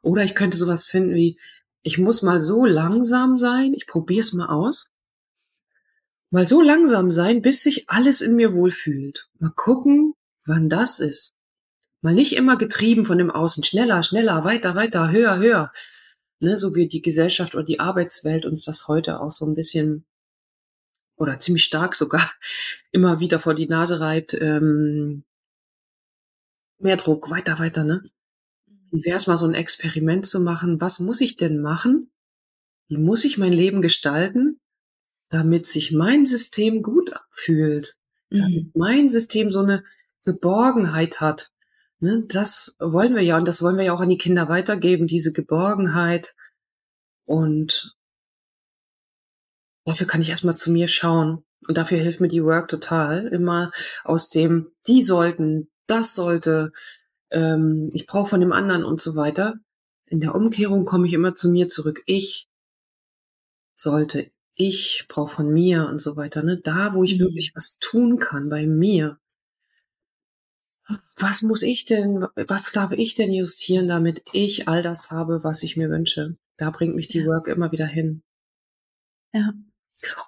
Oder 0.00 0.24
ich 0.24 0.34
könnte 0.34 0.56
sowas 0.56 0.84
finden 0.84 1.14
wie, 1.14 1.38
ich 1.82 1.98
muss 1.98 2.22
mal 2.22 2.40
so 2.40 2.64
langsam 2.64 3.38
sein, 3.38 3.74
ich 3.74 3.86
probiere 3.86 4.20
es 4.20 4.32
mal 4.32 4.48
aus, 4.48 4.88
mal 6.30 6.48
so 6.48 6.62
langsam 6.62 7.10
sein, 7.12 7.42
bis 7.42 7.62
sich 7.62 7.88
alles 7.90 8.20
in 8.20 8.34
mir 8.34 8.54
wohlfühlt. 8.54 9.28
Mal 9.38 9.52
gucken, 9.54 10.14
wann 10.46 10.68
das 10.68 10.98
ist. 10.98 11.34
Mal 12.00 12.14
nicht 12.14 12.34
immer 12.34 12.56
getrieben 12.56 13.04
von 13.04 13.18
dem 13.18 13.30
Außen, 13.30 13.62
schneller, 13.62 14.02
schneller, 14.02 14.42
weiter, 14.44 14.74
weiter, 14.74 15.12
höher, 15.12 15.38
höher. 15.38 15.72
Ne, 16.42 16.56
so 16.58 16.74
wie 16.74 16.88
die 16.88 17.02
Gesellschaft 17.02 17.54
oder 17.54 17.62
die 17.62 17.78
Arbeitswelt 17.78 18.44
uns 18.44 18.64
das 18.64 18.88
heute 18.88 19.20
auch 19.20 19.30
so 19.30 19.46
ein 19.46 19.54
bisschen 19.54 20.04
oder 21.16 21.38
ziemlich 21.38 21.64
stark 21.64 21.94
sogar 21.94 22.32
immer 22.90 23.20
wieder 23.20 23.38
vor 23.38 23.54
die 23.54 23.68
Nase 23.68 24.00
reibt. 24.00 24.34
Ähm, 24.34 25.24
mehr 26.78 26.96
Druck, 26.96 27.30
weiter, 27.30 27.58
weiter, 27.58 27.84
ne? 27.84 28.02
Wie 28.90 29.04
wäre 29.04 29.16
es 29.16 29.26
mal 29.26 29.36
so 29.36 29.46
ein 29.46 29.54
Experiment 29.54 30.26
zu 30.26 30.40
machen? 30.40 30.80
Was 30.80 31.00
muss 31.00 31.20
ich 31.20 31.36
denn 31.36 31.60
machen? 31.62 32.10
Wie 32.88 32.98
muss 32.98 33.24
ich 33.24 33.38
mein 33.38 33.52
Leben 33.52 33.82
gestalten, 33.82 34.60
damit 35.30 35.66
sich 35.66 35.92
mein 35.92 36.26
System 36.26 36.82
gut 36.82 37.12
fühlt? 37.30 37.96
Damit 38.30 38.64
Mhm. 38.66 38.72
mein 38.74 39.10
System 39.10 39.50
so 39.50 39.60
eine 39.60 39.84
Geborgenheit 40.24 41.20
hat. 41.20 41.52
Ne? 42.02 42.24
Das 42.26 42.76
wollen 42.80 43.14
wir 43.14 43.22
ja 43.22 43.36
und 43.38 43.46
das 43.46 43.62
wollen 43.62 43.76
wir 43.76 43.84
ja 43.84 43.92
auch 43.94 44.00
an 44.00 44.08
die 44.08 44.18
Kinder 44.18 44.48
weitergeben, 44.48 45.06
diese 45.06 45.32
Geborgenheit. 45.32 46.34
Und 47.24 47.96
dafür 49.86 50.06
kann 50.08 50.20
ich 50.20 50.30
erstmal 50.30 50.56
zu 50.56 50.72
mir 50.72 50.88
schauen. 50.88 51.44
Und 51.68 51.78
dafür 51.78 51.98
hilft 51.98 52.20
mir 52.20 52.28
die 52.28 52.42
Work 52.42 52.66
total. 52.68 53.28
Immer 53.28 53.70
aus 54.02 54.30
dem, 54.30 54.72
die 54.88 55.00
sollten, 55.02 55.70
das 55.86 56.16
sollte, 56.16 56.72
ähm, 57.30 57.88
ich 57.92 58.08
brauche 58.08 58.30
von 58.30 58.40
dem 58.40 58.52
anderen 58.52 58.84
und 58.84 59.00
so 59.00 59.14
weiter. 59.14 59.54
In 60.06 60.18
der 60.18 60.34
Umkehrung 60.34 60.84
komme 60.84 61.06
ich 61.06 61.12
immer 61.12 61.36
zu 61.36 61.50
mir 61.50 61.68
zurück. 61.68 62.02
Ich 62.06 62.48
sollte, 63.74 64.32
ich 64.56 65.06
brauche 65.08 65.32
von 65.36 65.52
mir 65.52 65.86
und 65.86 66.00
so 66.00 66.16
weiter. 66.16 66.42
Ne? 66.42 66.60
Da, 66.60 66.94
wo 66.94 67.04
ich 67.04 67.14
Mhm. 67.14 67.20
wirklich 67.20 67.52
was 67.54 67.78
tun 67.78 68.18
kann 68.18 68.48
bei 68.48 68.66
mir. 68.66 69.20
Was 71.16 71.42
muss 71.42 71.62
ich 71.62 71.84
denn, 71.84 72.26
was 72.34 72.72
darf 72.72 72.92
ich 72.92 73.14
denn 73.14 73.32
justieren, 73.32 73.86
damit 73.88 74.24
ich 74.32 74.68
all 74.68 74.82
das 74.82 75.10
habe, 75.10 75.44
was 75.44 75.62
ich 75.62 75.76
mir 75.76 75.88
wünsche? 75.88 76.36
Da 76.56 76.70
bringt 76.70 76.94
mich 76.94 77.08
die. 77.08 77.24
Work 77.26 77.48
immer 77.48 77.72
wieder 77.72 77.86
hin. 77.86 78.22
Ja. 79.32 79.52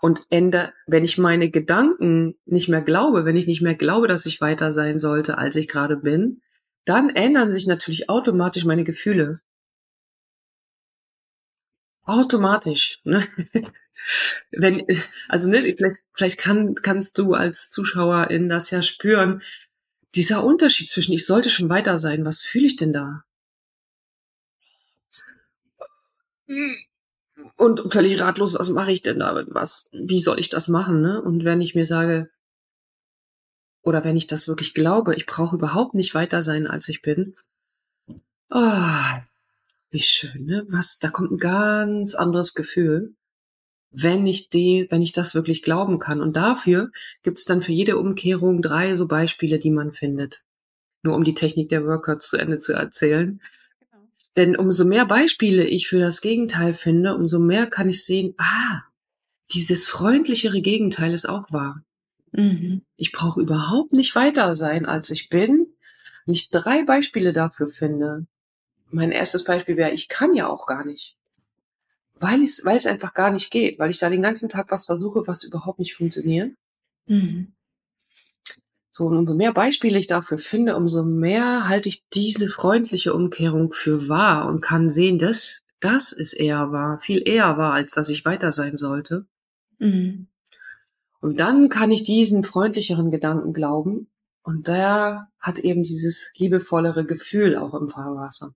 Und 0.01 0.21
ändere, 0.31 0.73
wenn 0.87 1.05
ich 1.05 1.19
meine 1.19 1.51
Gedanken 1.51 2.37
nicht 2.45 2.69
mehr 2.69 2.83
glaube, 2.83 3.25
wenn 3.25 3.37
ich 3.37 3.47
nicht 3.47 3.61
mehr 3.61 3.75
glaube, 3.75 4.07
dass 4.07 4.27
ich 4.27 4.41
weiter 4.41 4.73
sein 4.73 4.99
sollte, 4.99 5.37
als 5.37 5.57
ich 5.57 5.67
gerade 5.67 5.97
bin, 5.97 6.43
dann 6.85 7.11
ändern 7.11 7.51
sich 7.51 7.67
natürlich 7.67 8.09
automatisch 8.09 8.65
meine 8.65 8.85
Gefühle. 8.85 9.39
Automatisch. 12.05 13.01
Ne? 13.05 13.27
Wenn, 14.51 14.85
also 15.29 15.51
ne, 15.51 15.63
vielleicht, 15.63 16.03
vielleicht 16.13 16.39
kann, 16.39 16.75
kannst 16.75 17.17
du 17.19 17.33
als 17.33 17.71
Zuschauerin 17.71 18.49
das 18.49 18.71
ja 18.71 18.83
spüren. 18.83 19.43
Dieser 20.15 20.45
Unterschied 20.45 20.89
zwischen 20.89 21.13
ich 21.13 21.27
sollte 21.27 21.51
schon 21.51 21.69
weiter 21.69 21.99
sein, 21.99 22.25
was 22.25 22.43
fühle 22.43 22.67
ich 22.67 22.77
denn 22.77 22.93
da? 22.93 23.25
Und 27.57 27.93
völlig 27.93 28.21
ratlos, 28.21 28.55
was 28.55 28.71
mache 28.71 28.93
ich 28.93 29.03
denn 29.03 29.19
da? 29.19 29.45
Was, 29.49 29.89
wie 29.93 30.21
soll 30.21 30.39
ich 30.39 30.51
das 30.51 30.69
machen? 30.69 31.01
Ne? 31.01 31.21
Und 31.21 31.45
wenn 31.45 31.61
ich 31.61 31.75
mir 31.75 31.87
sage, 31.87 32.31
oder 33.83 34.05
wenn 34.05 34.17
ich 34.17 34.27
das 34.27 34.49
wirklich 34.49 34.75
glaube, 34.75 35.15
ich 35.15 35.27
brauche 35.27 35.57
überhaupt 35.57 35.95
nicht 35.95 36.15
weiter 36.15 36.43
sein, 36.43 36.67
als 36.67 36.89
ich 36.89 37.03
bin. 37.03 37.37
Ah, 38.49 39.23
wie 39.91 40.01
schön, 40.01 40.47
ne? 40.47 40.65
Was, 40.69 40.99
da 40.99 41.11
kommt 41.11 41.33
ein 41.33 41.39
ganz 41.39 42.15
anderes 42.15 42.55
Gefühl, 42.55 43.15
wenn 43.97 44.27
ich 44.27 44.49
die, 44.49 44.87
wenn 44.91 45.03
ich 45.03 45.13
das 45.13 45.35
wirklich 45.35 45.63
glauben 45.63 45.99
kann. 45.99 46.21
Und 46.21 46.37
dafür 46.37 46.91
gibt's 47.23 47.45
dann 47.45 47.61
für 47.61 47.73
jede 47.73 47.97
Umkehrung 47.97 48.61
drei 48.61 48.97
so 48.97 49.07
Beispiele, 49.07 49.59
die 49.59 49.71
man 49.71 49.93
findet. 49.93 50.43
Nur 51.03 51.15
um 51.15 51.25
die 51.25 51.35
Technik 51.35 51.69
der 51.69 51.87
Workouts 51.87 52.29
zu 52.29 52.37
Ende 52.37 52.59
zu 52.59 52.73
erzählen. 52.73 53.41
Genau. 53.81 54.03
Denn 54.37 54.57
umso 54.57 54.85
mehr 54.85 55.07
Beispiele 55.07 55.65
ich 55.65 55.87
für 55.87 56.01
das 56.01 56.21
Gegenteil 56.21 56.75
finde, 56.75 57.15
umso 57.15 57.39
mehr 57.39 57.67
kann 57.67 57.89
ich 57.89 58.05
sehen, 58.05 58.35
ah, 58.39 58.83
dieses 59.53 59.87
freundlichere 59.87 60.61
Gegenteil 60.61 61.15
ist 61.15 61.29
auch 61.29 61.53
wahr. 61.53 61.85
Mhm. 62.33 62.83
Ich 62.97 63.13
brauche 63.13 63.41
überhaupt 63.41 63.93
nicht 63.93 64.17
weiter 64.17 64.55
sein, 64.55 64.87
als 64.87 65.11
ich 65.11 65.29
bin. 65.29 65.69
Wenn 66.27 66.35
ich 66.35 66.49
drei 66.49 66.83
Beispiele 66.83 67.33
dafür 67.33 67.69
finde. 67.69 68.27
Mein 68.91 69.13
erstes 69.13 69.45
Beispiel 69.45 69.77
wäre, 69.77 69.93
ich 69.93 70.09
kann 70.09 70.35
ja 70.35 70.49
auch 70.49 70.67
gar 70.67 70.85
nicht. 70.85 71.17
Weil 72.19 72.43
es, 72.43 72.65
weil 72.65 72.77
es 72.77 72.87
einfach 72.87 73.15
gar 73.15 73.31
nicht 73.31 73.51
geht, 73.51 73.79
weil 73.79 73.91
ich 73.91 73.99
da 73.99 74.09
den 74.09 74.23
ganzen 74.23 74.49
Tag 74.49 74.71
was 74.71 74.87
versuche, 74.87 75.27
was 75.27 75.45
überhaupt 75.45 75.79
nicht 75.79 75.95
funktioniert. 75.95 76.55
Mhm. 77.07 77.53
So, 78.91 79.07
und 79.07 79.19
umso 79.19 79.35
mehr 79.35 79.53
Beispiele 79.53 79.99
ich 79.99 80.07
dafür 80.07 80.39
finde, 80.39 80.77
umso 80.77 81.05
mehr 81.05 81.69
halte 81.69 81.89
ich 81.89 82.05
diese 82.15 82.49
freundliche 82.49 83.13
Umkehrung 83.13 83.73
für 83.73 84.09
wahr 84.09 84.47
und 84.47 84.61
kann 84.61 84.89
sehen, 84.89 85.19
dass 85.19 85.65
das 85.81 86.13
ist 86.13 86.33
eher 86.33 86.71
wahr, 86.71 87.01
viel 87.01 87.29
eher 87.29 87.59
wahr, 87.59 87.73
als 87.73 87.93
dass 87.93 88.09
ich 88.09 88.25
weiter 88.25 88.53
sein 88.53 88.77
sollte. 88.77 89.27
Mhm. 89.81 90.29
Und 91.21 91.41
dann 91.41 91.69
kann 91.69 91.91
ich 91.91 92.05
diesen 92.05 92.43
freundlicheren 92.43 93.11
Gedanken 93.11 93.53
glauben. 93.53 94.09
Und 94.43 94.69
der 94.69 95.29
hat 95.41 95.59
eben 95.59 95.83
dieses 95.83 96.31
liebevollere 96.37 97.05
Gefühl 97.05 97.57
auch 97.57 97.75
im 97.75 97.89
Fahrwasser. 97.89 98.55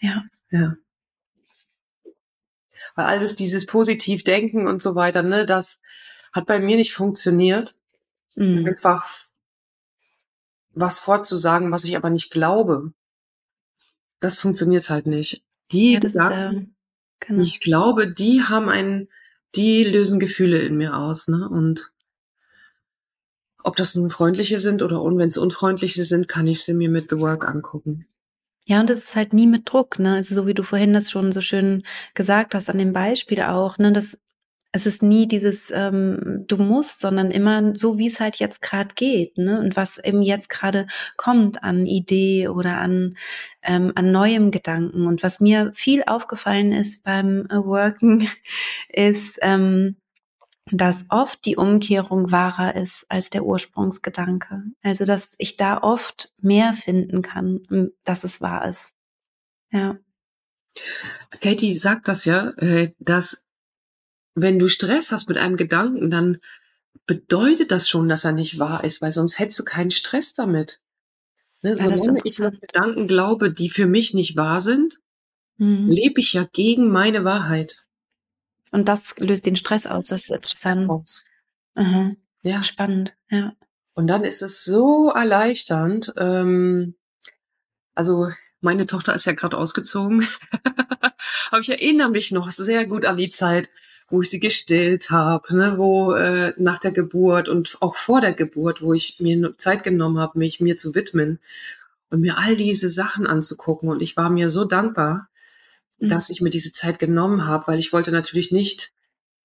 Ja. 0.00 0.24
Ja. 0.50 0.76
Weil 2.94 3.06
alles 3.06 3.36
dieses 3.36 3.66
positiv 3.66 4.24
denken 4.24 4.66
und 4.66 4.82
so 4.82 4.94
weiter, 4.94 5.22
ne, 5.22 5.46
das 5.46 5.80
hat 6.32 6.46
bei 6.46 6.58
mir 6.58 6.76
nicht 6.76 6.92
funktioniert. 6.92 7.74
Mhm. 8.34 8.66
Einfach 8.66 9.26
was 10.74 10.98
vorzusagen, 10.98 11.70
was 11.70 11.84
ich 11.84 11.96
aber 11.96 12.10
nicht 12.10 12.30
glaube. 12.30 12.92
Das 14.20 14.38
funktioniert 14.38 14.88
halt 14.88 15.06
nicht. 15.06 15.42
Die 15.70 15.94
Ja, 15.94 16.00
Gedanken, 16.00 16.76
der, 17.20 17.28
genau. 17.28 17.42
ich 17.42 17.60
glaube, 17.60 18.10
die 18.10 18.42
haben 18.42 18.68
einen, 18.68 19.08
die 19.54 19.84
lösen 19.84 20.18
Gefühle 20.18 20.58
in 20.58 20.76
mir 20.76 20.96
aus, 20.96 21.28
ne? 21.28 21.48
Und 21.48 21.92
ob 23.64 23.76
das 23.76 23.94
nun 23.94 24.10
freundliche 24.10 24.58
sind 24.58 24.82
oder 24.82 25.02
un, 25.02 25.18
wenn 25.18 25.28
es 25.28 25.38
unfreundliche 25.38 26.04
sind, 26.04 26.28
kann 26.28 26.46
ich 26.46 26.62
sie 26.62 26.74
mir 26.74 26.88
mit 26.88 27.10
The 27.10 27.18
Work 27.18 27.46
angucken. 27.46 28.06
Ja, 28.66 28.80
und 28.80 28.90
es 28.90 29.00
ist 29.02 29.16
halt 29.16 29.32
nie 29.32 29.46
mit 29.46 29.62
Druck, 29.72 29.98
ne? 29.98 30.14
Also 30.14 30.34
so 30.36 30.46
wie 30.46 30.54
du 30.54 30.62
vorhin 30.62 30.92
das 30.92 31.10
schon 31.10 31.32
so 31.32 31.40
schön 31.40 31.82
gesagt 32.14 32.54
hast, 32.54 32.70
an 32.70 32.78
dem 32.78 32.92
Beispiel 32.92 33.42
auch, 33.42 33.78
ne? 33.78 33.92
Das, 33.92 34.16
es 34.72 34.86
ist 34.86 35.02
nie 35.02 35.26
dieses 35.28 35.70
ähm, 35.72 36.44
du 36.46 36.56
musst, 36.58 37.00
sondern 37.00 37.30
immer 37.32 37.76
so, 37.76 37.98
wie 37.98 38.06
es 38.06 38.20
halt 38.20 38.36
jetzt 38.36 38.62
gerade 38.62 38.94
geht, 38.94 39.36
ne? 39.36 39.58
Und 39.60 39.76
was 39.76 39.98
eben 39.98 40.22
jetzt 40.22 40.48
gerade 40.48 40.86
kommt 41.16 41.64
an 41.64 41.86
Idee 41.86 42.48
oder 42.48 42.78
an 42.78 43.16
ähm, 43.62 43.92
an 43.96 44.12
neuem 44.12 44.50
Gedanken. 44.52 45.06
Und 45.06 45.22
was 45.24 45.40
mir 45.40 45.72
viel 45.74 46.04
aufgefallen 46.06 46.72
ist 46.72 47.02
beim 47.04 47.46
äh, 47.50 47.56
Worken, 47.56 48.28
ist, 48.88 49.38
ähm, 49.42 49.96
dass 50.72 51.04
oft 51.10 51.44
die 51.44 51.56
Umkehrung 51.56 52.30
wahrer 52.32 52.74
ist 52.74 53.06
als 53.08 53.30
der 53.30 53.44
Ursprungsgedanke. 53.44 54.62
Also 54.82 55.04
dass 55.04 55.34
ich 55.38 55.56
da 55.56 55.78
oft 55.78 56.32
mehr 56.40 56.72
finden 56.72 57.22
kann, 57.22 57.60
dass 58.04 58.24
es 58.24 58.40
wahr 58.40 58.66
ist. 58.66 58.94
Ja. 59.70 59.98
Katie 61.40 61.74
sagt 61.76 62.08
das 62.08 62.24
ja, 62.24 62.50
äh, 62.56 62.92
dass 62.98 63.44
wenn 64.34 64.58
du 64.58 64.68
Stress 64.68 65.12
hast 65.12 65.28
mit 65.28 65.38
einem 65.38 65.56
Gedanken, 65.56 66.10
dann 66.10 66.38
bedeutet 67.06 67.70
das 67.70 67.88
schon, 67.88 68.08
dass 68.08 68.24
er 68.24 68.32
nicht 68.32 68.58
wahr 68.58 68.84
ist, 68.84 69.02
weil 69.02 69.12
sonst 69.12 69.38
hättest 69.38 69.58
du 69.58 69.64
keinen 69.64 69.90
Stress 69.90 70.32
damit. 70.32 70.80
Ne? 71.60 71.70
Ja, 71.70 71.76
Solange 71.76 72.18
ich 72.24 72.38
interessant. 72.38 72.60
Gedanken 72.60 73.06
glaube, 73.06 73.52
die 73.52 73.68
für 73.68 73.86
mich 73.86 74.14
nicht 74.14 74.36
wahr 74.36 74.60
sind, 74.60 74.98
Mhm. 75.58 75.88
lebe 75.90 76.20
ich 76.20 76.32
ja 76.32 76.46
gegen 76.52 76.88
meine 76.90 77.24
Wahrheit. 77.24 77.81
Und 78.72 78.88
das 78.88 79.14
löst 79.18 79.46
den 79.46 79.54
Stress 79.54 79.86
aus. 79.86 80.06
Das 80.06 80.22
ist 80.22 80.32
interessant. 80.32 80.90
Aha. 81.74 82.12
Ja. 82.42 82.62
Spannend. 82.64 83.14
Ja. 83.30 83.52
Und 83.94 84.06
dann 84.06 84.24
ist 84.24 84.42
es 84.42 84.64
so 84.64 85.10
erleichternd. 85.10 86.12
Ähm, 86.16 86.94
also 87.94 88.30
meine 88.60 88.86
Tochter 88.86 89.14
ist 89.14 89.26
ja 89.26 89.32
gerade 89.34 89.58
ausgezogen. 89.58 90.26
Aber 91.50 91.60
ich 91.60 91.68
erinnere 91.68 92.10
mich 92.10 92.32
noch 92.32 92.50
sehr 92.50 92.86
gut 92.86 93.04
an 93.04 93.18
die 93.18 93.28
Zeit, 93.28 93.68
wo 94.08 94.22
ich 94.22 94.30
sie 94.30 94.40
gestillt 94.40 95.10
habe, 95.10 95.54
ne, 95.56 95.78
wo 95.78 96.14
äh, 96.14 96.54
nach 96.56 96.78
der 96.78 96.92
Geburt 96.92 97.48
und 97.48 97.76
auch 97.80 97.94
vor 97.94 98.20
der 98.20 98.32
Geburt, 98.32 98.82
wo 98.82 98.94
ich 98.94 99.20
mir 99.20 99.56
Zeit 99.58 99.84
genommen 99.84 100.18
habe, 100.18 100.38
mich 100.38 100.60
mir 100.60 100.76
zu 100.76 100.94
widmen 100.94 101.38
und 102.10 102.20
mir 102.20 102.38
all 102.38 102.56
diese 102.56 102.88
Sachen 102.88 103.26
anzugucken. 103.26 103.88
Und 103.88 104.00
ich 104.00 104.16
war 104.16 104.30
mir 104.30 104.48
so 104.48 104.64
dankbar, 104.64 105.28
Mhm. 106.02 106.08
dass 106.08 106.30
ich 106.30 106.40
mir 106.40 106.50
diese 106.50 106.72
Zeit 106.72 106.98
genommen 106.98 107.46
habe, 107.46 107.68
weil 107.68 107.78
ich 107.78 107.92
wollte 107.92 108.10
natürlich 108.10 108.50
nicht 108.52 108.92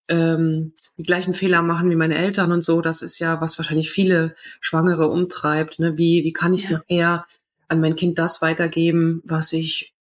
ähm, 0.10 0.74
die 0.98 1.04
gleichen 1.04 1.34
Fehler 1.34 1.62
machen 1.62 1.90
wie 1.90 1.96
meine 1.96 2.18
Eltern 2.18 2.52
und 2.52 2.64
so. 2.64 2.82
Das 2.82 3.02
ist 3.02 3.20
ja, 3.20 3.42
was 3.42 3.60
wahrscheinlich 3.60 3.92
viele 3.92 4.36
Schwangere 4.60 5.10
umtreibt. 5.10 5.80
Ne? 5.80 5.98
Wie, 5.98 6.24
wie 6.24 6.34
kann 6.34 6.54
ich 6.54 6.66
Ja. 6.66 6.78
nachher 6.78 7.26
an 7.68 7.80
mein 7.82 7.96
Kind 7.96 8.18
das 8.18 8.42
weitergeben, 8.42 9.22
was 9.26 9.54
ich 9.54 9.94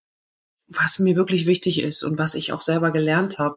was 0.68 0.98
mir 0.98 1.14
wirklich 1.14 1.46
wichtig 1.46 1.80
ist 1.80 2.02
und 2.02 2.18
was 2.18 2.34
ich 2.34 2.52
auch 2.52 2.61
selber 2.61 2.90
gelernt 2.90 3.38
habe. 3.38 3.57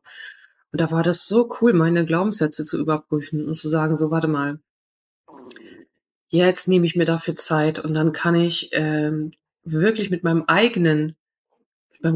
Und 0.72 0.80
da 0.80 0.92
war 0.92 1.02
das 1.02 1.28
so 1.28 1.50
cool, 1.60 1.74
meine 1.74 2.06
Glaubenssätze 2.06 2.64
zu 2.66 2.78
überprüfen 2.80 3.48
und 3.48 3.56
zu 3.56 3.68
sagen, 3.68 3.98
so 3.98 4.12
warte 4.12 4.28
mal, 4.28 4.60
jetzt 6.28 6.68
nehme 6.68 6.86
ich 6.86 6.96
mir 6.96 7.06
dafür 7.06 7.36
Zeit 7.36 7.80
und 7.80 7.96
dann 7.96 8.12
kann 8.12 8.36
ich 8.36 8.70
ähm, 8.74 9.32
wirklich 9.64 10.12
mit 10.12 10.24
meinem 10.24 10.44
eigenen, 10.46 11.16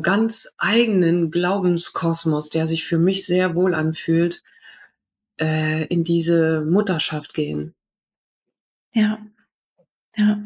ganz 0.01 0.53
eigenen 0.57 1.31
Glaubenskosmos, 1.31 2.49
der 2.49 2.67
sich 2.67 2.85
für 2.85 2.97
mich 2.97 3.25
sehr 3.25 3.55
wohl 3.55 3.73
anfühlt, 3.73 4.43
äh, 5.39 5.85
in 5.87 6.03
diese 6.03 6.61
Mutterschaft 6.61 7.33
gehen. 7.33 7.75
Ja, 8.93 9.19
ja. 10.15 10.41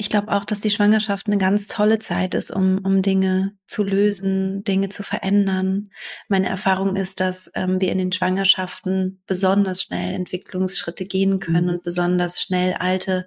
Ich 0.00 0.10
glaube 0.10 0.30
auch, 0.30 0.44
dass 0.44 0.60
die 0.60 0.70
Schwangerschaft 0.70 1.26
eine 1.26 1.38
ganz 1.38 1.66
tolle 1.66 1.98
Zeit 1.98 2.34
ist, 2.34 2.52
um, 2.52 2.78
um 2.84 3.02
Dinge 3.02 3.56
zu 3.66 3.82
lösen, 3.82 4.62
Dinge 4.62 4.90
zu 4.90 5.02
verändern. 5.02 5.90
Meine 6.28 6.48
Erfahrung 6.48 6.94
ist, 6.94 7.18
dass 7.18 7.50
ähm, 7.54 7.80
wir 7.80 7.90
in 7.90 7.98
den 7.98 8.12
Schwangerschaften 8.12 9.20
besonders 9.26 9.82
schnell 9.82 10.14
Entwicklungsschritte 10.14 11.04
gehen 11.04 11.40
können 11.40 11.66
mhm. 11.66 11.72
und 11.74 11.84
besonders 11.84 12.40
schnell 12.40 12.74
alte 12.74 13.26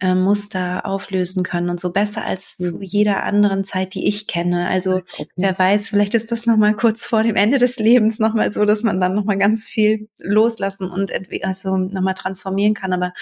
äh, 0.00 0.14
Muster 0.14 0.84
auflösen 0.86 1.44
können 1.44 1.70
und 1.70 1.78
so 1.78 1.90
besser 1.90 2.24
als 2.24 2.58
mhm. 2.58 2.64
zu 2.64 2.78
jeder 2.80 3.22
anderen 3.22 3.62
Zeit, 3.62 3.94
die 3.94 4.08
ich 4.08 4.26
kenne. 4.26 4.68
Also 4.68 4.96
okay. 4.96 5.28
wer 5.36 5.56
weiß, 5.56 5.88
vielleicht 5.88 6.14
ist 6.14 6.32
das 6.32 6.46
nochmal 6.46 6.74
kurz 6.74 7.06
vor 7.06 7.22
dem 7.22 7.36
Ende 7.36 7.58
des 7.58 7.78
Lebens 7.78 8.18
nochmal 8.18 8.50
so, 8.50 8.64
dass 8.64 8.82
man 8.82 9.00
dann 9.00 9.14
nochmal 9.14 9.38
ganz 9.38 9.68
viel 9.68 10.08
loslassen 10.18 10.90
und 10.90 11.12
also 11.42 11.76
nochmal 11.76 12.14
transformieren 12.14 12.74
kann. 12.74 12.92
Aber 12.92 13.12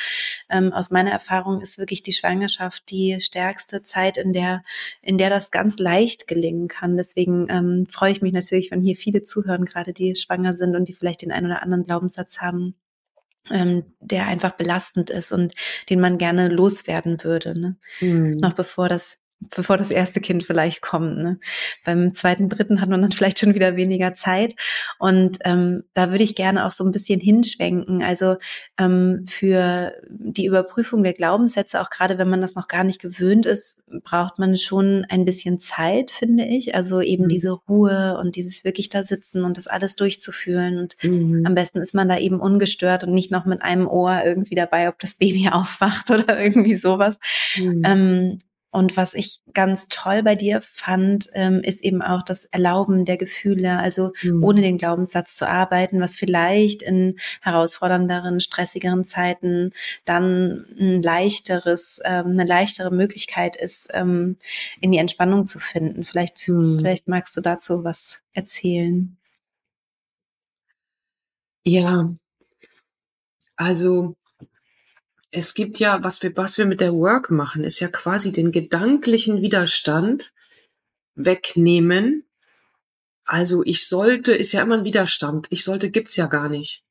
ähm, 0.48 0.72
aus 0.72 0.90
meiner 0.90 1.10
Erfahrung 1.10 1.60
ist 1.60 1.78
wirklich 1.78 2.02
die 2.02 2.12
Schwangerschaft 2.12 2.90
die 2.90 3.18
stärkste 3.20 3.82
Zeit, 3.82 4.16
in 4.16 4.32
der, 4.32 4.64
in 5.02 5.18
der 5.18 5.28
das 5.28 5.50
ganz 5.50 5.78
leicht 5.78 6.26
gelingen 6.26 6.68
kann. 6.68 6.96
Deswegen 6.96 7.46
ähm, 7.50 7.86
freue 7.90 8.12
ich 8.12 8.22
mich 8.22 8.32
natürlich, 8.32 8.70
wenn 8.70 8.80
hier 8.80 8.96
viele 8.96 9.22
zuhören, 9.22 9.66
gerade 9.66 9.92
die 9.92 10.16
schwanger 10.16 10.56
sind 10.56 10.74
und 10.74 10.88
die 10.88 10.94
vielleicht 10.94 11.22
den 11.22 11.32
einen 11.32 11.46
oder 11.46 11.62
anderen 11.62 11.84
Glaubenssatz 11.84 12.38
haben, 12.38 12.76
ähm, 13.50 13.84
der 14.00 14.26
einfach 14.26 14.52
belastend 14.52 15.10
ist 15.10 15.32
und 15.32 15.54
den 15.90 16.00
man 16.00 16.18
gerne 16.18 16.48
loswerden 16.48 17.22
würde. 17.24 17.58
Ne? 17.58 17.76
Mhm. 18.00 18.38
Noch 18.38 18.54
bevor 18.54 18.88
das 18.88 19.18
bevor 19.54 19.76
das 19.76 19.90
erste 19.90 20.20
Kind 20.20 20.44
vielleicht 20.44 20.82
kommt. 20.82 21.18
Ne? 21.18 21.38
Beim 21.84 22.12
zweiten, 22.12 22.48
dritten 22.48 22.80
hat 22.80 22.88
man 22.88 23.02
dann 23.02 23.12
vielleicht 23.12 23.38
schon 23.38 23.54
wieder 23.54 23.76
weniger 23.76 24.12
Zeit. 24.14 24.54
Und 24.98 25.38
ähm, 25.44 25.82
da 25.94 26.10
würde 26.10 26.24
ich 26.24 26.34
gerne 26.34 26.66
auch 26.66 26.72
so 26.72 26.84
ein 26.84 26.92
bisschen 26.92 27.20
hinschwenken. 27.20 28.02
Also 28.02 28.36
ähm, 28.78 29.24
für 29.28 29.92
die 30.08 30.46
Überprüfung 30.46 31.02
der 31.02 31.12
Glaubenssätze, 31.12 31.80
auch 31.80 31.90
gerade 31.90 32.18
wenn 32.18 32.28
man 32.28 32.40
das 32.40 32.54
noch 32.54 32.68
gar 32.68 32.84
nicht 32.84 33.00
gewöhnt 33.00 33.46
ist, 33.46 33.82
braucht 34.04 34.38
man 34.38 34.56
schon 34.56 35.06
ein 35.08 35.24
bisschen 35.24 35.58
Zeit, 35.58 36.10
finde 36.10 36.44
ich. 36.44 36.74
Also 36.74 37.00
eben 37.00 37.24
mhm. 37.24 37.28
diese 37.28 37.52
Ruhe 37.52 38.18
und 38.20 38.36
dieses 38.36 38.64
wirklich 38.64 38.88
da 38.88 39.04
sitzen 39.04 39.44
und 39.44 39.56
das 39.56 39.66
alles 39.66 39.96
durchzuführen. 39.96 40.78
Und 40.78 40.96
mhm. 41.02 41.44
am 41.46 41.54
besten 41.54 41.80
ist 41.80 41.94
man 41.94 42.08
da 42.08 42.18
eben 42.18 42.40
ungestört 42.40 43.04
und 43.04 43.12
nicht 43.12 43.30
noch 43.30 43.44
mit 43.44 43.62
einem 43.62 43.86
Ohr 43.86 44.22
irgendwie 44.24 44.54
dabei, 44.54 44.88
ob 44.88 44.98
das 44.98 45.14
Baby 45.14 45.48
aufwacht 45.52 46.10
oder 46.10 46.40
irgendwie 46.40 46.76
sowas. 46.76 47.18
Mhm. 47.56 47.82
Ähm, 47.84 48.38
und 48.72 48.96
was 48.96 49.12
ich 49.12 49.40
ganz 49.52 49.88
toll 49.88 50.22
bei 50.22 50.34
dir 50.34 50.62
fand, 50.62 51.28
ähm, 51.34 51.60
ist 51.60 51.84
eben 51.84 52.00
auch 52.00 52.22
das 52.22 52.46
Erlauben 52.46 53.04
der 53.04 53.18
Gefühle, 53.18 53.78
also 53.78 54.12
mhm. 54.22 54.42
ohne 54.42 54.62
den 54.62 54.78
Glaubenssatz 54.78 55.36
zu 55.36 55.46
arbeiten, 55.46 56.00
was 56.00 56.16
vielleicht 56.16 56.82
in 56.82 57.18
herausfordernderen, 57.42 58.40
stressigeren 58.40 59.04
Zeiten 59.04 59.72
dann 60.06 60.64
ein 60.80 61.02
leichteres, 61.02 62.00
ähm, 62.02 62.28
eine 62.28 62.44
leichtere 62.44 62.90
Möglichkeit 62.90 63.56
ist, 63.56 63.88
ähm, 63.92 64.38
in 64.80 64.90
die 64.90 64.98
Entspannung 64.98 65.44
zu 65.44 65.58
finden. 65.58 66.02
Vielleicht, 66.02 66.48
mhm. 66.48 66.78
vielleicht 66.78 67.08
magst 67.08 67.36
du 67.36 67.42
dazu 67.42 67.84
was 67.84 68.22
erzählen. 68.32 69.18
Ja, 71.64 72.10
also 73.56 74.16
es 75.32 75.54
gibt 75.54 75.78
ja, 75.78 76.04
was 76.04 76.22
wir, 76.22 76.36
was 76.36 76.58
wir 76.58 76.66
mit 76.66 76.80
der 76.80 76.92
Work 76.92 77.30
machen, 77.30 77.64
ist 77.64 77.80
ja 77.80 77.88
quasi 77.88 78.32
den 78.32 78.52
gedanklichen 78.52 79.40
Widerstand 79.40 80.32
wegnehmen. 81.14 82.24
Also 83.24 83.62
ich 83.64 83.88
sollte 83.88 84.34
ist 84.34 84.52
ja 84.52 84.62
immer 84.62 84.76
ein 84.76 84.84
Widerstand. 84.84 85.46
Ich 85.50 85.64
sollte 85.64 85.90
gibt's 85.90 86.16
ja 86.16 86.26
gar 86.26 86.50
nicht. 86.50 86.84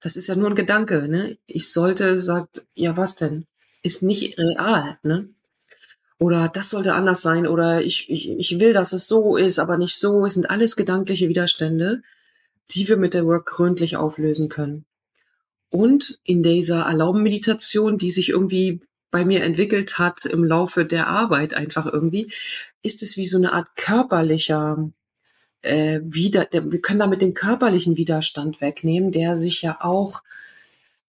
Das 0.00 0.16
ist 0.16 0.26
ja 0.26 0.34
nur 0.36 0.48
ein 0.48 0.54
Gedanke, 0.54 1.06
ne? 1.06 1.38
Ich 1.46 1.70
sollte 1.70 2.18
sagt, 2.18 2.64
ja 2.74 2.96
was 2.96 3.16
denn? 3.16 3.46
Ist 3.82 4.02
nicht 4.02 4.38
real, 4.38 4.98
ne? 5.02 5.28
Oder 6.18 6.48
das 6.48 6.70
sollte 6.70 6.94
anders 6.94 7.20
sein 7.20 7.46
oder 7.46 7.82
ich, 7.82 8.08
ich, 8.08 8.30
ich 8.30 8.58
will, 8.58 8.72
dass 8.72 8.92
es 8.92 9.06
so 9.06 9.36
ist, 9.36 9.58
aber 9.58 9.76
nicht 9.76 9.98
so. 9.98 10.24
Es 10.24 10.34
sind 10.34 10.50
alles 10.50 10.76
gedankliche 10.76 11.28
Widerstände, 11.28 12.02
die 12.70 12.88
wir 12.88 12.96
mit 12.96 13.12
der 13.12 13.26
Work 13.26 13.46
gründlich 13.46 13.96
auflösen 13.96 14.48
können. 14.48 14.86
Und 15.72 16.18
in 16.22 16.42
dieser 16.42 16.82
Erlauben-Meditation, 16.82 17.96
die 17.96 18.10
sich 18.10 18.28
irgendwie 18.28 18.82
bei 19.10 19.24
mir 19.24 19.42
entwickelt 19.42 19.98
hat 19.98 20.26
im 20.26 20.44
Laufe 20.44 20.84
der 20.84 21.06
Arbeit 21.06 21.54
einfach 21.54 21.86
irgendwie, 21.86 22.30
ist 22.82 23.02
es 23.02 23.16
wie 23.16 23.26
so 23.26 23.38
eine 23.38 23.54
Art 23.54 23.74
körperlicher 23.74 24.90
äh, 25.62 26.00
wieder, 26.02 26.44
der, 26.44 26.70
wir 26.70 26.82
können 26.82 26.98
damit 26.98 27.22
den 27.22 27.32
körperlichen 27.32 27.96
Widerstand 27.96 28.60
wegnehmen, 28.60 29.12
der 29.12 29.38
sich 29.38 29.62
ja 29.62 29.78
auch 29.80 30.22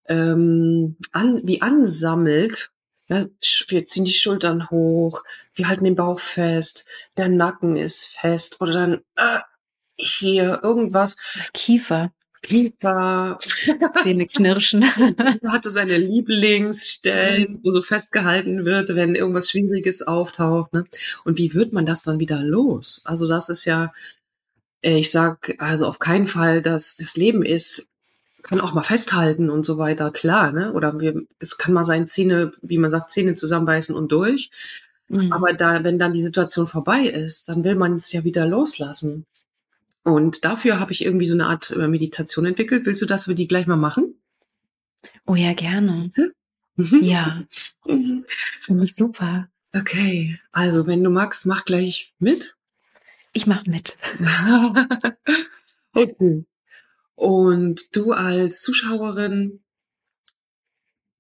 ähm, 0.08 0.96
an, 1.12 1.42
wie 1.44 1.62
ansammelt. 1.62 2.72
Ja, 3.10 3.26
wir 3.68 3.86
ziehen 3.86 4.06
die 4.06 4.14
Schultern 4.14 4.70
hoch, 4.70 5.24
wir 5.56 5.68
halten 5.68 5.84
den 5.84 5.96
Bauch 5.96 6.22
fest, 6.22 6.88
der 7.18 7.28
Nacken 7.28 7.76
ist 7.76 8.06
fest 8.06 8.62
oder 8.62 8.72
dann 8.72 8.94
äh, 9.18 9.40
hier 9.98 10.62
irgendwas. 10.64 11.18
Kiefer. 11.54 12.14
Kiefer. 12.44 13.40
Zähne 14.04 14.28
knirschen. 14.28 14.84
hat 15.48 15.64
so 15.64 15.70
seine 15.70 15.98
Lieblingsstellen, 15.98 17.60
wo 17.64 17.72
so 17.72 17.82
festgehalten 17.82 18.66
wird, 18.66 18.96
wenn 18.96 19.16
irgendwas 19.16 19.50
Schwieriges 19.50 20.06
auftaucht. 20.06 20.74
Ne? 20.74 20.86
Und 21.24 21.40
wie 21.40 21.56
wird 21.56 21.74
man 21.74 21.86
das 21.86 22.04
dann 22.04 22.20
wieder 22.20 22.44
los? 22.44 23.02
Also 23.06 23.28
das 23.28 23.50
ist 23.50 23.66
ja, 23.66 23.92
äh, 24.82 24.98
ich 24.98 25.10
sag 25.10 25.56
also 25.58 25.88
auf 25.88 26.00
keinen 26.00 26.28
Fall, 26.28 26.62
dass 26.62 26.98
das 26.98 27.16
Leben 27.18 27.44
ist, 27.44 27.90
kann 28.44 28.60
auch 28.60 28.74
mal 28.74 28.84
festhalten 28.84 29.50
und 29.50 29.66
so 29.66 29.78
weiter, 29.78 30.12
klar, 30.12 30.52
ne? 30.52 30.74
Oder 30.74 31.00
wir, 31.00 31.22
es 31.40 31.58
kann 31.58 31.74
mal 31.74 31.86
sein 31.86 32.08
Zähne, 32.08 32.52
wie 32.62 32.78
man 32.78 32.92
sagt, 32.92 33.10
Zähne 33.10 33.36
zusammenbeißen 33.36 33.96
und 33.96 34.12
durch. 34.12 34.52
Mhm. 35.08 35.32
Aber 35.32 35.54
da, 35.54 35.86
wenn 35.86 35.98
dann 35.98 36.12
die 36.12 36.22
Situation 36.22 36.68
vorbei 36.68 37.06
ist, 37.06 37.48
dann 37.48 37.64
will 37.64 37.76
man 37.76 37.94
es 37.94 38.12
ja 38.12 38.26
wieder 38.26 38.46
loslassen. 38.46 39.26
Und 40.04 40.44
dafür 40.44 40.80
habe 40.80 40.92
ich 40.92 41.04
irgendwie 41.04 41.28
so 41.28 41.34
eine 41.34 41.48
Art 41.48 41.72
äh, 41.72 41.88
Meditation 41.88 42.46
entwickelt. 42.46 42.86
Willst 42.86 43.02
du, 43.02 43.06
dass 43.06 43.28
wir 43.28 43.36
die 43.36 43.48
gleich 43.48 43.68
mal 43.68 43.78
machen? 43.78 44.16
Oh 45.26 45.36
ja, 45.36 45.54
gerne. 45.54 46.12
Mhm. 46.76 47.04
Ja. 47.04 47.44
Finde 47.86 48.84
ich 48.84 48.96
super. 48.96 49.48
Okay, 49.76 50.40
also 50.52 50.86
wenn 50.86 51.04
du 51.04 51.10
magst, 51.10 51.46
mach 51.46 51.66
gleich 51.66 52.14
mit. 52.20 52.56
Ich 53.32 53.48
mach 53.48 53.66
mit. 53.66 53.98
okay. 55.94 56.46
Und 57.16 57.96
du 57.96 58.12
als 58.12 58.62
Zuschauerin 58.62 59.64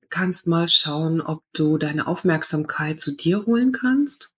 kannst 0.09 0.45
mal 0.45 0.67
schauen, 0.67 1.21
ob 1.21 1.43
du 1.53 1.79
deine 1.79 2.05
Aufmerksamkeit 2.05 3.01
zu 3.01 3.15
dir 3.15 3.45
holen 3.47 3.71
kannst. 3.71 4.31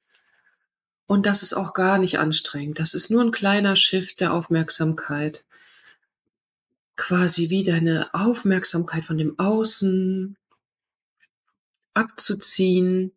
Und 1.07 1.25
das 1.25 1.43
ist 1.43 1.53
auch 1.53 1.73
gar 1.73 1.97
nicht 1.97 2.19
anstrengend. 2.19 2.79
Das 2.79 2.93
ist 2.93 3.11
nur 3.11 3.21
ein 3.21 3.31
kleiner 3.31 3.75
Shift 3.75 4.19
der 4.21 4.33
Aufmerksamkeit. 4.33 5.45
Quasi 6.95 7.49
wie 7.49 7.63
deine 7.63 8.13
Aufmerksamkeit 8.13 9.05
von 9.05 9.17
dem 9.17 9.37
Außen 9.37 10.37
abzuziehen, 11.93 13.11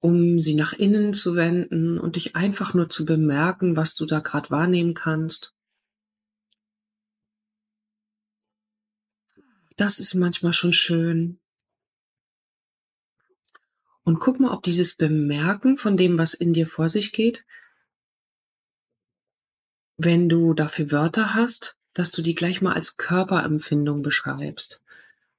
um 0.00 0.38
sie 0.38 0.54
nach 0.54 0.72
innen 0.72 1.14
zu 1.14 1.36
wenden 1.36 1.98
und 1.98 2.16
dich 2.16 2.36
einfach 2.36 2.74
nur 2.74 2.88
zu 2.88 3.04
bemerken, 3.04 3.76
was 3.76 3.94
du 3.94 4.06
da 4.06 4.20
gerade 4.20 4.50
wahrnehmen 4.50 4.94
kannst. 4.94 5.54
Das 9.76 9.98
ist 9.98 10.14
manchmal 10.14 10.52
schon 10.52 10.72
schön. 10.72 11.38
Und 14.06 14.20
guck 14.20 14.38
mal, 14.38 14.52
ob 14.52 14.62
dieses 14.62 14.94
Bemerken 14.94 15.76
von 15.76 15.96
dem, 15.96 16.16
was 16.16 16.32
in 16.32 16.52
dir 16.52 16.68
vor 16.68 16.88
sich 16.88 17.10
geht, 17.10 17.44
wenn 19.96 20.28
du 20.28 20.54
dafür 20.54 20.92
Wörter 20.92 21.34
hast, 21.34 21.76
dass 21.92 22.12
du 22.12 22.22
die 22.22 22.36
gleich 22.36 22.62
mal 22.62 22.74
als 22.74 22.96
Körperempfindung 22.96 24.02
beschreibst. 24.02 24.80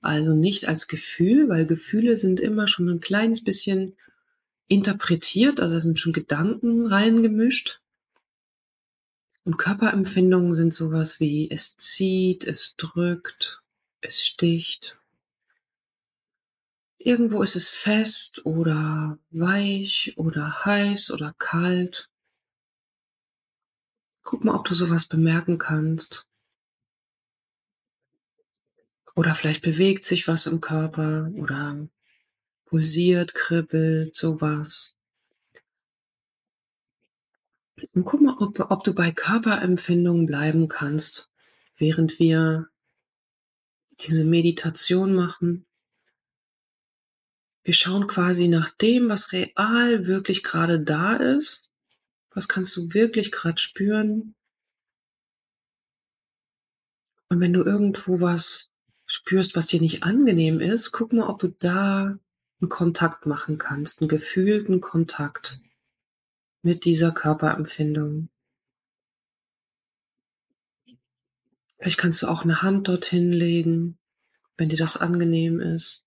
Also 0.01 0.33
nicht 0.33 0.67
als 0.67 0.89
Gefühl, 0.89 1.47
weil 1.47 1.65
Gefühle 1.65 2.17
sind 2.17 2.41
immer 2.41 2.67
schon 2.67 2.89
ein 2.89 2.99
kleines 2.99 3.41
bisschen 3.41 3.95
interpretiert, 4.67 5.61
also 5.61 5.75
da 5.75 5.79
sind 5.79 5.97
schon 5.97 6.11
Gedanken 6.11 6.87
reingemischt. 6.87 7.79
Und 9.45 9.55
Körperempfindungen 9.55 10.55
sind 10.55 10.73
sowas 10.73 11.21
wie 11.21 11.49
es 11.49 11.77
zieht, 11.77 12.43
es 12.43 12.75
drückt, 12.75 13.61
es 14.01 14.25
sticht. 14.25 14.97
Irgendwo 16.99 17.43
ist 17.43 17.55
es 17.55 17.69
fest 17.69 18.45
oder 18.45 19.19
weich 19.29 20.13
oder 20.17 20.65
heiß 20.65 21.11
oder 21.11 21.33
kalt. 21.37 22.09
Guck 24.23 24.43
mal, 24.43 24.55
ob 24.55 24.65
du 24.65 24.73
sowas 24.73 25.05
bemerken 25.05 25.57
kannst. 25.57 26.25
Oder 29.15 29.33
vielleicht 29.35 29.61
bewegt 29.61 30.03
sich 30.03 30.27
was 30.27 30.47
im 30.47 30.59
Körper 30.59 31.31
oder 31.37 31.87
pulsiert, 32.65 33.33
kribbelt, 33.33 34.15
sowas. 34.15 34.97
Und 37.93 38.05
guck 38.05 38.21
mal, 38.21 38.35
ob, 38.39 38.59
ob 38.71 38.83
du 38.83 38.93
bei 38.93 39.11
Körperempfindungen 39.11 40.25
bleiben 40.25 40.67
kannst, 40.67 41.29
während 41.77 42.19
wir 42.19 42.69
diese 43.99 44.25
Meditation 44.25 45.13
machen. 45.13 45.66
Wir 47.67 47.73
schauen 47.73 48.07
quasi 48.07 48.47
nach 48.47 48.69
dem, 48.69 49.09
was 49.09 49.33
real 49.33 50.07
wirklich 50.07 50.41
gerade 50.41 50.79
da 50.79 51.17
ist. 51.17 51.69
Was 52.29 52.47
kannst 52.47 52.73
du 52.77 52.93
wirklich 52.93 53.29
gerade 53.29 53.59
spüren? 53.59 54.35
Und 57.27 57.41
wenn 57.41 57.51
du 57.51 57.65
irgendwo 57.65 58.21
was 58.21 58.71
spürst, 59.05 59.57
was 59.57 59.67
dir 59.67 59.81
nicht 59.81 60.03
angenehm 60.03 60.61
ist, 60.61 60.93
guck 60.93 61.11
mal, 61.11 61.27
ob 61.27 61.39
du 61.39 61.49
da 61.49 62.17
einen 62.61 62.69
Kontakt 62.69 63.25
machen 63.25 63.57
kannst, 63.57 63.99
einen 63.99 64.07
gefühlten 64.07 64.79
Kontakt 64.79 65.59
mit 66.61 66.85
dieser 66.85 67.11
Körperempfindung. 67.11 68.29
Vielleicht 71.77 71.97
kannst 71.97 72.21
du 72.21 72.27
auch 72.27 72.45
eine 72.45 72.61
Hand 72.61 72.87
dorthin 72.87 73.33
legen, 73.33 73.97
wenn 74.55 74.69
dir 74.69 74.77
das 74.77 74.95
angenehm 74.95 75.59
ist. 75.59 76.06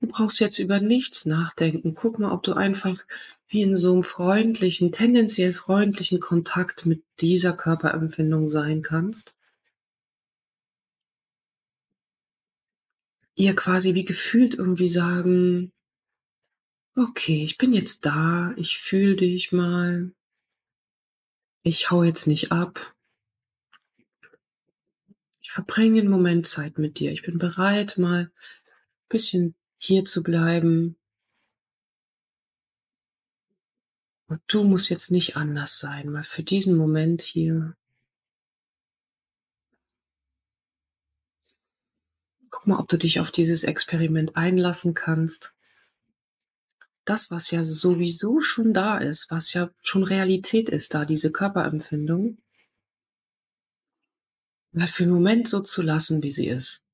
Du 0.00 0.08
brauchst 0.08 0.40
jetzt 0.40 0.58
über 0.58 0.80
nichts 0.80 1.26
nachdenken. 1.26 1.94
Guck 1.94 2.18
mal, 2.18 2.32
ob 2.32 2.42
du 2.42 2.54
einfach 2.54 3.04
wie 3.48 3.62
in 3.62 3.76
so 3.76 3.92
einem 3.92 4.02
freundlichen, 4.02 4.92
tendenziell 4.92 5.52
freundlichen 5.52 6.20
Kontakt 6.20 6.86
mit 6.86 7.02
dieser 7.20 7.52
Körperempfindung 7.52 8.48
sein 8.48 8.80
kannst. 8.82 9.34
Ihr 13.34 13.54
quasi 13.54 13.94
wie 13.94 14.04
gefühlt 14.04 14.54
irgendwie 14.54 14.88
sagen, 14.88 15.72
okay, 16.94 17.44
ich 17.44 17.58
bin 17.58 17.72
jetzt 17.72 18.06
da, 18.06 18.54
ich 18.56 18.78
fühle 18.78 19.16
dich 19.16 19.52
mal, 19.52 20.12
ich 21.62 21.90
hau 21.90 22.04
jetzt 22.04 22.26
nicht 22.26 22.52
ab. 22.52 22.94
Ich 25.40 25.50
verbringe 25.50 26.00
einen 26.00 26.10
Moment 26.10 26.46
Zeit 26.46 26.78
mit 26.78 26.98
dir. 26.98 27.12
Ich 27.12 27.22
bin 27.22 27.38
bereit, 27.38 27.98
mal 27.98 28.24
ein 28.24 28.30
bisschen 29.08 29.54
hier 29.82 30.04
zu 30.04 30.22
bleiben. 30.22 30.96
Und 34.26 34.42
du 34.46 34.62
musst 34.62 34.90
jetzt 34.90 35.10
nicht 35.10 35.36
anders 35.36 35.78
sein, 35.78 36.10
mal 36.10 36.22
für 36.22 36.42
diesen 36.42 36.76
Moment 36.76 37.22
hier. 37.22 37.76
Guck 42.50 42.66
mal, 42.66 42.78
ob 42.78 42.88
du 42.88 42.98
dich 42.98 43.20
auf 43.20 43.30
dieses 43.30 43.64
Experiment 43.64 44.36
einlassen 44.36 44.92
kannst. 44.92 45.54
Das, 47.06 47.30
was 47.30 47.50
ja 47.50 47.64
sowieso 47.64 48.40
schon 48.40 48.74
da 48.74 48.98
ist, 48.98 49.30
was 49.30 49.54
ja 49.54 49.70
schon 49.80 50.04
Realität 50.04 50.68
ist, 50.68 50.92
da 50.92 51.06
diese 51.06 51.32
Körperempfindung, 51.32 52.36
mal 54.72 54.88
für 54.88 55.04
einen 55.04 55.12
Moment 55.12 55.48
so 55.48 55.60
zu 55.60 55.80
lassen, 55.80 56.22
wie 56.22 56.32
sie 56.32 56.48
ist. 56.48 56.84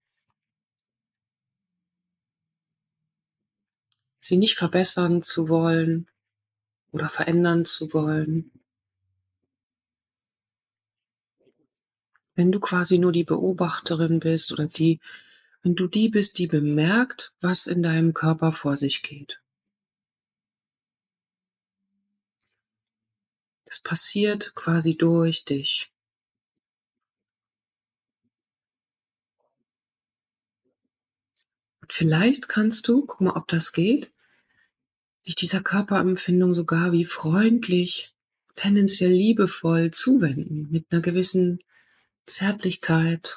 Sie 4.19 4.37
nicht 4.37 4.57
verbessern 4.57 5.23
zu 5.23 5.49
wollen 5.49 6.09
oder 6.93 7.09
verändern 7.09 7.65
zu 7.65 7.93
wollen. 7.93 8.51
Wenn 12.35 12.53
du 12.53 12.61
quasi 12.61 12.99
nur 12.99 13.13
die 13.13 13.25
Beobachterin 13.25 14.21
bist 14.21 14.53
oder 14.53 14.67
die, 14.67 15.01
wenn 15.63 15.75
du 15.75 15.89
die 15.89 16.09
bist, 16.09 16.39
die 16.39 16.47
bemerkt, 16.47 17.33
was 17.41 17.67
in 17.67 17.83
deinem 17.83 18.15
Körper 18.15 18.53
vor 18.53 18.77
sich 18.77 19.03
geht. 19.03 19.41
Es 23.65 23.81
passiert 23.81 24.55
quasi 24.55 24.97
durch 24.97 25.45
dich. 25.45 25.93
Und 31.87 31.93
vielleicht 31.93 32.49
kannst 32.49 32.89
du, 32.89 33.07
guck 33.07 33.21
mal, 33.21 33.37
ob 33.37 33.47
das 33.47 33.71
geht, 33.71 34.11
dich 35.25 35.37
dieser 35.37 35.61
Körperempfindung 35.61 36.53
sogar 36.53 36.91
wie 36.91 37.05
freundlich, 37.05 38.13
tendenziell 38.57 39.13
liebevoll 39.13 39.93
zuwenden, 39.93 40.67
mit 40.73 40.87
einer 40.91 41.01
gewissen 41.01 41.61
Zärtlichkeit. 42.27 43.37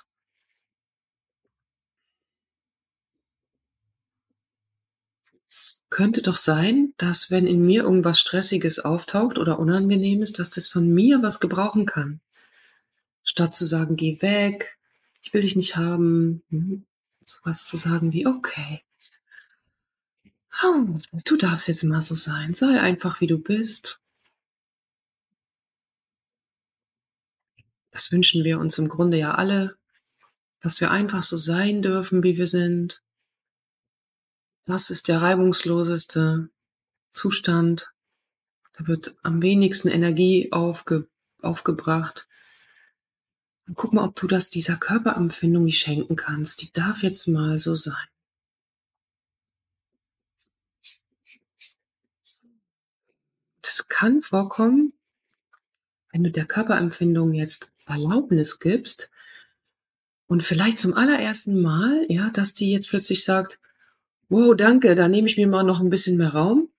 Könnte 5.91 6.23
doch 6.23 6.37
sein, 6.37 6.95
dass 6.97 7.29
wenn 7.29 7.45
in 7.45 7.63
mir 7.63 7.83
irgendwas 7.83 8.19
Stressiges 8.19 8.79
auftaucht 8.79 9.37
oder 9.37 9.59
Unangenehmes, 9.59 10.33
dass 10.33 10.49
das 10.49 10.67
von 10.67 10.91
mir 10.91 11.21
was 11.21 11.39
gebrauchen 11.39 11.85
kann. 11.85 12.19
Statt 13.23 13.53
zu 13.53 13.67
sagen, 13.67 13.95
geh 13.95 14.19
weg, 14.23 14.79
ich 15.21 15.35
will 15.35 15.41
dich 15.41 15.55
nicht 15.55 15.75
haben, 15.75 16.41
hm, 16.49 16.87
sowas 17.29 17.67
zu 17.67 17.77
sagen 17.77 18.11
wie, 18.11 18.27
okay, 18.27 18.81
du 21.25 21.37
darfst 21.37 21.67
jetzt 21.67 21.83
mal 21.83 22.01
so 22.01 22.15
sein, 22.15 22.53
sei 22.53 22.79
einfach 22.79 23.21
wie 23.21 23.27
du 23.27 23.37
bist. 23.37 24.01
Das 27.91 28.11
wünschen 28.11 28.43
wir 28.43 28.59
uns 28.59 28.77
im 28.77 28.87
Grunde 28.87 29.17
ja 29.17 29.35
alle, 29.35 29.75
dass 30.61 30.79
wir 30.81 30.91
einfach 30.91 31.23
so 31.23 31.37
sein 31.37 31.81
dürfen, 31.81 32.23
wie 32.23 32.37
wir 32.37 32.47
sind. 32.47 33.01
Das 34.65 34.89
ist 34.89 35.07
der 35.07 35.21
reibungsloseste 35.21 36.49
Zustand. 37.13 37.91
Da 38.73 38.87
wird 38.87 39.17
am 39.23 39.41
wenigsten 39.41 39.89
Energie 39.89 40.51
aufge, 40.51 41.09
aufgebracht. 41.41 42.28
Guck 43.75 43.93
mal, 43.93 44.03
ob 44.05 44.15
du 44.15 44.27
das 44.27 44.49
dieser 44.49 44.77
Körperempfindung 44.77 45.65
nicht 45.65 45.79
schenken 45.79 46.15
kannst. 46.15 46.61
Die 46.61 46.71
darf 46.71 47.03
jetzt 47.03 47.27
mal 47.27 47.59
so 47.59 47.75
sein. 47.75 47.95
Das 53.61 53.87
kann 53.87 54.21
vorkommen, 54.21 54.93
wenn 56.11 56.23
du 56.23 56.31
der 56.31 56.45
Körperempfindung 56.45 57.33
jetzt 57.33 57.71
Erlaubnis 57.85 58.59
gibst 58.59 59.11
und 60.25 60.43
vielleicht 60.43 60.79
zum 60.79 60.93
allerersten 60.93 61.61
Mal, 61.61 62.05
ja, 62.09 62.29
dass 62.31 62.53
die 62.53 62.71
jetzt 62.71 62.89
plötzlich 62.89 63.23
sagt, 63.23 63.59
wow, 64.29 64.55
danke, 64.55 64.95
da 64.95 65.07
nehme 65.07 65.27
ich 65.27 65.37
mir 65.37 65.47
mal 65.47 65.63
noch 65.63 65.79
ein 65.81 65.89
bisschen 65.89 66.17
mehr 66.17 66.33
Raum. 66.33 66.69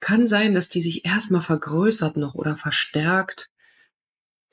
Kann 0.00 0.26
sein, 0.26 0.54
dass 0.54 0.68
die 0.68 0.80
sich 0.80 1.04
erstmal 1.04 1.42
vergrößert 1.42 2.16
noch 2.16 2.34
oder 2.34 2.56
verstärkt. 2.56 3.49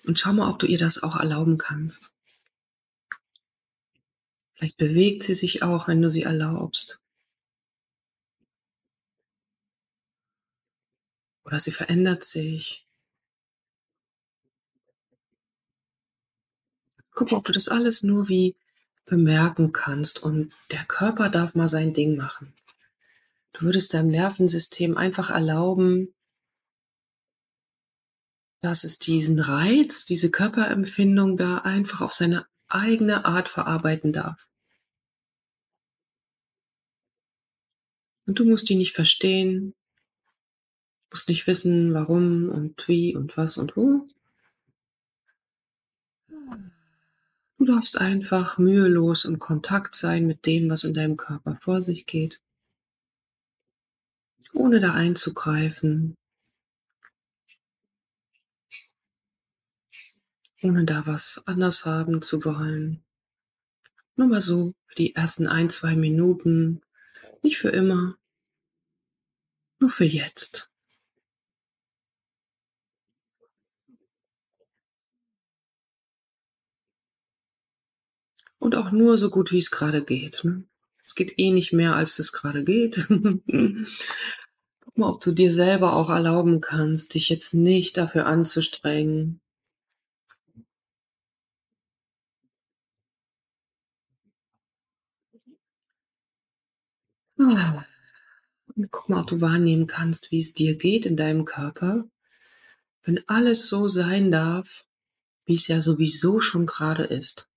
Und 0.06 0.20
schau 0.20 0.34
mal, 0.34 0.50
ob 0.50 0.60
du 0.60 0.68
ihr 0.68 0.78
das 0.78 1.04
auch 1.04 1.16
erlauben 1.16 1.58
kannst. 1.58 2.14
Vielleicht 4.54 4.78
bewegt 4.78 5.24
sie 5.24 5.36
sich 5.36 5.64
auch, 5.64 5.88
wenn 5.88 6.02
du 6.02 6.10
sie 6.10 6.24
erlaubst. 6.24 7.00
Oder 11.44 11.60
sie 11.60 11.72
verändert 11.72 12.24
sich. 12.24 12.86
Guck 17.12 17.32
mal, 17.32 17.38
ob 17.38 17.46
du 17.46 17.52
das 17.52 17.68
alles 17.68 18.04
nur 18.04 18.30
wie 18.30 18.56
bemerken 19.06 19.72
kannst 19.72 20.22
und 20.22 20.52
der 20.72 20.86
Körper 20.86 21.30
darf 21.30 21.56
mal 21.56 21.70
sein 21.70 21.94
Ding 21.94 22.18
machen. 22.18 22.54
Du 23.54 23.66
würdest 23.66 23.94
deinem 23.94 24.12
Nervensystem 24.12 24.98
einfach 24.98 25.30
erlauben, 25.30 26.14
dass 28.62 28.84
es 28.84 29.00
diesen 29.00 29.40
Reiz, 29.40 30.06
diese 30.06 30.32
Körperempfindung 30.32 31.38
da 31.38 31.60
einfach 31.60 32.02
auf 32.02 32.14
seine 32.14 32.46
eigene 32.68 33.26
Art 33.26 33.50
verarbeiten 33.50 34.14
darf. 34.14 34.50
Und 38.26 38.40
du 38.40 38.46
musst 38.46 38.68
die 38.70 38.76
nicht 38.76 38.94
verstehen, 38.94 39.74
musst 41.10 41.30
nicht 41.30 41.48
wissen, 41.48 41.94
warum 41.94 42.50
und 42.50 42.88
wie 42.88 43.16
und 43.16 43.38
was 43.38 43.58
und 43.58 43.78
wo. 43.78 44.08
Du 47.58 47.66
darfst 47.66 47.98
einfach 47.98 48.58
mühelos 48.58 49.26
im 49.26 49.40
Kontakt 49.40 49.96
sein 49.96 50.28
mit 50.28 50.46
dem, 50.46 50.70
was 50.70 50.84
in 50.84 50.94
deinem 50.94 51.18
Körper 51.18 51.56
vor 51.56 51.82
sich 51.82 52.06
geht, 52.06 52.40
ohne 54.54 54.80
da 54.80 54.94
einzugreifen. 54.94 56.16
Ohne 60.64 60.86
da 60.86 61.06
was 61.06 61.44
anders 61.46 61.86
haben 61.86 62.22
zu 62.22 62.44
wollen. 62.44 63.04
Nur 64.16 64.28
mal 64.28 64.42
so 64.42 64.74
die 64.98 65.16
ersten 65.16 65.48
ein, 65.48 65.70
zwei 65.70 65.96
Minuten, 65.96 66.82
nicht 67.44 67.58
für 67.60 67.70
immer, 67.70 68.16
nur 69.80 69.90
für 69.90 70.06
jetzt. 70.06 70.72
Und 78.60 78.76
auch 78.76 78.92
nur 78.92 79.18
so 79.18 79.30
gut, 79.30 79.52
wie 79.52 79.60
es 79.60 79.70
gerade 79.70 80.04
geht. 80.04 80.44
Ne? 80.44 80.64
Es 81.04 81.14
geht 81.14 81.38
eh 81.38 81.52
nicht 81.52 81.74
mehr, 81.74 81.96
als 81.96 82.18
es 82.20 82.32
gerade 82.34 82.64
geht. 82.64 83.08
Guck 83.08 84.98
mal, 84.98 85.10
ob 85.10 85.22
du 85.22 85.32
dir 85.32 85.54
selber 85.54 85.96
auch 85.96 86.10
erlauben 86.10 86.60
kannst, 86.60 87.14
dich 87.14 87.30
jetzt 87.30 87.54
nicht 87.54 87.98
dafür 87.98 88.26
anzustrengen. 88.26 89.40
Und 97.38 98.92
guck 98.92 99.10
mal, 99.10 99.22
ob 99.22 99.28
du 99.28 99.42
wahrnehmen 99.42 99.88
kannst, 99.88 100.32
wie 100.32 100.40
es 100.40 100.54
dir 100.54 100.76
geht 100.76 101.06
in 101.06 101.16
deinem 101.16 101.46
Körper, 101.46 102.10
wenn 103.04 103.24
alles 103.28 103.68
so 103.68 103.88
sein 103.88 104.32
darf, 104.32 104.86
wie 105.46 105.54
es 105.54 105.68
ja 105.68 105.80
sowieso 105.82 106.42
schon 106.42 106.66
gerade 106.66 107.04
ist. 107.04 107.48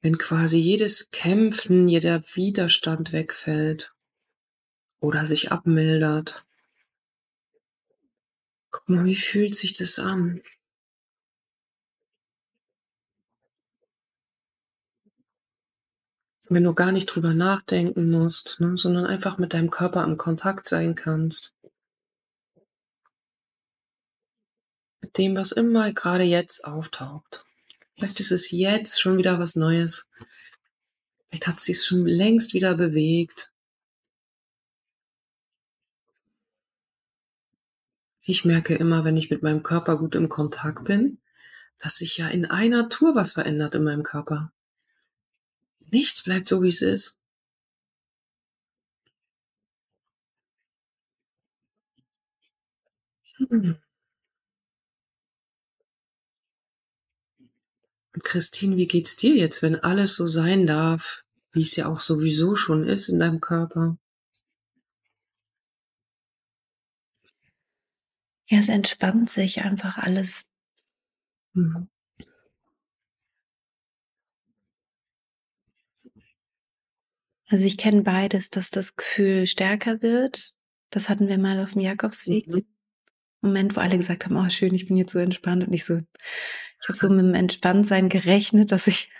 Wenn 0.00 0.18
quasi 0.18 0.58
jedes 0.58 1.10
Kämpfen, 1.10 1.86
jeder 1.86 2.22
Widerstand 2.34 3.12
wegfällt 3.12 3.92
oder 5.00 5.26
sich 5.26 5.52
abmildert. 5.52 6.44
Guck 8.70 8.88
mal, 8.88 9.04
wie 9.04 9.14
fühlt 9.14 9.54
sich 9.54 9.74
das 9.74 9.98
an? 9.98 10.42
Wenn 16.54 16.64
du 16.64 16.74
gar 16.74 16.92
nicht 16.92 17.06
drüber 17.06 17.32
nachdenken 17.32 18.10
musst, 18.10 18.60
ne, 18.60 18.76
sondern 18.76 19.06
einfach 19.06 19.38
mit 19.38 19.54
deinem 19.54 19.70
Körper 19.70 20.04
im 20.04 20.18
Kontakt 20.18 20.68
sein 20.68 20.94
kannst. 20.94 21.54
Mit 25.00 25.16
dem, 25.16 25.34
was 25.34 25.52
immer 25.52 25.90
gerade 25.94 26.24
jetzt 26.24 26.66
auftaucht. 26.66 27.46
Vielleicht 27.94 28.20
ist 28.20 28.32
es 28.32 28.50
jetzt 28.50 29.00
schon 29.00 29.16
wieder 29.16 29.38
was 29.38 29.56
Neues. 29.56 30.10
Vielleicht 31.30 31.46
hat 31.46 31.56
es 31.56 31.86
schon 31.86 32.04
längst 32.04 32.52
wieder 32.52 32.74
bewegt. 32.74 33.50
Ich 38.20 38.44
merke 38.44 38.74
immer, 38.74 39.06
wenn 39.06 39.16
ich 39.16 39.30
mit 39.30 39.42
meinem 39.42 39.62
Körper 39.62 39.96
gut 39.96 40.14
im 40.16 40.28
Kontakt 40.28 40.84
bin, 40.84 41.18
dass 41.78 41.96
sich 41.96 42.18
ja 42.18 42.28
in 42.28 42.44
einer 42.44 42.90
Tour 42.90 43.14
was 43.14 43.32
verändert 43.32 43.74
in 43.74 43.84
meinem 43.84 44.02
Körper. 44.02 44.52
Nichts 45.92 46.22
bleibt 46.22 46.48
so, 46.48 46.62
wie 46.62 46.68
es 46.70 46.80
ist. 46.80 47.18
Hm. 53.36 53.74
Und 58.14 58.24
Christine, 58.24 58.78
wie 58.78 58.86
geht's 58.86 59.16
dir 59.16 59.36
jetzt, 59.36 59.60
wenn 59.60 59.76
alles 59.76 60.14
so 60.14 60.26
sein 60.26 60.66
darf, 60.66 61.24
wie 61.52 61.60
es 61.60 61.76
ja 61.76 61.88
auch 61.88 62.00
sowieso 62.00 62.56
schon 62.56 62.84
ist 62.88 63.10
in 63.10 63.18
deinem 63.18 63.40
Körper? 63.42 63.98
Ja, 68.48 68.58
es 68.58 68.70
entspannt 68.70 69.30
sich 69.30 69.60
einfach 69.62 69.98
alles. 69.98 70.48
Mhm. 71.54 71.91
Also 77.52 77.66
ich 77.66 77.76
kenne 77.76 78.02
beides, 78.02 78.48
dass 78.48 78.70
das 78.70 78.96
Gefühl 78.96 79.46
stärker 79.46 80.00
wird. 80.00 80.54
Das 80.88 81.10
hatten 81.10 81.28
wir 81.28 81.36
mal 81.36 81.62
auf 81.62 81.72
dem 81.72 81.82
Jakobsweg. 81.82 82.46
Mhm. 82.48 82.64
Moment, 83.42 83.76
wo 83.76 83.80
alle 83.80 83.98
gesagt 83.98 84.24
haben, 84.24 84.36
oh 84.36 84.48
schön, 84.48 84.74
ich 84.74 84.86
bin 84.88 84.96
jetzt 84.96 85.12
so 85.12 85.18
entspannt 85.18 85.66
und 85.66 85.74
ich 85.74 85.84
so, 85.84 85.98
ich 85.98 86.88
habe 86.88 86.96
so 86.96 87.08
mit 87.10 87.20
dem 87.20 87.34
Entspanntsein 87.34 88.08
gerechnet, 88.08 88.72
dass 88.72 88.86
ich 88.86 89.10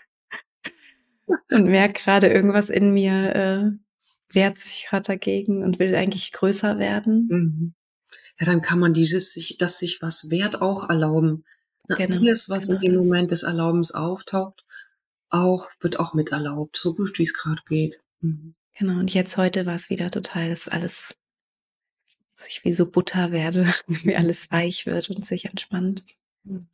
und 1.51 1.67
merke 1.67 2.01
gerade 2.03 2.29
irgendwas 2.29 2.71
in 2.71 2.95
mir 2.95 3.35
äh, 3.37 4.35
wehrt 4.35 4.57
sich 4.57 4.87
gerade 4.89 5.03
dagegen 5.09 5.63
und 5.63 5.79
will 5.79 5.95
eigentlich 5.95 6.33
größer 6.33 6.79
werden. 6.79 7.29
Mhm. 7.31 7.75
Ja, 8.41 8.47
dann 8.47 8.63
kann 8.63 8.79
man 8.79 8.95
dieses, 8.95 9.35
sich, 9.35 9.59
dass 9.59 9.79
sich 9.79 10.01
was 10.01 10.31
wert 10.31 10.63
auch 10.63 10.89
erlauben. 10.89 11.45
Na, 11.87 11.97
Genau, 11.97 12.17
alles, 12.17 12.49
was 12.49 12.69
genau 12.69 12.81
in 12.81 12.93
dem. 12.93 12.95
Moment 12.95 13.31
des 13.31 13.43
Erlaubens 13.43 13.91
auftaucht, 13.91 14.65
auch, 15.29 15.69
wird 15.81 16.01
auch 16.01 16.15
mit 16.15 16.33
erlaubt, 16.33 16.79
so 16.79 16.95
gut 16.95 17.19
wie 17.19 17.25
es 17.25 17.35
gerade 17.35 17.61
geht. 17.69 18.01
Mhm. 18.23 18.55
Genau, 18.75 18.99
und 18.99 19.13
jetzt 19.13 19.37
heute 19.37 19.67
war 19.67 19.75
es 19.75 19.91
wieder 19.91 20.11
total, 20.11 20.49
dass 20.49 20.69
alles 20.69 21.15
dass 22.43 22.49
ich 22.49 22.65
wie 22.65 22.73
so 22.73 22.91
Butter 22.91 23.31
werde, 23.31 23.73
wie 23.87 24.17
alles 24.17 24.51
weich 24.51 24.87
wird 24.87 25.11
und 25.11 25.25
sich 25.25 25.45
entspannt. 25.45 26.05
Und 26.45 26.69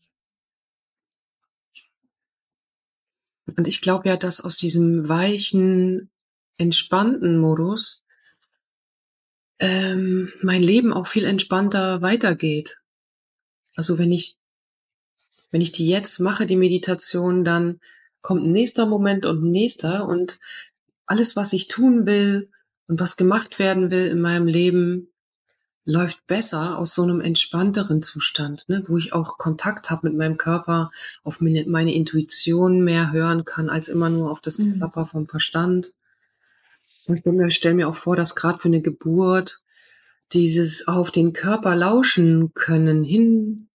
ich 3.67 3.81
glaube 3.81 4.09
ja, 4.09 4.17
dass 4.17 4.41
aus 4.41 4.57
diesem 4.57 5.09
weichen, 5.09 6.11
entspannten 6.57 7.39
Modus 7.39 8.05
ähm, 9.59 10.31
mein 10.43 10.63
Leben 10.63 10.93
auch 10.93 11.07
viel 11.07 11.25
entspannter 11.25 12.01
weitergeht. 12.01 12.79
Also 13.75 13.99
wenn 13.99 14.13
ich, 14.13 14.37
wenn 15.51 15.61
ich 15.61 15.73
die 15.73 15.87
jetzt 15.87 16.21
mache, 16.21 16.47
die 16.47 16.57
Meditation, 16.57 17.45
dann 17.45 17.81
kommt 18.23 18.45
ein 18.45 18.53
nächster 18.53 18.87
Moment 18.87 19.25
und 19.25 19.45
ein 19.45 19.51
nächster 19.51 20.09
und 20.09 20.39
alles, 21.09 21.37
was 21.37 21.53
ich 21.53 21.69
tun 21.69 22.07
will 22.07 22.51
und 22.87 23.01
was 23.01 23.17
gemacht 23.17 23.59
werden 23.59 23.91
will 23.91 24.07
in 24.07 24.21
meinem 24.21 24.47
Leben, 24.47 25.09
läuft 25.85 26.27
besser 26.27 26.79
aus 26.79 26.95
so 26.95 27.03
einem 27.03 27.23
entspannteren 27.23 28.03
Zustand, 28.03 28.69
ne, 28.69 28.85
wo 28.89 28.99
ich 28.99 29.15
auch 29.15 29.39
Kontakt 29.39 29.91
habe 29.91 30.09
mit 30.09 30.19
meinem 30.19 30.37
Körper, 30.37 30.91
auf 31.25 31.41
meine, 31.41 31.65
meine 31.67 31.95
Intuition 31.95 32.85
mehr 32.85 33.11
hören 33.11 33.47
kann, 33.47 33.71
als 33.71 33.89
immer 33.89 34.11
nur 34.11 34.31
auf 34.31 34.43
das 34.43 34.59
Mhm. 34.59 34.73
Geklapper 34.73 35.07
vom 35.07 35.27
Verstand. 35.27 35.93
Und 37.07 37.25
ich 37.25 37.55
stelle 37.55 37.75
mir 37.75 37.89
auch 37.89 37.95
vor, 37.95 38.17
dass 38.17 38.35
gerade 38.35 38.59
für 38.59 38.69
eine 38.69 38.83
Geburt 38.83 39.63
dieses 40.33 40.87
auf 40.89 41.11
den 41.11 41.33
Körper 41.33 41.75
lauschen 41.75 42.53
können, 42.53 43.03
hin, 43.03 43.69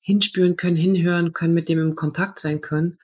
hinspüren 0.00 0.56
können, 0.56 0.74
hinhören 0.74 1.32
können, 1.32 1.54
mit 1.54 1.68
dem 1.68 1.78
im 1.78 1.94
Kontakt 1.94 2.40
sein 2.40 2.60
können. 2.60 2.98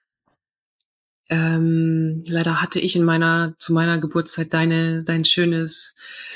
Ähm, 1.31 2.23
leider 2.27 2.61
hatte 2.61 2.81
ich 2.81 2.97
in 2.97 3.05
meiner, 3.05 3.55
zu 3.59 3.73
meiner 3.73 3.99
Geburtszeit 3.99 4.53
deine, 4.53 5.05
dein 5.05 5.25
schönes 5.25 5.95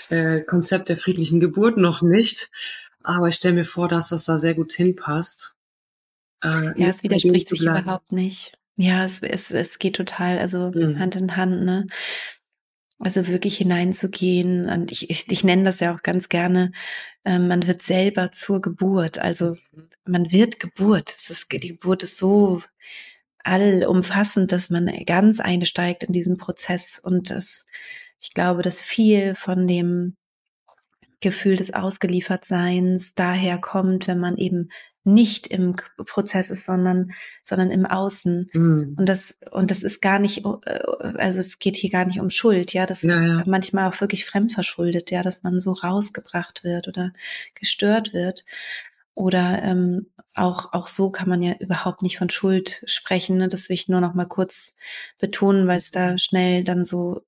äh, 0.09 0.41
Konzept 0.41 0.89
der 0.89 0.97
friedlichen 0.97 1.41
Geburt 1.41 1.77
noch 1.77 2.03
nicht. 2.03 2.51
Aber 3.03 3.29
ich 3.29 3.37
stelle 3.37 3.55
mir 3.55 3.65
vor, 3.65 3.89
dass 3.89 4.09
das 4.09 4.25
da 4.25 4.39
sehr 4.39 4.55
gut 4.55 4.73
hinpasst. 4.73 5.57
Äh, 6.43 6.81
Ja, 6.81 6.89
es 6.89 7.03
widerspricht 7.03 7.49
sich 7.49 7.63
überhaupt 7.63 8.13
nicht. 8.13 8.59
Ja, 8.77 9.05
es, 9.05 9.23
es, 9.23 9.51
es 9.51 9.79
geht 9.79 9.97
total, 9.97 10.39
also 10.39 10.71
Mhm. 10.71 10.99
Hand 10.99 11.17
in 11.17 11.37
Hand, 11.37 11.65
ne? 11.65 11.87
Also 13.01 13.29
wirklich 13.29 13.57
hineinzugehen. 13.59 14.69
Und 14.69 14.91
ich, 14.91 15.11
ich, 15.11 15.31
ich 15.31 15.45
nenne 15.45 15.65
das 15.65 15.81
ja 15.81 15.95
auch 15.95 16.03
ganz 16.03 16.29
gerne, 16.29 16.73
ähm, 17.25 17.49
man 17.49 17.67
wird 17.67 17.83
selber 17.83 18.31
zur 18.33 18.61
Geburt. 18.61 19.19
Also 19.19 19.57
Mhm. 19.73 19.89
man 20.07 20.33
wird 20.33 20.61
Geburt. 20.61 21.15
Es 21.17 21.31
ist, 21.31 21.47
die 21.53 21.59
Geburt 21.69 22.03
ist 22.03 22.19
so 22.19 22.63
allumfassend, 23.49 24.53
dass 24.53 24.71
man 24.71 24.87
ganz 25.07 25.41
einsteigt 25.41 26.05
in 26.05 26.13
diesen 26.13 26.37
Prozess. 26.37 27.01
Und 27.03 27.31
das, 27.31 27.65
ich 28.21 28.35
glaube, 28.35 28.63
dass 28.63 28.81
viel 28.81 29.35
von 29.35 29.67
dem 29.67 30.17
Gefühl 31.21 31.57
des 31.57 31.75
Ausgeliefertseins 31.75 33.15
daher 33.15 33.59
kommt, 33.59 34.07
wenn 34.07 34.21
man 34.21 34.37
eben 34.37 34.69
nicht 35.05 35.47
im 35.47 35.75
Prozess 35.97 36.51
ist, 36.51 36.67
sondern, 36.67 37.13
sondern 37.43 37.71
im 37.71 37.87
Außen. 37.87 38.51
Mhm. 38.53 38.95
Und 38.99 39.09
das, 39.09 39.37
und 39.51 39.71
das 39.71 39.83
ist 39.83 40.01
gar 40.03 40.19
nicht, 40.19 40.45
äh, 40.45 40.79
also 41.17 41.41
es 41.41 41.59
geht 41.59 41.77
hier 41.77 41.91
gar 41.91 42.05
nicht 42.05 42.21
um 42.21 42.31
Schuld, 42.31 42.73
ja, 42.73 42.87
das 42.87 43.03
Ja, 43.03 43.21
ja. 43.21 43.41
ist 43.41 43.47
manchmal 43.47 43.89
auch 43.89 44.01
wirklich 44.01 44.27
fremdverschuldet, 44.27 45.11
ja, 45.11 45.23
dass 45.23 45.43
man 45.43 45.61
so 45.61 45.73
rausgebracht 45.73 46.63
wird 46.63 46.89
oder 46.89 47.13
gestört 47.55 48.13
wird. 48.13 48.45
Oder 49.19 49.65
ähm, 49.65 50.07
auch, 50.37 50.73
auch 50.73 50.87
so 50.87 51.11
kann 51.11 51.29
man 51.29 51.43
ja 51.43 51.55
überhaupt 51.59 52.03
nicht 52.03 52.19
von 52.19 52.31
Schuld 52.31 52.85
sprechen. 52.87 53.37
Ne? 53.39 53.49
Das 53.49 53.69
will 53.69 53.75
ich 53.75 53.89
nur 53.89 54.01
noch 54.01 54.15
mal 54.15 54.27
kurz 54.27 54.77
betonen, 55.19 55.67
weil 55.67 55.79
es 55.79 55.91
da 55.91 56.19
schnell 56.19 56.63
dann 56.63 56.85
so 56.85 57.23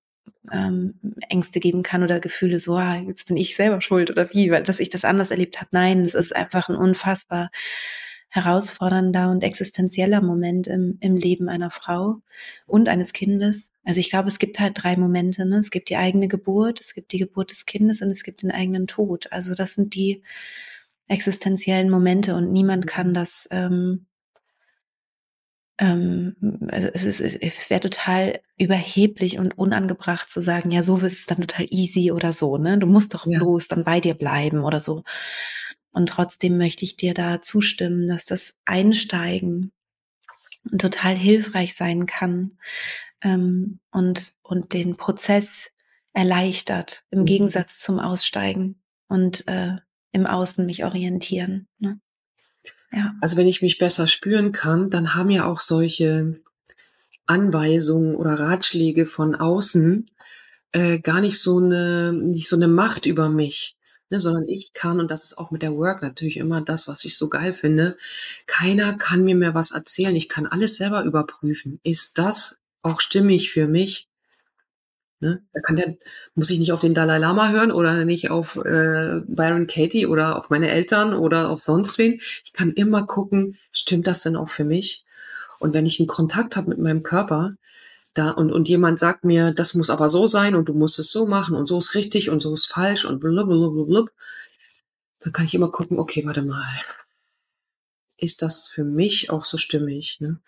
ähm, 0.52 1.00
Ängste 1.28 1.58
geben 1.58 1.82
kann 1.82 2.04
oder 2.04 2.20
Gefühle 2.20 2.60
so, 2.60 2.76
ah, 2.76 2.94
jetzt 2.94 3.26
bin 3.26 3.36
ich 3.36 3.56
selber 3.56 3.80
schuld 3.80 4.08
oder 4.08 4.32
wie, 4.32 4.52
weil 4.52 4.62
dass 4.62 4.78
ich 4.78 4.88
das 4.88 5.04
anders 5.04 5.32
erlebt 5.32 5.60
habe. 5.60 5.70
Nein, 5.72 6.02
es 6.02 6.14
ist 6.14 6.34
einfach 6.34 6.68
ein 6.68 6.76
unfassbar 6.76 7.50
herausfordernder 8.28 9.32
und 9.32 9.42
existenzieller 9.42 10.22
Moment 10.22 10.68
im, 10.68 10.96
im 11.00 11.16
Leben 11.16 11.48
einer 11.48 11.72
Frau 11.72 12.22
und 12.68 12.88
eines 12.88 13.12
Kindes. 13.12 13.72
Also 13.84 13.98
ich 13.98 14.10
glaube, 14.10 14.28
es 14.28 14.38
gibt 14.38 14.60
halt 14.60 14.74
drei 14.80 14.96
Momente. 14.96 15.44
Ne? 15.44 15.56
Es 15.56 15.72
gibt 15.72 15.90
die 15.90 15.96
eigene 15.96 16.28
Geburt, 16.28 16.80
es 16.80 16.94
gibt 16.94 17.10
die 17.10 17.18
Geburt 17.18 17.50
des 17.50 17.66
Kindes 17.66 18.00
und 18.00 18.10
es 18.10 18.22
gibt 18.22 18.42
den 18.42 18.52
eigenen 18.52 18.86
Tod. 18.86 19.32
Also 19.32 19.54
das 19.56 19.74
sind 19.74 19.96
die 19.96 20.22
existenziellen 21.10 21.90
Momente 21.90 22.34
und 22.34 22.52
niemand 22.52 22.86
kann 22.86 23.12
das 23.12 23.48
ähm, 23.50 24.06
ähm, 25.80 26.36
also 26.68 26.88
es, 26.92 27.04
ist, 27.04 27.20
es 27.20 27.70
wäre 27.70 27.80
total 27.80 28.40
überheblich 28.58 29.38
und 29.38 29.56
unangebracht 29.56 30.28
zu 30.28 30.40
sagen, 30.40 30.70
ja, 30.70 30.82
so 30.82 30.98
ist 30.98 31.20
es 31.20 31.26
dann 31.26 31.40
total 31.40 31.66
easy 31.70 32.12
oder 32.12 32.32
so, 32.32 32.58
ne? 32.58 32.78
Du 32.78 32.86
musst 32.86 33.14
doch 33.14 33.26
ja. 33.26 33.38
bloß 33.38 33.68
dann 33.68 33.82
bei 33.82 33.98
dir 33.98 34.14
bleiben 34.14 34.62
oder 34.62 34.78
so. 34.78 35.02
Und 35.90 36.10
trotzdem 36.10 36.58
möchte 36.58 36.84
ich 36.84 36.96
dir 36.96 37.14
da 37.14 37.40
zustimmen, 37.40 38.06
dass 38.06 38.26
das 38.26 38.54
Einsteigen 38.66 39.72
total 40.78 41.16
hilfreich 41.16 41.74
sein 41.74 42.04
kann 42.04 42.58
ähm, 43.22 43.80
und, 43.90 44.34
und 44.42 44.74
den 44.74 44.96
Prozess 44.96 45.70
erleichtert, 46.12 47.04
im 47.10 47.20
mhm. 47.20 47.24
Gegensatz 47.24 47.78
zum 47.78 47.98
Aussteigen 47.98 48.82
und 49.08 49.48
äh, 49.48 49.76
im 50.12 50.26
Außen 50.26 50.66
mich 50.66 50.84
orientieren. 50.84 51.68
Ne? 51.78 52.00
Ja. 52.92 53.14
Also 53.20 53.36
wenn 53.36 53.46
ich 53.46 53.62
mich 53.62 53.78
besser 53.78 54.06
spüren 54.06 54.52
kann, 54.52 54.90
dann 54.90 55.14
haben 55.14 55.30
ja 55.30 55.46
auch 55.46 55.60
solche 55.60 56.40
Anweisungen 57.26 58.16
oder 58.16 58.34
Ratschläge 58.34 59.06
von 59.06 59.36
außen 59.36 60.10
äh, 60.72 60.98
gar 60.98 61.20
nicht 61.20 61.40
so 61.40 61.58
eine 61.58 62.12
nicht 62.12 62.48
so 62.48 62.56
eine 62.56 62.68
Macht 62.68 63.06
über 63.06 63.28
mich, 63.28 63.76
ne, 64.08 64.18
sondern 64.18 64.44
ich 64.48 64.72
kann 64.72 65.00
und 65.00 65.10
das 65.10 65.24
ist 65.24 65.38
auch 65.38 65.50
mit 65.50 65.62
der 65.62 65.76
Work 65.76 66.02
natürlich 66.02 66.36
immer 66.36 66.60
das, 66.60 66.88
was 66.88 67.04
ich 67.04 67.16
so 67.16 67.28
geil 67.28 67.52
finde. 67.52 67.96
Keiner 68.46 68.94
kann 68.94 69.24
mir 69.24 69.36
mehr 69.36 69.54
was 69.54 69.70
erzählen. 69.70 70.16
Ich 70.16 70.28
kann 70.28 70.46
alles 70.46 70.76
selber 70.76 71.04
überprüfen. 71.04 71.80
Ist 71.84 72.18
das 72.18 72.58
auch 72.82 73.00
stimmig 73.00 73.52
für 73.52 73.68
mich? 73.68 74.09
Ne? 75.20 75.42
Da 75.52 75.60
kann 75.60 75.76
der, 75.76 75.96
muss 76.34 76.50
ich 76.50 76.58
nicht 76.58 76.72
auf 76.72 76.80
den 76.80 76.94
Dalai 76.94 77.18
Lama 77.18 77.50
hören 77.50 77.72
oder 77.72 78.06
nicht 78.06 78.30
auf 78.30 78.56
äh, 78.56 79.20
Byron 79.26 79.66
Katie 79.66 80.06
oder 80.06 80.38
auf 80.38 80.48
meine 80.48 80.70
Eltern 80.70 81.12
oder 81.12 81.50
auf 81.50 81.60
sonst 81.60 81.98
wen. 81.98 82.20
Ich 82.42 82.54
kann 82.54 82.72
immer 82.72 83.06
gucken, 83.06 83.58
stimmt 83.70 84.06
das 84.06 84.22
denn 84.22 84.34
auch 84.34 84.48
für 84.48 84.64
mich? 84.64 85.04
Und 85.58 85.74
wenn 85.74 85.84
ich 85.84 86.00
einen 86.00 86.08
Kontakt 86.08 86.56
habe 86.56 86.70
mit 86.70 86.78
meinem 86.78 87.02
Körper, 87.02 87.56
da 88.14 88.30
und, 88.30 88.50
und 88.50 88.66
jemand 88.68 88.98
sagt 88.98 89.24
mir, 89.24 89.52
das 89.52 89.74
muss 89.74 89.90
aber 89.90 90.08
so 90.08 90.26
sein 90.26 90.54
und 90.54 90.70
du 90.70 90.74
musst 90.74 90.98
es 90.98 91.12
so 91.12 91.26
machen 91.26 91.54
und 91.54 91.66
so 91.66 91.76
ist 91.76 91.94
richtig 91.94 92.30
und 92.30 92.40
so 92.40 92.54
ist 92.54 92.66
falsch 92.66 93.04
und 93.04 93.20
blablabla, 93.20 94.06
dann 95.20 95.32
kann 95.34 95.44
ich 95.44 95.54
immer 95.54 95.70
gucken, 95.70 95.98
okay, 95.98 96.24
warte 96.24 96.42
mal. 96.42 96.64
Ist 98.16 98.40
das 98.40 98.68
für 98.68 98.84
mich 98.84 99.28
auch 99.28 99.44
so 99.44 99.58
stimmig? 99.58 100.18
Ne? 100.20 100.40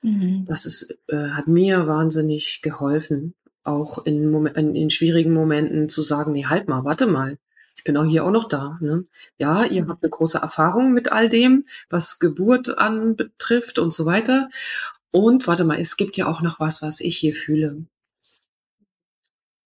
Mhm. 0.00 0.46
Das 0.46 0.64
ist, 0.64 0.96
äh, 1.08 1.28
hat 1.28 1.46
mir 1.46 1.86
wahnsinnig 1.86 2.60
geholfen 2.62 3.34
auch 3.64 4.04
in, 4.04 4.30
Moment, 4.30 4.56
in, 4.56 4.74
in 4.74 4.90
schwierigen 4.90 5.32
Momenten 5.32 5.88
zu 5.88 6.02
sagen, 6.02 6.32
nee, 6.32 6.44
halt 6.46 6.68
mal, 6.68 6.84
warte 6.84 7.06
mal. 7.06 7.38
Ich 7.76 7.84
bin 7.84 7.96
auch 7.96 8.04
hier 8.04 8.24
auch 8.24 8.30
noch 8.30 8.48
da. 8.48 8.78
Ne? 8.80 9.04
Ja, 9.38 9.64
ihr 9.64 9.86
habt 9.88 10.02
eine 10.02 10.10
große 10.10 10.38
Erfahrung 10.38 10.92
mit 10.92 11.12
all 11.12 11.28
dem, 11.28 11.64
was 11.90 12.18
Geburt 12.18 12.78
anbetrifft 12.78 13.78
und 13.78 13.92
so 13.92 14.06
weiter. 14.06 14.48
Und 15.10 15.46
warte 15.46 15.64
mal, 15.64 15.78
es 15.80 15.96
gibt 15.96 16.16
ja 16.16 16.26
auch 16.26 16.40
noch 16.40 16.60
was, 16.60 16.82
was 16.82 17.00
ich 17.00 17.16
hier 17.18 17.34
fühle. 17.34 17.84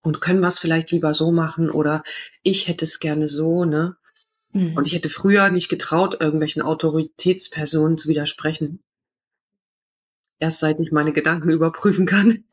Und 0.03 0.20
können 0.20 0.40
wir 0.40 0.49
es 0.49 0.59
vielleicht 0.59 0.90
lieber 0.90 1.12
so 1.12 1.32
machen 1.32 1.70
oder 1.70 2.03
ich 2.42 2.68
hätte 2.68 2.84
es 2.84 3.01
gerne 3.01 3.28
so, 3.28 3.64
ne? 3.64 3.96
Mhm. 4.53 4.76
Und 4.76 4.86
ich 4.86 4.94
hätte 4.94 5.11
früher 5.11 5.51
nicht 5.51 5.68
getraut, 5.68 6.20
irgendwelchen 6.20 6.62
Autoritätspersonen 6.62 7.99
zu 7.99 8.09
widersprechen. 8.09 8.82
Erst 10.38 10.61
seit 10.61 10.80
ich 10.80 10.92
meine 10.92 11.12
Gedanken 11.12 11.51
überprüfen 11.51 12.07
kann. 12.07 12.44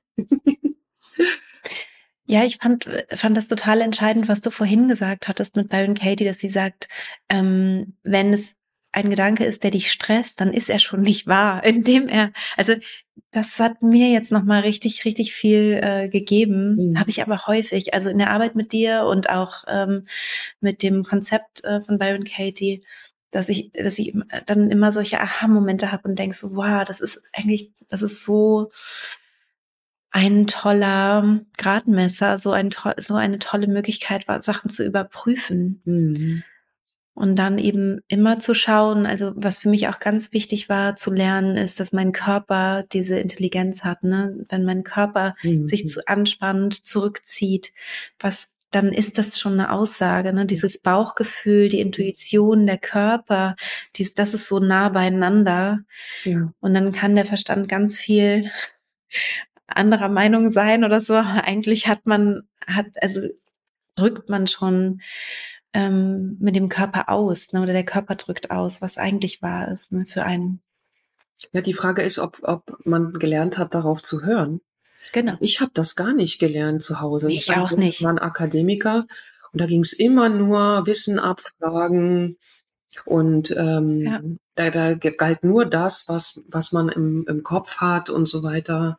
Ja, 2.28 2.44
ich 2.44 2.58
fand, 2.58 2.88
fand 3.14 3.38
das 3.38 3.48
total 3.48 3.82
entscheidend, 3.82 4.28
was 4.28 4.42
du 4.42 4.50
vorhin 4.50 4.88
gesagt 4.88 5.28
hattest 5.28 5.56
mit 5.56 5.70
Byron 5.70 5.94
Katie, 5.94 6.26
dass 6.26 6.40
sie 6.40 6.50
sagt, 6.50 6.88
ähm, 7.30 7.98
wenn 8.04 8.34
es 8.34 8.56
ein 8.92 9.10
Gedanke 9.10 9.44
ist, 9.46 9.64
der 9.64 9.72
dich 9.72 9.92
stresst, 9.92 10.40
dann 10.40 10.54
ist 10.54 10.70
er 10.70 10.80
schon 10.80 11.02
nicht 11.02 11.28
wahr, 11.28 11.64
indem 11.66 12.08
er, 12.08 12.32
also 12.58 12.74
das 13.32 13.60
hat 13.60 13.82
mir 13.84 14.10
jetzt 14.10 14.32
nochmal 14.32 14.62
richtig, 14.62 15.06
richtig 15.06 15.34
viel 15.34 15.80
äh, 15.82 16.10
gegeben, 16.10 16.92
mhm. 16.92 17.00
habe 17.00 17.10
ich 17.10 17.22
aber 17.22 17.46
häufig, 17.48 17.94
also 17.94 18.10
in 18.10 18.18
der 18.18 18.32
Arbeit 18.32 18.56
mit 18.56 18.72
dir 18.72 19.04
und 19.04 19.30
auch 19.30 19.64
ähm, 19.68 20.08
mit 20.62 20.82
dem 20.82 21.04
Konzept 21.04 21.64
äh, 21.64 21.82
von 21.82 22.00
Byron 22.00 22.24
Katie, 22.24 22.84
dass 23.32 23.50
ich, 23.50 23.72
dass 23.74 24.00
ich 24.00 24.16
dann 24.46 24.72
immer 24.72 24.92
solche 24.92 25.20
Aha-Momente 25.20 25.92
habe 25.92 26.08
und 26.08 26.18
denk 26.18 26.34
so, 26.34 26.56
wow, 26.56 26.84
das 26.86 27.02
ist 27.02 27.22
eigentlich, 27.34 27.72
das 27.90 28.02
ist 28.02 28.24
so 28.24 28.72
ein 30.16 30.48
toller 30.48 31.42
Gradmesser, 31.58 32.40
so, 32.40 32.52
ein 32.52 32.70
so 32.98 33.16
eine 33.16 33.38
tolle 33.38 33.68
Möglichkeit 33.68 34.30
war, 34.30 34.42
Sachen 34.42 34.70
zu 34.70 34.86
überprüfen. 34.86 35.82
Mhm. 35.84 36.44
Und 37.14 37.38
dann 37.38 37.58
eben 37.58 38.00
immer 38.08 38.40
zu 38.40 38.54
schauen, 38.54 39.06
also 39.06 39.34
was 39.36 39.60
für 39.60 39.68
mich 39.68 39.90
auch 39.90 40.00
ganz 40.00 40.32
wichtig 40.32 40.70
war 40.70 40.96
zu 40.96 41.12
lernen, 41.12 41.58
ist, 41.58 41.82
dass 41.82 41.92
mein 41.92 42.14
Körper 42.14 42.86
diese 42.94 43.20
Intelligenz 43.20 43.84
hat. 43.84 44.04
Ne? 44.04 44.38
Wenn 44.48 44.64
mein 44.64 44.84
Körper 44.84 45.36
mhm. 45.44 45.68
sich 45.68 45.86
zu 45.90 46.00
anspannt, 46.08 46.86
zurückzieht, 46.86 47.74
was 48.18 48.48
dann 48.72 48.94
ist 48.94 49.18
das 49.18 49.38
schon 49.38 49.54
eine 49.54 49.72
Aussage, 49.72 50.34
ne? 50.34 50.46
Dieses 50.46 50.80
Bauchgefühl, 50.80 51.70
die 51.70 51.80
Intuition, 51.80 52.66
der 52.66 52.78
Körper, 52.78 53.56
dies, 53.96 54.14
das 54.14 54.34
ist 54.34 54.50
so 54.50 54.60
nah 54.60 54.90
beieinander. 54.90 55.80
Ja. 56.24 56.52
Und 56.60 56.74
dann 56.74 56.92
kann 56.92 57.16
der 57.16 57.26
Verstand 57.26 57.70
ganz 57.70 57.98
viel 57.98 58.52
anderer 59.68 60.10
Meinung 60.10 60.52
sein 60.52 60.84
oder 60.84 61.02
so. 61.02 61.14
Eigentlich 61.14 61.88
hat 61.88 62.06
man, 62.06 62.44
hat, 62.68 62.88
also 63.02 63.22
drückt 63.96 64.30
man 64.30 64.48
schon 64.48 65.02
ähm, 65.74 66.38
mit 66.40 66.56
dem 66.56 66.70
Körper 66.70 67.10
aus, 67.10 67.52
ne? 67.52 67.62
oder 67.62 67.74
der 67.74 67.86
Körper 67.86 68.16
drückt 68.16 68.52
aus, 68.52 68.82
was 68.82 68.98
eigentlich 68.98 69.42
wahr 69.42 69.70
ist 69.70 69.92
ne? 69.92 70.06
für 70.06 70.24
einen. 70.24 70.62
Ja, 71.52 71.62
die 71.62 71.74
Frage 71.74 72.02
ist, 72.02 72.20
ob, 72.20 72.40
ob 72.44 72.78
man 72.86 73.14
gelernt 73.14 73.58
hat, 73.58 73.74
darauf 73.74 74.02
zu 74.02 74.24
hören. 74.24 74.62
Genau. 75.12 75.36
Ich 75.40 75.62
habe 75.62 75.72
das 75.74 75.96
gar 75.96 76.14
nicht 76.14 76.40
gelernt 76.40 76.82
zu 76.82 77.02
Hause. 77.02 77.30
Ich, 77.30 77.50
ich 77.50 77.56
auch 77.56 77.72
nicht. 77.72 78.00
Ich 78.00 78.04
war 78.04 78.12
ein 78.12 78.20
Akademiker 78.20 79.06
und 79.52 79.62
da 79.62 79.66
ging 79.66 79.82
es 79.82 79.94
immer 79.94 80.30
nur 80.30 80.88
Wissen 80.88 81.20
abfragen 81.20 82.38
und 83.06 83.52
ähm, 83.52 84.02
ja. 84.02 84.22
da, 84.56 84.70
da 84.70 84.94
galt 84.94 85.44
nur 85.44 85.66
das, 85.66 86.06
was, 86.08 86.44
was 86.48 86.72
man 86.72 86.90
im, 86.90 87.26
im 87.28 87.44
Kopf 87.44 87.78
hat 87.78 88.10
und 88.10 88.28
so 88.28 88.44
weiter. 88.44 88.98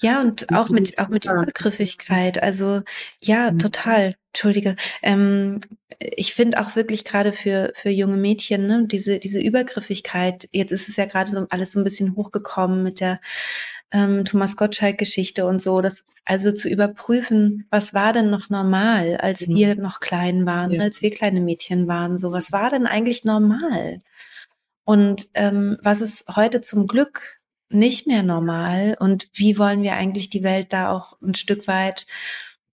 Ja, 0.00 0.20
und 0.20 0.52
auch 0.54 0.68
mit, 0.68 0.98
auch 0.98 1.08
mit 1.08 1.24
Übergriffigkeit. 1.24 2.42
Also 2.42 2.82
ja, 3.20 3.50
mhm. 3.50 3.58
total. 3.58 4.14
Entschuldige. 4.32 4.76
Ähm, 5.02 5.60
ich 5.98 6.34
finde 6.34 6.60
auch 6.60 6.76
wirklich 6.76 7.04
gerade 7.04 7.32
für, 7.32 7.72
für 7.74 7.90
junge 7.90 8.16
Mädchen, 8.16 8.66
ne, 8.66 8.86
diese, 8.86 9.18
diese 9.18 9.40
Übergriffigkeit, 9.40 10.48
jetzt 10.52 10.70
ist 10.70 10.88
es 10.88 10.96
ja 10.96 11.04
gerade 11.04 11.30
so 11.30 11.46
alles 11.50 11.72
so 11.72 11.80
ein 11.80 11.84
bisschen 11.84 12.14
hochgekommen 12.14 12.82
mit 12.82 13.00
der 13.00 13.20
ähm, 13.92 14.24
Thomas 14.24 14.56
Gottschalk-Geschichte 14.56 15.46
und 15.46 15.60
so, 15.60 15.80
das 15.80 16.04
also 16.24 16.52
zu 16.52 16.68
überprüfen, 16.68 17.66
was 17.70 17.94
war 17.94 18.12
denn 18.12 18.30
noch 18.30 18.50
normal, 18.50 19.16
als 19.16 19.48
mhm. 19.48 19.56
wir 19.56 19.74
noch 19.76 20.00
klein 20.00 20.46
waren, 20.46 20.70
ja. 20.70 20.82
als 20.82 21.02
wir 21.02 21.10
kleine 21.10 21.40
Mädchen 21.40 21.88
waren, 21.88 22.18
so 22.18 22.32
was 22.32 22.52
war 22.52 22.70
denn 22.70 22.86
eigentlich 22.86 23.24
normal? 23.24 23.98
Und 24.84 25.28
ähm, 25.34 25.76
was 25.82 26.00
ist 26.00 26.24
heute 26.34 26.60
zum 26.60 26.86
Glück 26.86 27.40
nicht 27.68 28.06
mehr 28.06 28.22
normal 28.22 28.96
und 28.98 29.28
wie 29.32 29.58
wollen 29.58 29.82
wir 29.82 29.94
eigentlich 29.94 30.30
die 30.30 30.42
Welt 30.42 30.72
da 30.72 30.90
auch 30.90 31.16
ein 31.22 31.34
Stück 31.34 31.68
weit 31.68 32.06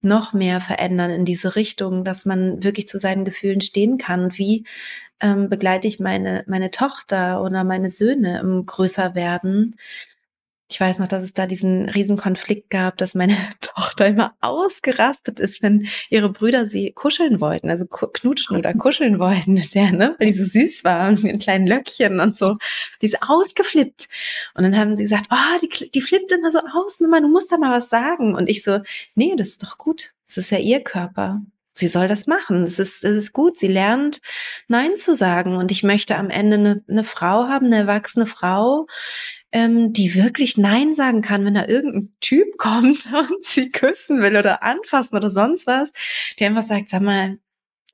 noch 0.02 0.34
mehr 0.34 0.62
verändern 0.62 1.12
in 1.12 1.26
diese 1.26 1.56
Richtung, 1.56 2.04
dass 2.04 2.26
man 2.26 2.64
wirklich 2.64 2.88
zu 2.88 3.00
seinen 3.00 3.26
Gefühlen 3.26 3.62
stehen 3.62 3.98
kann. 3.98 4.38
Wie 4.38 4.66
ähm, 5.20 5.50
begleite 5.50 5.88
ich 5.88 6.00
meine, 6.00 6.44
meine 6.48 6.72
Tochter 6.72 7.44
oder 7.44 7.64
meine 7.64 7.90
Söhne 7.90 8.40
im 8.40 8.64
Größerwerden, 8.66 9.76
ich 10.70 10.80
weiß 10.82 11.00
noch, 11.00 11.08
dass 11.08 11.24
es 11.24 11.34
da 11.34 11.46
diesen 11.46 11.88
riesen 11.88 12.18
Konflikt 12.18 12.70
gab, 12.70 12.98
dass 12.98 13.16
meine 13.16 13.38
Tochter 13.62 14.08
immer 14.08 14.36
ausgerastet 14.42 15.40
ist, 15.40 15.62
wenn 15.62 15.88
ihre 16.10 16.30
Brüder 16.30 16.68
sie 16.68 16.92
kuscheln 16.92 17.40
wollten, 17.40 17.70
also 17.70 17.86
knutschen 17.86 18.58
oder 18.58 18.74
kuscheln 18.78 19.20
wollten 19.20 19.54
mit 19.54 19.74
der, 19.76 19.92
ne, 19.92 20.16
weil 20.20 20.28
die 20.28 20.34
so 20.34 20.44
süß 20.44 20.84
war 20.84 21.08
und 21.08 21.24
mit 21.24 21.32
den 21.32 21.40
kleinen 21.40 21.68
Löckchen 21.68 22.20
und 22.20 22.36
so. 22.36 22.58
Die 23.02 23.06
ist 23.06 23.22
ausgeflippt. 23.22 24.10
Und 24.56 24.64
dann 24.64 24.78
haben 24.78 24.96
sie 24.96 25.04
gesagt, 25.04 25.28
oh, 25.32 25.60
die, 25.62 25.90
die 25.90 26.02
flippt 26.02 26.32
immer 26.32 26.52
so 26.52 26.60
aus, 26.60 27.00
Mama, 27.00 27.22
du 27.22 27.30
musst 27.30 27.52
da 27.52 27.58
mal 27.58 27.72
was 27.72 27.90
sagen. 27.90 28.36
Und 28.36 28.50
ich 28.50 28.64
so, 28.64 28.80
nee, 29.16 29.36
das 29.38 29.50
ist 29.50 29.64
doch 29.64 29.78
gut. 29.78 30.14
Das 30.26 30.38
ist 30.38 30.50
ja 30.50 30.60
ihr 30.60 30.82
Körper. 30.84 31.42
Sie 31.74 31.88
soll 31.88 32.08
das 32.08 32.28
machen. 32.28 32.66
Das 32.66 32.80
ist, 32.80 33.04
das 33.04 33.14
ist 33.14 33.34
gut. 33.34 33.58
Sie 33.58 33.68
lernt, 33.68 34.20
Nein 34.68 34.98
zu 34.98 35.16
sagen. 35.16 35.56
Und 35.56 35.72
ich 35.72 35.84
möchte 35.84 36.18
am 36.18 36.30
Ende 36.30 36.58
eine, 36.58 36.84
eine 36.90 37.04
Frau 37.04 37.48
haben, 37.48 37.68
eine 37.68 37.78
erwachsene 37.78 38.26
Frau, 38.26 38.88
ähm, 39.58 39.94
die 39.94 40.14
wirklich 40.16 40.58
Nein 40.58 40.94
sagen 40.94 41.22
kann, 41.22 41.46
wenn 41.46 41.56
da 41.56 41.66
irgendein 41.68 42.14
Typ 42.22 42.48
kommt 42.58 43.08
und 43.12 43.44
sie 43.44 43.70
küssen 43.70 44.22
will 44.22 44.38
oder 44.38 44.64
anfassen 44.64 45.16
oder 45.16 45.30
sonst 45.32 45.68
was, 45.68 45.92
die 46.40 46.46
einfach 46.46 46.64
sagt, 46.64 46.90
sag 46.90 47.02
mal, 47.02 47.38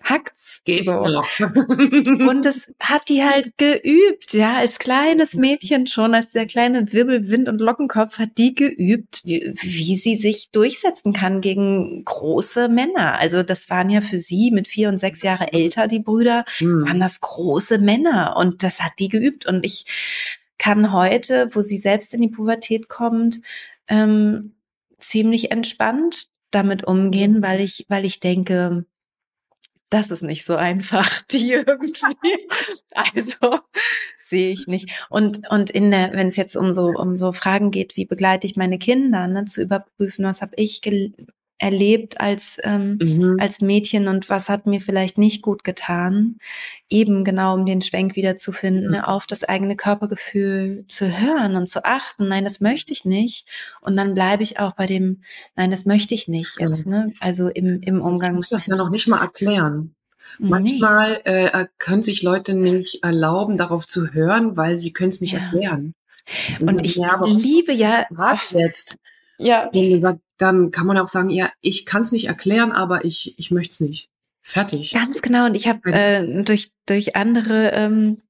hackt's. 0.04 0.62
Geht 0.66 0.86
so. 0.86 1.00
Und 1.00 2.46
das 2.46 2.70
hat 2.80 3.08
die 3.10 3.24
halt 3.24 3.58
geübt, 3.58 4.34
ja, 4.34 4.56
als 4.56 4.78
kleines 4.78 5.36
Mädchen 5.36 5.88
schon, 5.88 6.14
als 6.14 6.32
der 6.32 6.46
kleine 6.46 6.92
Wirbel, 6.92 7.30
Wind 7.30 7.48
und 7.48 7.60
Lockenkopf 7.60 8.20
hat 8.20 8.38
die 8.38 8.54
geübt, 8.54 9.22
wie, 9.24 9.54
wie 9.62 9.96
sie 9.96 10.16
sich 10.18 10.52
durchsetzen 10.52 11.14
kann 11.14 11.40
gegen 11.42 12.04
große 12.04 12.70
Männer. 12.70 13.18
Also 13.20 13.44
das 13.44 13.70
waren 13.70 13.90
ja 13.90 14.02
für 14.02 14.20
sie 14.20 14.52
mit 14.52 14.68
vier 14.68 14.90
und 14.90 14.98
sechs 14.98 15.24
Jahre 15.24 15.54
älter, 15.54 15.88
die 15.88 16.00
Brüder, 16.02 16.44
Hm. 16.58 16.86
waren 16.86 17.00
das 17.00 17.22
große 17.22 17.80
Männer 17.80 18.36
und 18.38 18.64
das 18.64 18.82
hat 18.82 18.94
die 19.00 19.10
geübt 19.10 19.46
und 19.46 19.66
ich 19.66 19.86
kann 20.58 20.94
heute, 20.94 21.50
wo 21.54 21.62
sie 21.62 21.78
selbst 21.78 22.14
in 22.14 22.22
die 22.22 22.30
Pubertät 22.30 22.90
kommt, 22.90 23.42
ähm, 23.88 24.56
ziemlich 24.98 25.52
entspannt 25.52 26.28
damit 26.52 26.84
umgehen, 26.84 27.42
weil 27.42 27.60
ich, 27.60 27.86
weil 27.90 28.06
ich 28.06 28.20
denke, 28.20 28.86
das 29.90 30.10
ist 30.10 30.24
nicht 30.24 30.46
so 30.46 30.56
einfach, 30.56 31.22
die 31.32 31.52
irgendwie. 31.52 31.94
Also 32.92 33.60
sehe 34.18 34.52
ich 34.52 34.68
nicht. 34.68 35.06
Und, 35.10 35.50
und 35.50 35.70
in 35.70 35.92
der, 35.92 36.14
wenn 36.14 36.28
es 36.28 36.36
jetzt 36.36 36.56
um 36.56 36.74
so, 36.74 36.88
um 36.88 37.16
so 37.16 37.32
Fragen 37.32 37.72
geht, 37.72 37.96
wie 37.96 38.06
begleite 38.06 38.48
ich 38.48 38.56
meine 38.56 38.80
Kinder, 38.80 39.28
ne, 39.28 39.46
zu 39.46 39.62
überprüfen, 39.62 40.26
was 40.26 40.42
habe 40.42 40.54
ich 40.56 40.82
erlebt 41.64 42.20
als, 42.20 42.58
ähm, 42.64 42.98
Mhm. 43.02 43.38
als 43.40 43.62
Mädchen 43.62 44.10
und 44.10 44.30
was 44.30 44.50
hat 44.50 44.68
mir 44.68 44.82
vielleicht 44.82 45.18
nicht 45.18 45.42
gut 45.42 45.64
getan, 45.64 46.38
eben 46.90 47.24
genau 47.24 47.54
um 47.56 47.66
den 47.66 47.82
Schwenk 47.82 48.18
wieder 48.18 48.36
zu 48.36 48.52
finden, 48.52 48.92
ne, 48.92 49.08
auf 49.08 49.26
das 49.26 49.46
eigene 49.46 49.78
Körpergefühl 49.78 50.84
zu 50.90 51.06
hören 51.20 51.56
und 51.56 51.68
zu 51.68 51.86
achten, 51.86 52.28
nein, 52.28 52.44
das 52.44 52.60
möchte 52.60 52.92
ich 52.92 53.06
nicht. 53.06 53.48
Und 53.80 53.96
dann 53.96 54.14
bleibe 54.14 54.44
ich 54.44 54.60
auch 54.60 54.74
bei 54.74 54.86
dem, 54.86 55.24
nein, 55.56 55.72
das 55.72 55.86
möchte 55.86 56.14
ich 56.14 56.28
nicht 56.28 56.60
jetzt, 56.60 56.86
ne? 56.86 57.14
Also 57.22 57.48
im, 57.48 57.80
im 57.82 58.02
Umgang 58.02 58.32
Ich 58.32 58.36
muss 58.36 58.52
mit 58.52 58.60
das 58.60 58.68
ja 58.68 58.76
noch 58.76 58.90
nicht 58.90 59.08
mal 59.08 59.22
erklären. 59.22 59.96
Nee. 60.40 60.50
Manchmal 60.50 61.22
äh, 61.24 61.68
können 61.78 62.04
sich 62.04 62.24
Leute 62.24 62.54
nicht 62.56 63.04
erlauben, 63.04 63.56
darauf 63.56 63.88
zu 63.88 64.14
hören, 64.14 64.58
weil 64.58 64.76
sie 64.76 64.92
können 64.92 65.10
es 65.10 65.22
nicht 65.22 65.34
Ja. 65.34 65.40
erklären. 65.40 65.94
Und 66.60 66.70
sagen, 66.70 66.84
ich 66.84 66.96
ja, 66.96 67.22
liebe 67.24 67.74
ja, 67.74 68.06
jetzt? 68.52 68.98
Ja, 69.38 69.70
dann 70.38 70.72
kann 70.72 70.88
man 70.88 70.98
auch 70.98 71.08
sagen, 71.08 71.30
ja, 71.30 71.50
ich 71.62 71.86
kann 71.86 72.02
es 72.02 72.12
nicht 72.12 72.28
erklären, 72.28 72.72
aber 72.72 73.06
ich, 73.06 73.36
ich 73.38 73.52
möchte 73.52 73.74
es 73.74 73.80
nicht. 73.80 74.10
Fertig. 74.42 74.92
Ganz 74.94 75.22
genau. 75.22 75.46
Und 75.46 75.56
ich 75.56 75.68
habe 75.68 75.92
äh, 75.92 76.44
durch, 76.44 76.72
durch 76.86 77.16
andere, 77.16 77.72
ähm, 77.72 78.22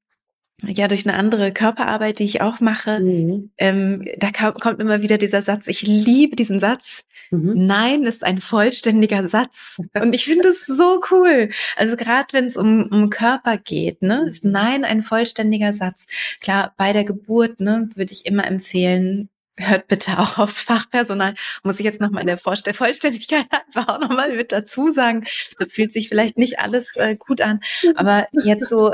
ja, 0.64 0.88
durch 0.88 1.08
eine 1.08 1.18
andere 1.18 1.52
Körperarbeit, 1.52 2.20
die 2.20 2.26
ich 2.26 2.42
auch 2.42 2.60
mache, 2.60 3.00
Mhm. 3.00 3.52
ähm, 3.58 4.06
da 4.18 4.30
kommt 4.32 4.80
immer 4.80 5.02
wieder 5.02 5.18
dieser 5.18 5.42
Satz. 5.42 5.68
Ich 5.68 5.82
liebe 5.82 6.36
diesen 6.36 6.60
Satz. 6.60 7.04
Mhm. 7.32 7.66
Nein 7.66 8.04
ist 8.04 8.24
ein 8.24 8.40
vollständiger 8.40 9.28
Satz. 9.28 9.80
Und 10.00 10.14
ich 10.14 10.26
finde 10.26 10.50
es 10.50 10.66
so 10.68 11.02
cool. 11.10 11.50
Also 11.76 11.96
gerade 11.96 12.28
wenn 12.32 12.46
es 12.46 12.56
um, 12.58 12.84
um 12.92 13.10
Körper 13.10 13.58
geht, 13.58 14.04
ne, 14.04 14.24
ist 14.28 14.46
Mhm. 14.46 14.52
Nein 14.52 14.86
ein 14.86 15.02
vollständiger 15.02 15.74
Satz. 15.74 16.06
Klar, 16.42 16.74
bei 16.78 16.94
der 16.94 17.06
Geburt, 17.06 17.60
ne, 17.60 17.90
würde 17.96 18.14
ich 18.14 18.26
immer 18.28 18.46
empfehlen, 18.46 19.30
hört 19.58 19.88
bitte 19.88 20.20
auch 20.20 20.40
aufs 20.40 20.62
Fachpersonal. 20.62 21.36
Muss 21.64 21.80
ich 21.80 21.86
jetzt 21.86 22.02
nochmal 22.02 22.22
in 22.22 22.28
der 22.28 22.38
Vorstell 22.38 22.74
Vollständigkeit 22.74 23.46
einfach 23.68 23.88
auch 23.88 24.00
nochmal 24.00 24.36
mit 24.36 24.52
dazu 24.52 24.92
sagen. 24.92 25.26
Da 25.60 25.66
fühlt 25.66 25.92
sich 25.92 26.10
vielleicht 26.10 26.38
nicht 26.38 26.60
alles 26.60 26.96
äh, 26.96 27.16
gut 27.16 27.42
an. 27.42 27.60
Aber 27.96 28.28
jetzt 28.44 28.70
so, 28.70 28.94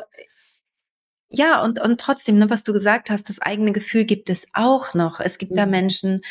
ja, 1.30 1.62
und, 1.64 1.80
und 1.80 1.99
trotzdem, 1.99 2.38
ne, 2.39 2.49
was 2.49 2.64
du 2.64 2.74
gesagt 2.74 3.10
hast, 3.10 3.30
das 3.30 3.39
eigene 3.39 3.72
Gefühl 3.72 4.05
gibt 4.05 4.30
es 4.30 4.47
auch 4.53 4.93
noch. 4.95 5.20
Es 5.20 5.38
gibt 5.38 5.57
da 5.57 5.66
Mhm. 5.66 5.72
Menschen, 5.72 6.22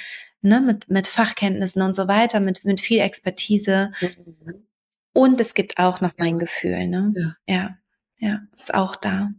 ne, 0.43 0.61
mit, 0.61 0.89
mit 0.91 1.07
Fachkenntnissen 1.07 1.83
und 1.83 1.95
so 1.95 2.09
weiter, 2.09 2.41
mit, 2.41 2.65
mit 2.65 2.81
viel 2.81 3.01
Expertise. 3.01 3.93
Mhm. 4.01 4.67
Und 5.13 5.41
es 5.41 5.55
gibt 5.55 5.79
auch 5.79 6.01
noch 6.01 6.13
mein 6.17 6.39
Gefühl, 6.39 6.87
ne? 6.87 7.13
Ja. 7.17 7.37
Ja, 7.47 7.79
ja, 8.19 8.41
ist 8.57 8.75
auch 8.75 8.97
da. 8.97 9.31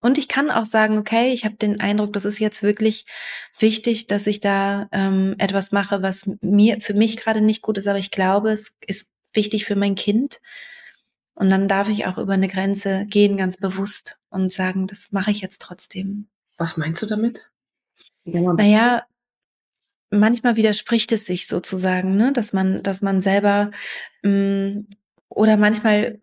Und 0.00 0.16
ich 0.16 0.28
kann 0.28 0.50
auch 0.50 0.64
sagen, 0.64 0.98
okay, 0.98 1.32
ich 1.32 1.44
habe 1.44 1.56
den 1.56 1.80
Eindruck, 1.80 2.12
das 2.14 2.24
ist 2.24 2.38
jetzt 2.38 2.62
wirklich 2.62 3.04
wichtig, 3.58 4.06
dass 4.06 4.26
ich 4.26 4.40
da 4.40 4.88
ähm, 4.92 5.34
etwas 5.38 5.72
mache, 5.72 6.02
was 6.02 6.28
mir 6.40 6.80
für 6.80 6.94
mich 6.94 7.18
gerade 7.18 7.42
nicht 7.42 7.62
gut 7.62 7.76
ist, 7.76 7.86
aber 7.86 7.98
ich 7.98 8.10
glaube, 8.10 8.50
es 8.50 8.74
ist 8.86 9.10
wichtig 9.34 9.66
für 9.66 9.76
mein 9.76 9.94
Kind. 9.94 10.40
Und 11.34 11.50
dann 11.50 11.68
darf 11.68 11.88
ich 11.88 12.06
auch 12.06 12.18
über 12.18 12.34
eine 12.34 12.48
Grenze 12.48 13.06
gehen, 13.06 13.36
ganz 13.36 13.56
bewusst 13.56 14.18
und 14.30 14.52
sagen, 14.52 14.86
das 14.86 15.12
mache 15.12 15.30
ich 15.30 15.40
jetzt 15.40 15.60
trotzdem. 15.62 16.28
Was 16.58 16.76
meinst 16.76 17.02
du 17.02 17.06
damit? 17.06 17.50
Naja, 18.24 19.04
manchmal 20.10 20.56
widerspricht 20.56 21.12
es 21.12 21.26
sich 21.26 21.46
sozusagen, 21.46 22.16
ne, 22.16 22.32
dass 22.32 22.52
man, 22.52 22.82
dass 22.82 23.00
man 23.02 23.20
selber 23.20 23.70
mh, 24.22 24.82
oder 25.28 25.56
manchmal 25.56 26.20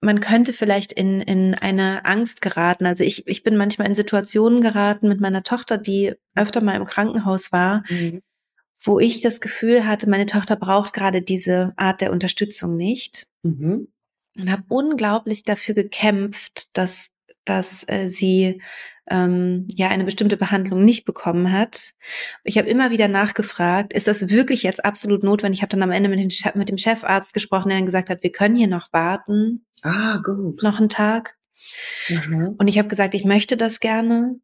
man 0.00 0.20
könnte 0.20 0.52
vielleicht 0.52 0.92
in, 0.92 1.20
in 1.20 1.54
eine 1.54 2.04
Angst 2.04 2.40
geraten. 2.40 2.86
Also 2.86 3.02
ich, 3.02 3.26
ich 3.26 3.42
bin 3.42 3.56
manchmal 3.56 3.88
in 3.88 3.94
Situationen 3.94 4.60
geraten 4.60 5.08
mit 5.08 5.20
meiner 5.20 5.42
Tochter, 5.42 5.78
die 5.78 6.14
öfter 6.34 6.62
mal 6.62 6.76
im 6.76 6.84
Krankenhaus 6.84 7.50
war, 7.52 7.82
Mhm. 7.88 8.22
wo 8.84 9.00
ich 9.00 9.22
das 9.22 9.40
Gefühl 9.40 9.86
hatte, 9.86 10.08
meine 10.08 10.26
Tochter 10.26 10.56
braucht 10.56 10.92
gerade 10.92 11.22
diese 11.22 11.72
Art 11.76 12.00
der 12.02 12.12
Unterstützung 12.12 12.76
nicht. 12.76 13.26
Mhm. 13.42 13.88
Und 14.38 14.50
habe 14.52 14.64
unglaublich 14.68 15.44
dafür 15.44 15.74
gekämpft, 15.74 16.76
dass, 16.76 17.14
dass 17.48 17.84
äh, 17.88 18.08
sie 18.08 18.60
ähm, 19.08 19.66
ja 19.70 19.88
eine 19.88 20.04
bestimmte 20.04 20.36
Behandlung 20.36 20.84
nicht 20.84 21.04
bekommen 21.04 21.52
hat. 21.52 21.92
Ich 22.44 22.58
habe 22.58 22.68
immer 22.68 22.90
wieder 22.90 23.08
nachgefragt, 23.08 23.92
ist 23.92 24.08
das 24.08 24.28
wirklich 24.30 24.64
jetzt 24.64 24.84
absolut 24.84 25.22
notwendig? 25.22 25.58
Ich 25.58 25.62
habe 25.62 25.70
dann 25.70 25.82
am 25.82 25.92
Ende 25.92 26.08
mit, 26.08 26.18
den, 26.18 26.30
mit 26.58 26.68
dem 26.68 26.78
Chefarzt 26.78 27.32
gesprochen, 27.32 27.68
der 27.68 27.78
dann 27.78 27.86
gesagt 27.86 28.10
hat, 28.10 28.22
wir 28.22 28.32
können 28.32 28.56
hier 28.56 28.68
noch 28.68 28.92
warten, 28.92 29.64
Ah, 29.82 30.20
gut. 30.24 30.62
noch 30.62 30.78
einen 30.78 30.88
Tag. 30.88 31.36
Mhm. 32.08 32.56
Und 32.58 32.68
ich 32.68 32.78
habe 32.78 32.88
gesagt, 32.88 33.14
ich 33.14 33.24
möchte 33.24 33.56
das 33.56 33.78
gerne 33.80 34.36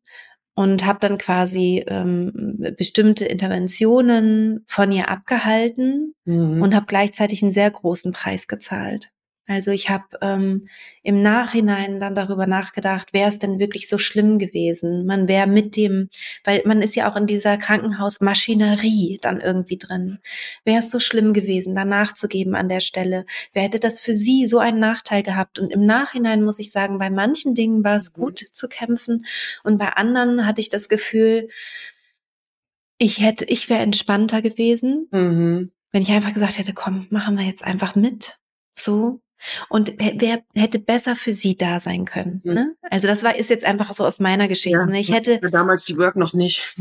und 0.54 0.84
habe 0.84 0.98
dann 1.00 1.18
quasi 1.18 1.84
ähm, 1.88 2.58
bestimmte 2.76 3.24
Interventionen 3.24 4.64
von 4.68 4.92
ihr 4.92 5.08
abgehalten 5.08 6.14
Mhm. 6.24 6.62
und 6.62 6.74
habe 6.74 6.86
gleichzeitig 6.86 7.42
einen 7.42 7.52
sehr 7.52 7.70
großen 7.70 8.12
Preis 8.12 8.46
gezahlt. 8.46 9.10
Also 9.48 9.72
ich 9.72 9.90
habe 9.90 10.04
ähm, 10.20 10.68
im 11.02 11.20
Nachhinein 11.20 11.98
dann 11.98 12.14
darüber 12.14 12.46
nachgedacht, 12.46 13.12
wäre 13.12 13.28
es 13.28 13.40
denn 13.40 13.58
wirklich 13.58 13.88
so 13.88 13.98
schlimm 13.98 14.38
gewesen? 14.38 15.04
Man 15.04 15.26
wäre 15.26 15.48
mit 15.48 15.76
dem, 15.76 16.10
weil 16.44 16.62
man 16.64 16.80
ist 16.80 16.94
ja 16.94 17.10
auch 17.10 17.16
in 17.16 17.26
dieser 17.26 17.58
Krankenhausmaschinerie 17.58 19.18
dann 19.20 19.40
irgendwie 19.40 19.78
drin. 19.78 20.20
Wäre 20.64 20.78
es 20.78 20.90
so 20.90 21.00
schlimm 21.00 21.32
gewesen, 21.32 21.74
da 21.74 21.84
nachzugeben 21.84 22.54
an 22.54 22.68
der 22.68 22.80
Stelle? 22.80 23.26
Wer 23.52 23.64
hätte 23.64 23.80
das 23.80 23.98
für 23.98 24.14
sie 24.14 24.46
so 24.46 24.58
einen 24.58 24.78
Nachteil 24.78 25.24
gehabt? 25.24 25.58
Und 25.58 25.72
im 25.72 25.84
Nachhinein 25.86 26.44
muss 26.44 26.60
ich 26.60 26.70
sagen, 26.70 26.98
bei 26.98 27.10
manchen 27.10 27.54
Dingen 27.54 27.82
war 27.82 27.96
es 27.96 28.10
Mhm. 28.16 28.22
gut 28.22 28.38
zu 28.52 28.68
kämpfen 28.68 29.26
und 29.64 29.76
bei 29.76 29.88
anderen 29.88 30.46
hatte 30.46 30.60
ich 30.60 30.68
das 30.68 30.88
Gefühl, 30.88 31.48
ich 32.98 33.20
hätte, 33.20 33.44
ich 33.46 33.68
wäre 33.68 33.82
entspannter 33.82 34.40
gewesen 34.40 35.08
Mhm. 35.10 35.72
wenn 35.90 36.02
ich 36.02 36.10
einfach 36.12 36.32
gesagt 36.32 36.58
hätte, 36.58 36.72
komm, 36.72 37.06
machen 37.10 37.36
wir 37.36 37.44
jetzt 37.44 37.64
einfach 37.64 37.94
mit, 37.96 38.38
so. 38.74 39.20
Und 39.68 39.94
wer 39.98 40.42
hätte 40.54 40.78
besser 40.78 41.16
für 41.16 41.32
sie 41.32 41.56
da 41.56 41.80
sein 41.80 42.04
können. 42.04 42.40
Mhm. 42.44 42.54
Ne? 42.54 42.74
Also 42.90 43.06
das 43.06 43.22
war 43.22 43.36
ist 43.36 43.50
jetzt 43.50 43.64
einfach 43.64 43.92
so 43.92 44.04
aus 44.04 44.20
meiner 44.20 44.48
Geschichte. 44.48 44.78
Ja, 44.78 44.86
ne? 44.86 45.00
Ich 45.00 45.12
hätte, 45.12 45.38
damals 45.50 45.84
die 45.84 45.98
Work 45.98 46.16
noch 46.16 46.32
nicht. 46.32 46.74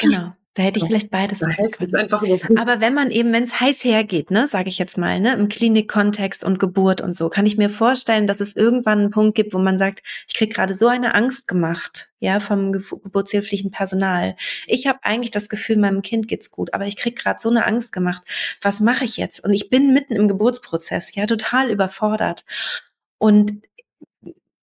genau, 0.00 0.32
da 0.54 0.62
hätte 0.62 0.80
ich 0.80 0.84
vielleicht 0.84 1.10
beides 1.10 1.38
da 1.38 1.48
heißt 1.48 1.80
es 1.80 1.94
einfach 1.94 2.22
überprüfen. 2.22 2.58
Aber 2.58 2.80
wenn 2.80 2.92
man 2.92 3.10
eben, 3.10 3.32
wenn 3.32 3.44
es 3.44 3.58
heiß 3.58 3.84
hergeht, 3.84 4.30
ne, 4.30 4.48
sage 4.48 4.68
ich 4.68 4.78
jetzt 4.78 4.98
mal, 4.98 5.18
ne, 5.18 5.32
im 5.32 5.48
Klinikkontext 5.48 6.44
und 6.44 6.58
Geburt 6.58 7.00
und 7.00 7.16
so, 7.16 7.30
kann 7.30 7.46
ich 7.46 7.56
mir 7.56 7.70
vorstellen, 7.70 8.26
dass 8.26 8.40
es 8.40 8.54
irgendwann 8.54 8.98
einen 8.98 9.10
Punkt 9.10 9.34
gibt, 9.34 9.54
wo 9.54 9.58
man 9.58 9.78
sagt, 9.78 10.02
ich 10.28 10.34
krieg 10.34 10.52
gerade 10.52 10.74
so 10.74 10.88
eine 10.88 11.14
Angst 11.14 11.48
gemacht, 11.48 12.10
ja, 12.18 12.38
vom 12.38 12.72
Ge 12.72 12.82
geburtshilflichen 13.02 13.70
Personal. 13.70 14.36
Ich 14.66 14.86
habe 14.86 14.98
eigentlich 15.02 15.30
das 15.30 15.48
Gefühl, 15.48 15.78
meinem 15.78 16.02
Kind 16.02 16.28
geht's 16.28 16.50
gut, 16.50 16.74
aber 16.74 16.86
ich 16.86 16.96
krieg 16.96 17.16
gerade 17.16 17.40
so 17.40 17.48
eine 17.48 17.66
Angst 17.66 17.92
gemacht. 17.92 18.22
Was 18.60 18.80
mache 18.80 19.04
ich 19.06 19.16
jetzt? 19.16 19.42
Und 19.42 19.54
ich 19.54 19.70
bin 19.70 19.94
mitten 19.94 20.14
im 20.16 20.28
Geburtsprozess, 20.28 21.14
ja, 21.14 21.24
total 21.24 21.70
überfordert. 21.70 22.44
Und 23.16 23.62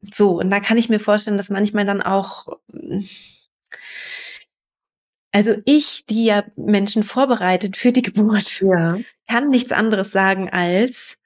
so, 0.01 0.39
und 0.39 0.51
da 0.51 0.59
kann 0.59 0.77
ich 0.77 0.89
mir 0.89 0.99
vorstellen, 0.99 1.37
dass 1.37 1.49
manchmal 1.49 1.85
dann 1.85 2.01
auch 2.01 2.47
also 5.32 5.55
ich, 5.65 6.05
die 6.09 6.25
ja 6.25 6.43
Menschen 6.55 7.03
vorbereitet 7.03 7.77
für 7.77 7.91
die 7.91 8.01
Geburt, 8.01 8.61
ja. 8.61 8.97
kann 9.27 9.49
nichts 9.49 9.71
anderes 9.71 10.11
sagen 10.11 10.49
als, 10.49 11.17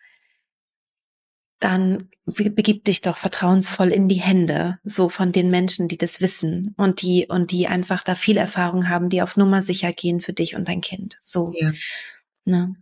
dann 1.59 2.09
be- 2.25 2.51
begib 2.51 2.83
dich 2.83 2.99
doch 2.99 3.15
vertrauensvoll 3.15 3.89
in 3.89 4.09
die 4.09 4.15
Hände, 4.19 4.79
so 4.83 5.07
von 5.07 5.31
den 5.31 5.49
Menschen, 5.49 5.87
die 5.87 5.97
das 5.97 6.19
wissen 6.19 6.73
und 6.77 7.01
die, 7.01 7.27
und 7.29 7.51
die 7.51 7.67
einfach 7.67 8.03
da 8.03 8.15
viel 8.15 8.35
Erfahrung 8.35 8.89
haben, 8.89 9.07
die 9.07 9.21
auf 9.21 9.37
Nummer 9.37 9.61
sicher 9.61 9.93
gehen 9.93 10.19
für 10.19 10.33
dich 10.33 10.55
und 10.55 10.67
dein 10.67 10.81
Kind. 10.81 11.17
So, 11.21 11.53
ja. 11.55 11.71
ne? 12.43 12.75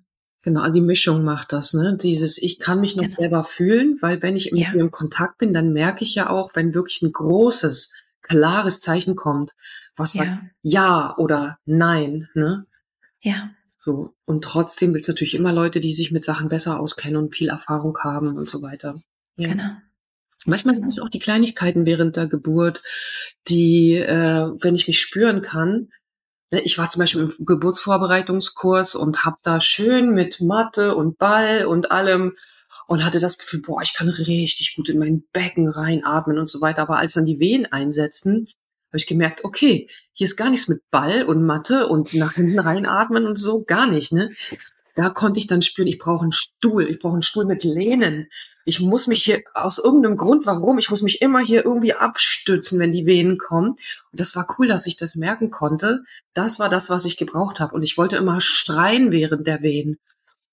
Genau, 0.44 0.62
also 0.62 0.74
die 0.74 0.82
Mischung 0.82 1.24
macht 1.24 1.54
das, 1.54 1.76
ne? 1.76 1.96
Dieses, 2.02 2.40
ich 2.40 2.58
kann 2.58 2.82
mich 2.82 2.96
noch 2.96 3.04
Genau. 3.04 3.14
selber 3.14 3.44
fühlen, 3.44 4.00
weil 4.02 4.24
wenn 4.24 4.36
ich 4.36 4.52
mit 4.52 4.60
Ja. 4.62 4.72
mir 4.72 4.82
im 4.82 4.90
Kontakt 4.90 5.38
bin, 5.38 5.54
dann 5.54 5.72
merke 5.72 6.04
ich 6.04 6.16
ja 6.16 6.32
auch, 6.32 6.56
wenn 6.56 6.74
wirklich 6.74 7.04
ein 7.04 7.12
großes, 7.12 7.96
klares 8.24 8.82
Zeichen 8.82 9.16
kommt, 9.16 9.52
was 10.02 10.14
sagt 10.14 10.30
Ja, 10.30 10.42
ja 10.62 11.18
oder 11.18 11.60
nein, 11.66 12.28
ne? 12.34 12.66
ja, 13.22 13.52
So. 13.78 14.16
Und 14.26 14.44
trotzdem 14.44 14.94
gibt 14.94 15.04
es 15.04 15.10
natürlich 15.10 15.36
immer 15.36 15.54
Leute, 15.54 15.80
die 15.80 15.94
sich 15.94 16.12
mit 16.12 16.24
Sachen 16.26 16.50
besser 16.50 16.80
auskennen 16.80 17.18
und 17.18 17.36
viel 17.36 17.50
Erfahrung 17.50 17.98
haben 18.00 18.36
und 18.36 18.48
so 18.48 18.62
weiter. 18.62 18.96
Ja. 19.38 19.50
Genau. 19.50 19.72
Manchmal 20.46 20.74
sind 20.76 20.88
es 20.88 21.00
auch 21.00 21.10
die 21.10 21.20
Kleinigkeiten 21.20 21.86
während 21.86 22.16
der 22.16 22.28
Geburt, 22.28 22.82
die, 23.48 23.94
äh, 23.94 24.48
wenn 24.60 24.76
ich 24.76 24.88
mich 24.88 25.00
spüren 25.00 25.42
kann, 25.42 25.90
ne, 26.52 26.62
ich 26.62 26.78
war 26.78 26.90
zum 26.90 27.00
Beispiel 27.00 27.22
im 27.22 27.46
Geburtsvorbereitungskurs 27.46 28.96
und 28.96 29.24
habe 29.24 29.38
da 29.44 29.62
schön 29.62 30.12
mit 30.12 30.42
Matte 30.42 30.96
und 30.96 31.18
Ball 31.18 31.66
und 31.66 31.92
allem 31.92 32.34
und 32.88 33.06
hatte 33.06 33.20
das 33.20 33.38
Gefühl, 33.38 33.62
boah, 33.62 33.82
ich 33.84 33.94
kann 33.94 34.10
richtig 34.10 34.76
gut 34.76 34.90
in 34.90 35.00
mein 35.00 35.24
Becken 35.32 35.68
reinatmen 35.68 36.40
und 36.40 36.50
so 36.50 36.60
weiter. 36.62 36.82
Aber 36.82 36.98
als 36.98 37.14
dann 37.14 37.26
die 37.26 37.40
Wehen 37.40 37.66
einsetzen, 37.66 38.48
habe 38.92 38.98
ich 38.98 39.08
gemerkt, 39.08 39.46
okay, 39.46 39.90
hier 40.12 40.26
ist 40.26 40.36
gar 40.36 40.50
nichts 40.50 40.68
mit 40.68 40.82
Ball 40.92 41.24
und 41.24 41.46
Matte 41.46 41.88
und 41.88 42.14
nach 42.14 42.34
hinten 42.34 42.60
reinatmen 42.60 43.26
und 43.26 43.38
so, 43.40 43.64
gar 43.64 43.88
nicht, 43.88 44.12
ne? 44.12 44.32
Da 44.96 45.10
konnte 45.10 45.40
ich 45.40 45.48
dann 45.48 45.62
spüren, 45.62 45.88
ich 45.88 45.98
brauche 45.98 46.24
einen 46.24 46.34
Stuhl, 46.34 46.90
ich 46.90 47.00
brauche 47.00 47.14
einen 47.14 47.22
Stuhl 47.22 47.46
mit 47.46 47.64
Lehnen. 47.64 48.28
Ich 48.66 48.82
muss 48.82 49.08
mich 49.08 49.24
hier 49.24 49.42
aus 49.54 49.80
irgendeinem 49.80 50.18
Grund, 50.18 50.46
warum, 50.46 50.78
ich 50.78 50.90
muss 50.90 51.02
mich 51.02 51.22
immer 51.22 51.40
hier 51.40 51.64
irgendwie 51.64 51.94
abstützen, 51.94 52.78
wenn 52.78 52.92
die 52.92 53.06
Venen 53.06 53.38
kommen. 53.38 53.70
Und 53.70 54.20
das 54.20 54.36
war 54.36 54.46
cool, 54.60 54.68
dass 54.68 54.88
ich 54.88 54.98
das 54.98 55.16
merken 55.16 55.50
konnte. 55.50 56.04
Das 56.34 56.60
war 56.60 56.68
das, 56.68 56.90
was 56.90 57.06
ich 57.06 57.16
gebraucht 57.16 57.62
habe. 57.62 57.74
Und 57.74 57.84
ich 57.84 57.98
wollte 57.98 58.18
immer 58.18 58.42
schreien 58.42 59.14
während 59.14 59.48
der 59.48 59.62
Wehen. 59.62 59.98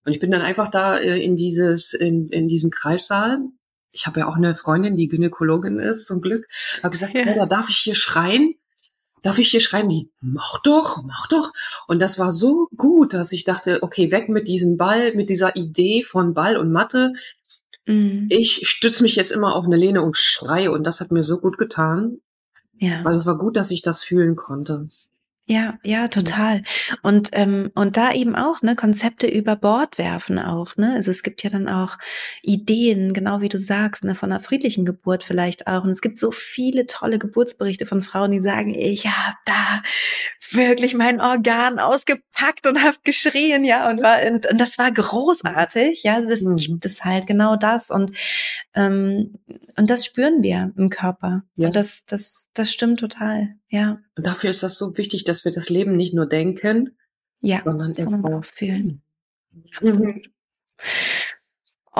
Und 0.04 0.12
ich 0.12 0.20
bin 0.20 0.30
dann 0.30 0.42
einfach 0.42 0.68
da 0.68 0.96
äh, 0.96 1.20
in 1.20 1.34
dieses, 1.34 1.92
in, 1.92 2.28
in 2.28 2.46
diesen 2.46 2.70
Kreissaal 2.70 3.40
ich 3.92 4.06
habe 4.06 4.20
ja 4.20 4.28
auch 4.28 4.36
eine 4.36 4.54
Freundin, 4.56 4.96
die 4.96 5.08
Gynäkologin 5.08 5.78
ist, 5.78 6.06
zum 6.06 6.20
Glück, 6.20 6.46
habe 6.82 6.90
gesagt, 6.90 7.14
ja. 7.14 7.24
da 7.34 7.46
darf 7.46 7.68
ich 7.68 7.78
hier 7.78 7.94
schreien? 7.94 8.54
Darf 9.22 9.38
ich 9.38 9.48
hier 9.48 9.60
schreien? 9.60 9.88
Die, 9.88 10.10
mach 10.20 10.62
doch, 10.62 11.02
mach 11.04 11.26
doch. 11.28 11.52
Und 11.88 12.00
das 12.00 12.18
war 12.18 12.32
so 12.32 12.68
gut, 12.76 13.14
dass 13.14 13.32
ich 13.32 13.44
dachte, 13.44 13.82
okay, 13.82 14.12
weg 14.12 14.28
mit 14.28 14.46
diesem 14.46 14.76
Ball, 14.76 15.14
mit 15.14 15.28
dieser 15.28 15.56
Idee 15.56 16.02
von 16.04 16.34
Ball 16.34 16.56
und 16.56 16.70
Matte. 16.70 17.12
Mhm. 17.86 18.26
Ich 18.30 18.68
stütze 18.68 19.02
mich 19.02 19.16
jetzt 19.16 19.32
immer 19.32 19.56
auf 19.56 19.64
eine 19.64 19.76
Lehne 19.76 20.02
und 20.02 20.16
schreie. 20.16 20.70
Und 20.70 20.84
das 20.84 21.00
hat 21.00 21.10
mir 21.10 21.24
so 21.24 21.40
gut 21.40 21.58
getan. 21.58 22.18
Ja. 22.78 23.04
Weil 23.04 23.16
es 23.16 23.26
war 23.26 23.36
gut, 23.38 23.56
dass 23.56 23.72
ich 23.72 23.82
das 23.82 24.02
fühlen 24.04 24.36
konnte. 24.36 24.86
Ja, 25.50 25.78
ja, 25.82 26.08
total. 26.08 26.62
Und 27.02 27.30
ähm, 27.32 27.70
und 27.74 27.96
da 27.96 28.12
eben 28.12 28.36
auch 28.36 28.60
ne 28.60 28.76
Konzepte 28.76 29.26
über 29.26 29.56
Bord 29.56 29.96
werfen 29.96 30.38
auch 30.38 30.76
ne. 30.76 30.92
Also 30.94 31.10
es 31.10 31.22
gibt 31.22 31.42
ja 31.42 31.48
dann 31.48 31.68
auch 31.68 31.96
Ideen, 32.42 33.14
genau 33.14 33.40
wie 33.40 33.48
du 33.48 33.58
sagst, 33.58 34.04
ne 34.04 34.14
von 34.14 34.30
einer 34.30 34.42
friedlichen 34.42 34.84
Geburt 34.84 35.24
vielleicht 35.24 35.66
auch. 35.66 35.84
Und 35.84 35.90
es 35.90 36.02
gibt 36.02 36.18
so 36.18 36.32
viele 36.32 36.84
tolle 36.84 37.18
Geburtsberichte 37.18 37.86
von 37.86 38.02
Frauen, 38.02 38.30
die 38.32 38.40
sagen, 38.40 38.74
ich 38.74 39.06
habe 39.06 39.38
da 39.46 39.82
wirklich 40.52 40.94
mein 40.94 41.20
Organ 41.20 41.78
ausgepackt 41.78 42.66
und 42.66 42.82
habe 42.82 42.96
geschrien, 43.04 43.64
ja 43.64 43.90
und 43.90 44.02
war 44.02 44.18
und, 44.30 44.46
und 44.50 44.60
das 44.60 44.78
war 44.78 44.90
großartig. 44.90 46.02
Ja, 46.02 46.18
es 46.18 46.42
mhm. 46.42 46.56
gibt 46.56 46.84
es 46.84 47.04
halt 47.04 47.26
genau 47.26 47.56
das 47.56 47.90
und 47.90 48.12
ähm, 48.74 49.38
und 49.76 49.90
das 49.90 50.04
spüren 50.04 50.42
wir 50.42 50.72
im 50.76 50.90
Körper. 50.90 51.42
Ja. 51.56 51.68
Und 51.68 51.76
das 51.76 52.04
das 52.06 52.48
das 52.54 52.72
stimmt 52.72 53.00
total. 53.00 53.54
Ja. 53.68 53.98
Und 54.16 54.26
dafür 54.26 54.50
ist 54.50 54.62
das 54.62 54.78
so 54.78 54.96
wichtig, 54.96 55.24
dass 55.24 55.44
wir 55.44 55.52
das 55.52 55.68
Leben 55.68 55.96
nicht 55.96 56.14
nur 56.14 56.26
denken, 56.26 56.96
ja, 57.40 57.60
sondern, 57.64 57.94
sondern 57.94 58.34
auch 58.34 58.44
fühlen. 58.44 59.02
Mhm. 59.80 60.22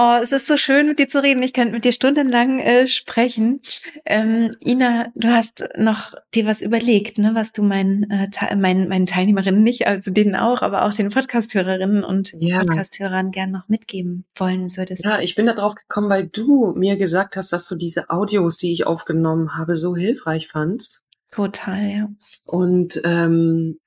Oh, 0.00 0.16
es 0.22 0.30
ist 0.30 0.46
so 0.46 0.56
schön, 0.56 0.86
mit 0.86 1.00
dir 1.00 1.08
zu 1.08 1.20
reden. 1.20 1.42
Ich 1.42 1.52
könnte 1.52 1.72
mit 1.72 1.84
dir 1.84 1.90
stundenlang 1.90 2.60
äh, 2.60 2.86
sprechen. 2.86 3.60
Ähm, 4.04 4.52
Ina, 4.64 5.08
du 5.16 5.26
hast 5.28 5.64
noch 5.76 6.14
dir 6.32 6.46
was 6.46 6.62
überlegt, 6.62 7.18
ne, 7.18 7.32
was 7.34 7.50
du 7.50 7.64
meinen, 7.64 8.08
äh, 8.08 8.28
meinen, 8.54 8.86
meinen 8.86 9.06
Teilnehmerinnen 9.06 9.60
nicht, 9.60 9.88
also 9.88 10.12
denen 10.12 10.36
auch, 10.36 10.62
aber 10.62 10.84
auch 10.84 10.94
den 10.94 11.08
Podcasthörerinnen 11.08 12.04
und 12.04 12.32
ja. 12.38 12.60
Podcasthörern 12.60 13.32
gern 13.32 13.50
noch 13.50 13.68
mitgeben 13.68 14.24
wollen 14.36 14.76
würdest. 14.76 15.04
Ja, 15.04 15.18
ich 15.18 15.34
bin 15.34 15.46
da 15.46 15.52
drauf 15.54 15.74
gekommen, 15.74 16.08
weil 16.08 16.28
du 16.28 16.74
mir 16.76 16.96
gesagt 16.96 17.34
hast, 17.34 17.52
dass 17.52 17.66
du 17.66 17.74
diese 17.74 18.08
Audios, 18.08 18.56
die 18.56 18.72
ich 18.72 18.86
aufgenommen 18.86 19.56
habe, 19.56 19.76
so 19.76 19.96
hilfreich 19.96 20.46
fandst. 20.46 21.06
Total, 21.32 21.90
ja. 21.90 22.08
Und 22.46 23.00
ähm, 23.02 23.80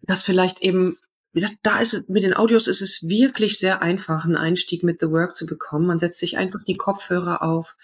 das 0.00 0.22
vielleicht 0.22 0.62
eben, 0.62 0.96
das, 1.42 1.56
da 1.62 1.80
ist 1.80 1.94
es, 1.94 2.08
mit 2.08 2.22
den 2.22 2.34
Audios 2.34 2.68
ist 2.68 2.80
es 2.80 3.08
wirklich 3.08 3.58
sehr 3.58 3.82
einfach, 3.82 4.24
einen 4.24 4.36
Einstieg 4.36 4.82
mit 4.82 5.00
The 5.00 5.10
Work 5.10 5.36
zu 5.36 5.46
bekommen. 5.46 5.86
Man 5.86 5.98
setzt 5.98 6.18
sich 6.18 6.36
einfach 6.36 6.62
die 6.62 6.76
Kopfhörer 6.76 7.42
auf. 7.42 7.76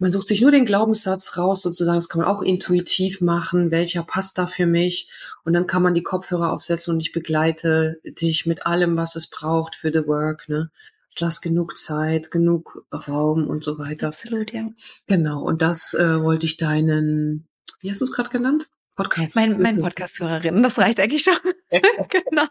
Man 0.00 0.12
sucht 0.12 0.28
sich 0.28 0.40
nur 0.40 0.52
den 0.52 0.64
Glaubenssatz 0.64 1.36
raus, 1.36 1.62
sozusagen. 1.62 1.98
Das 1.98 2.08
kann 2.08 2.22
man 2.22 2.30
auch 2.30 2.42
intuitiv 2.42 3.20
machen. 3.20 3.70
Welcher 3.70 4.02
passt 4.02 4.38
da 4.38 4.46
für 4.46 4.66
mich? 4.66 5.10
Und 5.44 5.54
dann 5.54 5.66
kann 5.66 5.82
man 5.82 5.94
die 5.94 6.02
Kopfhörer 6.02 6.52
aufsetzen 6.52 6.94
und 6.94 7.00
ich 7.00 7.12
begleite 7.12 8.00
dich 8.04 8.46
mit 8.46 8.66
allem, 8.66 8.96
was 8.96 9.16
es 9.16 9.28
braucht 9.28 9.74
für 9.74 9.92
The 9.92 10.06
Work. 10.06 10.48
Ne? 10.48 10.70
Ich 11.10 11.20
lasse 11.20 11.40
genug 11.40 11.76
Zeit, 11.76 12.30
genug 12.30 12.84
Raum 12.92 13.48
und 13.48 13.64
so 13.64 13.78
weiter. 13.78 14.06
Absolut, 14.08 14.52
ja. 14.52 14.68
Genau. 15.08 15.42
Und 15.42 15.62
das 15.62 15.94
äh, 15.94 16.22
wollte 16.22 16.46
ich 16.46 16.56
deinen 16.56 17.48
wie 17.80 17.90
hast 17.90 18.00
du 18.00 18.04
es 18.04 18.12
gerade 18.12 18.28
genannt? 18.28 18.70
Podcast. 18.98 19.36
Mein, 19.36 19.60
mein 19.62 19.78
Podcast-Hörerin, 19.78 20.60
das 20.60 20.76
reicht 20.76 20.98
eigentlich 20.98 21.22
schon. 21.22 21.36
genau. 21.70 22.46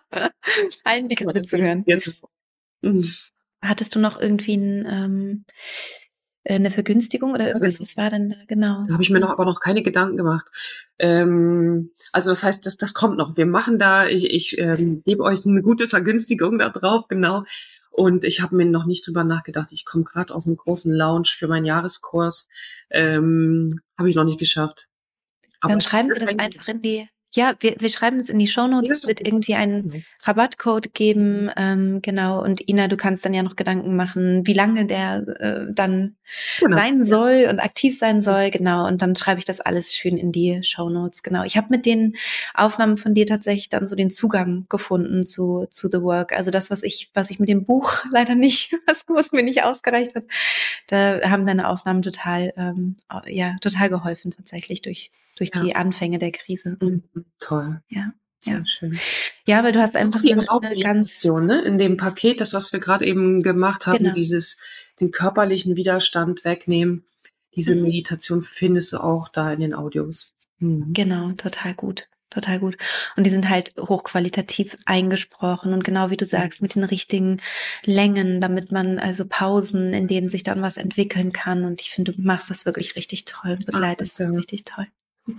Allen, 0.86 1.10
die 1.10 1.16
gerade 1.16 1.42
zuhören. 1.42 1.84
Genau. 1.84 3.04
Hattest 3.62 3.94
du 3.94 4.00
noch 4.00 4.18
irgendwie 4.18 4.56
ein, 4.56 4.86
ähm, 4.90 5.46
eine 6.48 6.72
Vergünstigung 6.72 7.34
oder 7.34 7.48
irgendwas? 7.48 7.82
Was 7.82 7.98
war 7.98 8.10
denn 8.10 8.30
da 8.30 8.38
genau? 8.48 8.86
Da 8.88 8.94
habe 8.94 9.04
ich 9.04 9.10
mir 9.10 9.20
noch 9.20 9.32
aber 9.32 9.44
noch 9.44 9.60
keine 9.60 9.84
Gedanken 9.84 10.16
gemacht. 10.16 10.48
Ähm, 11.00 11.92
also 12.14 12.30
das 12.30 12.44
heißt, 12.44 12.66
das, 12.66 12.78
das 12.78 12.94
kommt 12.94 13.18
noch. 13.18 13.36
Wir 13.36 13.46
machen 13.46 13.78
da, 13.78 14.08
ich, 14.08 14.24
ich 14.32 14.58
ähm, 14.58 15.04
gebe 15.06 15.24
euch 15.24 15.46
eine 15.46 15.62
gute 15.62 15.90
Vergünstigung 15.90 16.60
da 16.60 16.70
drauf, 16.70 17.10
genau. 17.10 17.44
Und 17.92 18.24
ich 18.24 18.40
habe 18.42 18.56
mir 18.56 18.66
noch 18.66 18.86
nicht 18.86 19.06
drüber 19.06 19.26
nachgedacht. 19.26 19.74
Ich 19.74 19.84
komme 19.84 20.06
gerade 20.06 20.34
aus 20.34 20.48
einem 20.48 20.56
großen 20.56 20.94
Lounge 20.94 21.28
für 21.28 21.50
meinen 21.50 21.66
Jahreskurs. 21.66 22.48
Ähm, 22.90 23.70
habe 23.98 24.10
ich 24.10 24.16
noch 24.16 24.24
nicht 24.24 24.40
geschafft. 24.40 24.88
Aber 25.62 25.74
Dann 25.74 25.82
schreiben 25.82 26.10
wir 26.10 26.16
das 26.16 26.38
einfach 26.38 26.68
in 26.68 26.82
die, 26.82 27.08
ja, 27.36 27.54
wir, 27.60 27.76
wir 27.80 27.90
schreiben 27.90 28.20
es 28.20 28.30
in 28.30 28.40
die 28.40 28.48
Shownotes. 28.48 29.00
Es 29.00 29.08
wird 29.08 29.26
irgendwie 29.26 29.56
einen 29.56 29.90
genau. 29.90 30.04
Rabattcode 30.24 30.94
geben, 30.94 31.52
ähm, 31.58 32.02
genau. 32.02 32.42
Und 32.42 32.68
Ina, 32.68 32.88
du 32.88 32.96
kannst 32.96 33.26
dann 33.26 33.34
ja 33.34 33.44
noch 33.44 33.56
Gedanken 33.56 33.96
machen, 33.96 34.48
wie 34.48 34.54
lange 34.54 34.86
der 34.86 35.28
äh, 35.40 35.74
dann 35.74 36.16
genau. 36.60 36.78
sein 36.78 37.04
soll 37.04 37.48
und 37.50 37.60
aktiv 37.60 37.98
sein 37.98 38.22
soll, 38.22 38.50
genau. 38.50 38.88
Und 38.88 39.02
dann 39.02 39.16
schreibe 39.16 39.40
ich 39.40 39.46
das 39.46 39.60
alles 39.60 39.94
schön 39.94 40.18
in 40.18 40.32
die 40.32 40.64
Shownotes, 40.64 41.22
genau. 41.22 41.44
Ich 41.44 41.58
habe 41.58 41.68
mit 41.70 41.86
den 41.86 42.16
Aufnahmen 42.54 42.98
von 42.98 43.14
dir 43.14 43.26
tatsächlich 43.26 43.70
dann 43.70 43.88
so 43.88 43.96
den 43.96 44.10
Zugang 44.10 44.66
gefunden 44.70 45.24
zu 45.24 45.68
zu 45.70 45.90
The 45.92 46.02
Work. 46.02 46.34
Also 46.34 46.50
das, 46.50 46.72
was 46.72 46.82
ich, 46.84 47.12
was 47.14 47.30
ich 47.30 47.40
mit 47.40 47.50
dem 47.50 47.66
Buch 47.66 48.06
leider 48.12 48.36
nicht, 48.36 48.74
was, 48.88 49.06
was 49.08 49.34
mir 49.34 49.44
nicht 49.44 49.64
ausgereicht 49.64 50.16
hat, 50.16 50.24
da 50.88 51.20
haben 51.30 51.46
deine 51.46 51.68
Aufnahmen 51.68 52.02
total, 52.02 52.54
ähm, 52.56 52.96
ja, 53.26 53.58
total 53.60 53.90
geholfen 53.90 54.32
tatsächlich 54.32 54.82
durch 54.82 55.12
durch 55.38 55.52
ja. 55.54 55.62
die 55.62 55.76
Anfänge 55.76 56.18
der 56.18 56.32
Krise. 56.32 56.78
Mhm. 56.82 57.04
Toll. 57.40 57.82
Ja. 57.90 58.14
Sehr 58.42 58.60
ja. 58.60 58.66
schön. 58.66 59.00
Ja, 59.46 59.64
weil 59.64 59.72
du 59.72 59.82
hast 59.82 59.96
einfach 59.96 60.22
die 60.22 60.32
eine, 60.32 60.50
eine 60.50 60.80
ganz 60.80 61.24
ne? 61.24 61.62
in 61.62 61.78
dem 61.78 61.98
Paket, 61.98 62.40
das 62.40 62.54
was 62.54 62.72
wir 62.72 62.80
gerade 62.80 63.06
eben 63.06 63.42
gemacht 63.42 63.88
haben, 63.88 63.98
genau. 63.98 64.14
dieses 64.14 64.64
den 65.00 65.12
körperlichen 65.12 65.76
Widerstand 65.76 66.46
wegnehmen. 66.46 67.06
Diese 67.56 67.76
mhm. 67.76 67.84
Meditation 67.84 68.42
findest 68.42 68.94
du 68.94 68.98
auch 68.98 69.30
da 69.30 69.52
in 69.52 69.60
den 69.60 69.74
Audios. 69.74 70.34
Mhm. 70.60 70.94
Genau, 70.94 71.32
total 71.32 71.74
gut. 71.74 72.08
Total 72.30 72.60
gut. 72.60 72.78
Und 73.16 73.24
die 73.26 73.30
sind 73.30 73.50
halt 73.50 73.74
hochqualitativ 73.80 74.78
eingesprochen 74.86 75.72
und 75.72 75.86
genau 75.86 76.10
wie 76.10 76.18
du 76.18 76.26
sagst, 76.26 76.62
mit 76.62 76.76
den 76.76 76.84
richtigen 76.84 77.38
Längen, 77.86 78.42
damit 78.42 78.70
man 78.72 79.00
also 79.00 79.26
Pausen, 79.26 79.94
in 79.94 80.08
denen 80.08 80.28
sich 80.28 80.44
dann 80.44 80.62
was 80.62 80.76
entwickeln 80.76 81.32
kann. 81.32 81.64
Und 81.64 81.80
ich 81.80 81.90
finde, 81.90 82.12
du 82.12 82.22
machst 82.22 82.50
das 82.50 82.66
wirklich 82.66 82.98
richtig 82.98 83.24
toll, 83.24 83.58
begleitest 83.66 84.20
das 84.20 84.30
richtig 84.32 84.66
toll. 84.66 84.88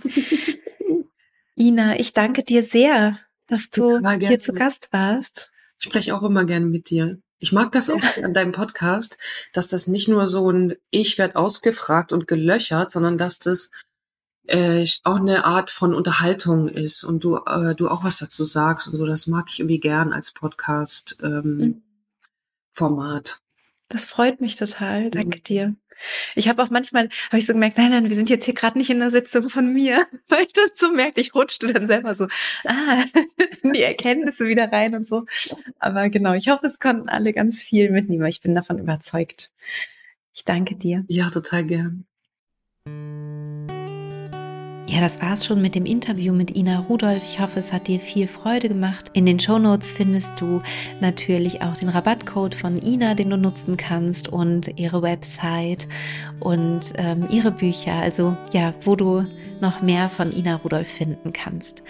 Ina, 1.59 1.99
ich 1.99 2.13
danke 2.13 2.43
dir 2.43 2.63
sehr, 2.63 3.19
dass 3.47 3.69
du 3.69 3.99
hier 3.99 4.39
zu 4.39 4.53
Gast 4.53 4.89
warst. 4.91 5.51
Ich 5.77 5.85
spreche 5.85 6.15
auch 6.15 6.23
immer 6.23 6.45
gerne 6.45 6.65
mit 6.65 6.89
dir. 6.89 7.19
Ich 7.37 7.51
mag 7.51 7.71
das 7.71 7.89
auch 7.89 8.01
an 8.23 8.33
deinem 8.33 8.53
Podcast, 8.53 9.17
dass 9.53 9.67
das 9.67 9.87
nicht 9.87 10.07
nur 10.07 10.27
so 10.27 10.49
ein 10.49 10.75
Ich 10.89 11.17
werde 11.17 11.35
ausgefragt 11.35 12.13
und 12.13 12.27
gelöchert, 12.27 12.91
sondern 12.91 13.17
dass 13.17 13.39
das 13.39 13.71
äh, 14.47 14.85
auch 15.03 15.17
eine 15.17 15.45
Art 15.45 15.69
von 15.69 15.93
Unterhaltung 15.93 16.67
ist 16.67 17.03
und 17.03 17.23
du 17.23 17.37
äh, 17.37 17.75
du 17.75 17.89
auch 17.89 18.03
was 18.03 18.17
dazu 18.17 18.43
sagst 18.45 18.87
und 18.87 18.95
so. 18.95 19.05
Das 19.05 19.27
mag 19.27 19.47
ich 19.49 19.59
irgendwie 19.59 19.79
gern 19.79 20.13
als 20.13 20.31
Podcast 20.31 21.17
ähm, 21.21 21.57
mhm. 21.57 21.83
Das 23.89 24.05
freut 24.05 24.39
mich 24.39 24.55
total. 24.55 25.09
Danke 25.09 25.39
mhm. 25.39 25.43
dir. 25.43 25.75
Ich 26.35 26.47
habe 26.47 26.61
auch 26.63 26.69
manchmal, 26.69 27.09
habe 27.27 27.37
ich 27.37 27.45
so 27.45 27.53
gemerkt, 27.53 27.77
nein, 27.77 27.91
nein, 27.91 28.09
wir 28.09 28.15
sind 28.15 28.29
jetzt 28.29 28.45
hier 28.45 28.53
gerade 28.53 28.77
nicht 28.77 28.89
in 28.89 28.99
der 28.99 29.11
Sitzung 29.11 29.49
von 29.49 29.73
mir, 29.73 30.05
weil 30.27 30.43
ich 30.43 30.53
dann 30.53 30.69
so 30.73 30.91
merke, 30.91 31.21
ich 31.21 31.35
rutschte 31.35 31.71
dann 31.71 31.87
selber 31.87 32.15
so, 32.15 32.27
ah, 32.65 33.03
in 33.63 33.73
die 33.73 33.83
Erkenntnisse 33.83 34.47
wieder 34.47 34.71
rein 34.71 34.95
und 34.95 35.07
so. 35.07 35.25
Aber 35.79 36.09
genau, 36.09 36.33
ich 36.33 36.49
hoffe, 36.49 36.67
es 36.67 36.79
konnten 36.79 37.09
alle 37.09 37.33
ganz 37.33 37.61
viel 37.61 37.91
mitnehmen. 37.91 38.25
Ich 38.25 38.41
bin 38.41 38.55
davon 38.55 38.79
überzeugt. 38.79 39.51
Ich 40.33 40.45
danke 40.45 40.75
dir. 40.75 41.05
Ja, 41.07 41.29
total 41.29 41.65
gern. 41.65 42.05
Ja, 44.91 45.01
das 45.01 45.21
war's 45.21 45.45
schon 45.45 45.61
mit 45.61 45.75
dem 45.75 45.85
Interview 45.85 46.33
mit 46.33 46.55
Ina 46.55 46.79
Rudolph. 46.79 47.21
Ich 47.23 47.39
hoffe, 47.39 47.59
es 47.59 47.71
hat 47.71 47.85
dir 47.85 47.99
viel 47.99 48.25
Freude 48.25 48.69
gemacht. 48.69 49.11
In 49.13 49.27
den 49.27 49.39
Show 49.39 49.59
Notes 49.59 49.91
findest 49.91 50.41
du 50.41 50.63
natürlich 50.99 51.61
auch 51.61 51.77
den 51.77 51.89
Rabattcode 51.89 52.55
von 52.55 52.81
Ina, 52.81 53.13
den 53.13 53.29
du 53.29 53.37
nutzen 53.37 53.77
kannst 53.77 54.29
und 54.29 54.79
ihre 54.79 55.03
Website 55.03 55.87
und 56.39 56.79
ähm, 56.95 57.27
ihre 57.29 57.51
Bücher. 57.51 57.97
Also 57.97 58.35
ja, 58.51 58.73
wo 58.81 58.95
du 58.95 59.25
noch 59.61 59.81
mehr 59.81 60.09
von 60.09 60.31
Ina 60.31 60.55
Rudolph 60.55 60.87
finden 60.87 61.33
kannst. 61.33 61.83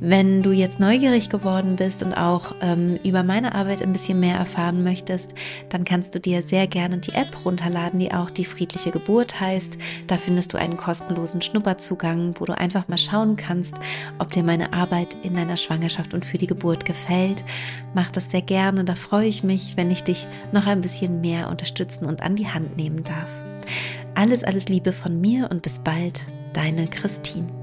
Wenn 0.00 0.42
du 0.42 0.52
jetzt 0.52 0.80
neugierig 0.80 1.30
geworden 1.30 1.76
bist 1.76 2.02
und 2.02 2.14
auch 2.14 2.54
ähm, 2.60 2.98
über 3.04 3.22
meine 3.22 3.54
Arbeit 3.54 3.82
ein 3.82 3.92
bisschen 3.92 4.20
mehr 4.20 4.36
erfahren 4.36 4.82
möchtest, 4.82 5.34
dann 5.68 5.84
kannst 5.84 6.14
du 6.14 6.20
dir 6.20 6.42
sehr 6.42 6.66
gerne 6.66 6.98
die 6.98 7.12
App 7.12 7.44
runterladen, 7.44 8.00
die 8.00 8.12
auch 8.12 8.30
die 8.30 8.44
friedliche 8.44 8.90
Geburt 8.90 9.40
heißt. 9.40 9.76
Da 10.06 10.16
findest 10.16 10.52
du 10.52 10.58
einen 10.58 10.76
kostenlosen 10.76 11.42
Schnupperzugang, 11.42 12.34
wo 12.38 12.44
du 12.44 12.56
einfach 12.56 12.88
mal 12.88 12.98
schauen 12.98 13.36
kannst, 13.36 13.76
ob 14.18 14.30
dir 14.30 14.42
meine 14.42 14.72
Arbeit 14.72 15.16
in 15.22 15.34
deiner 15.34 15.56
Schwangerschaft 15.56 16.14
und 16.14 16.24
für 16.24 16.38
die 16.38 16.46
Geburt 16.46 16.84
gefällt. 16.84 17.44
Mach 17.94 18.10
das 18.10 18.30
sehr 18.30 18.42
gerne, 18.42 18.84
da 18.84 18.94
freue 18.94 19.26
ich 19.26 19.42
mich, 19.42 19.76
wenn 19.76 19.90
ich 19.90 20.04
dich 20.04 20.26
noch 20.52 20.66
ein 20.66 20.80
bisschen 20.80 21.20
mehr 21.20 21.48
unterstützen 21.48 22.06
und 22.06 22.22
an 22.22 22.36
die 22.36 22.48
Hand 22.48 22.76
nehmen 22.76 23.04
darf. 23.04 23.28
Alles, 24.14 24.44
alles 24.44 24.68
Liebe 24.68 24.92
von 24.92 25.20
mir 25.20 25.48
und 25.50 25.62
bis 25.62 25.78
bald, 25.78 26.22
deine 26.52 26.86
Christine. 26.86 27.59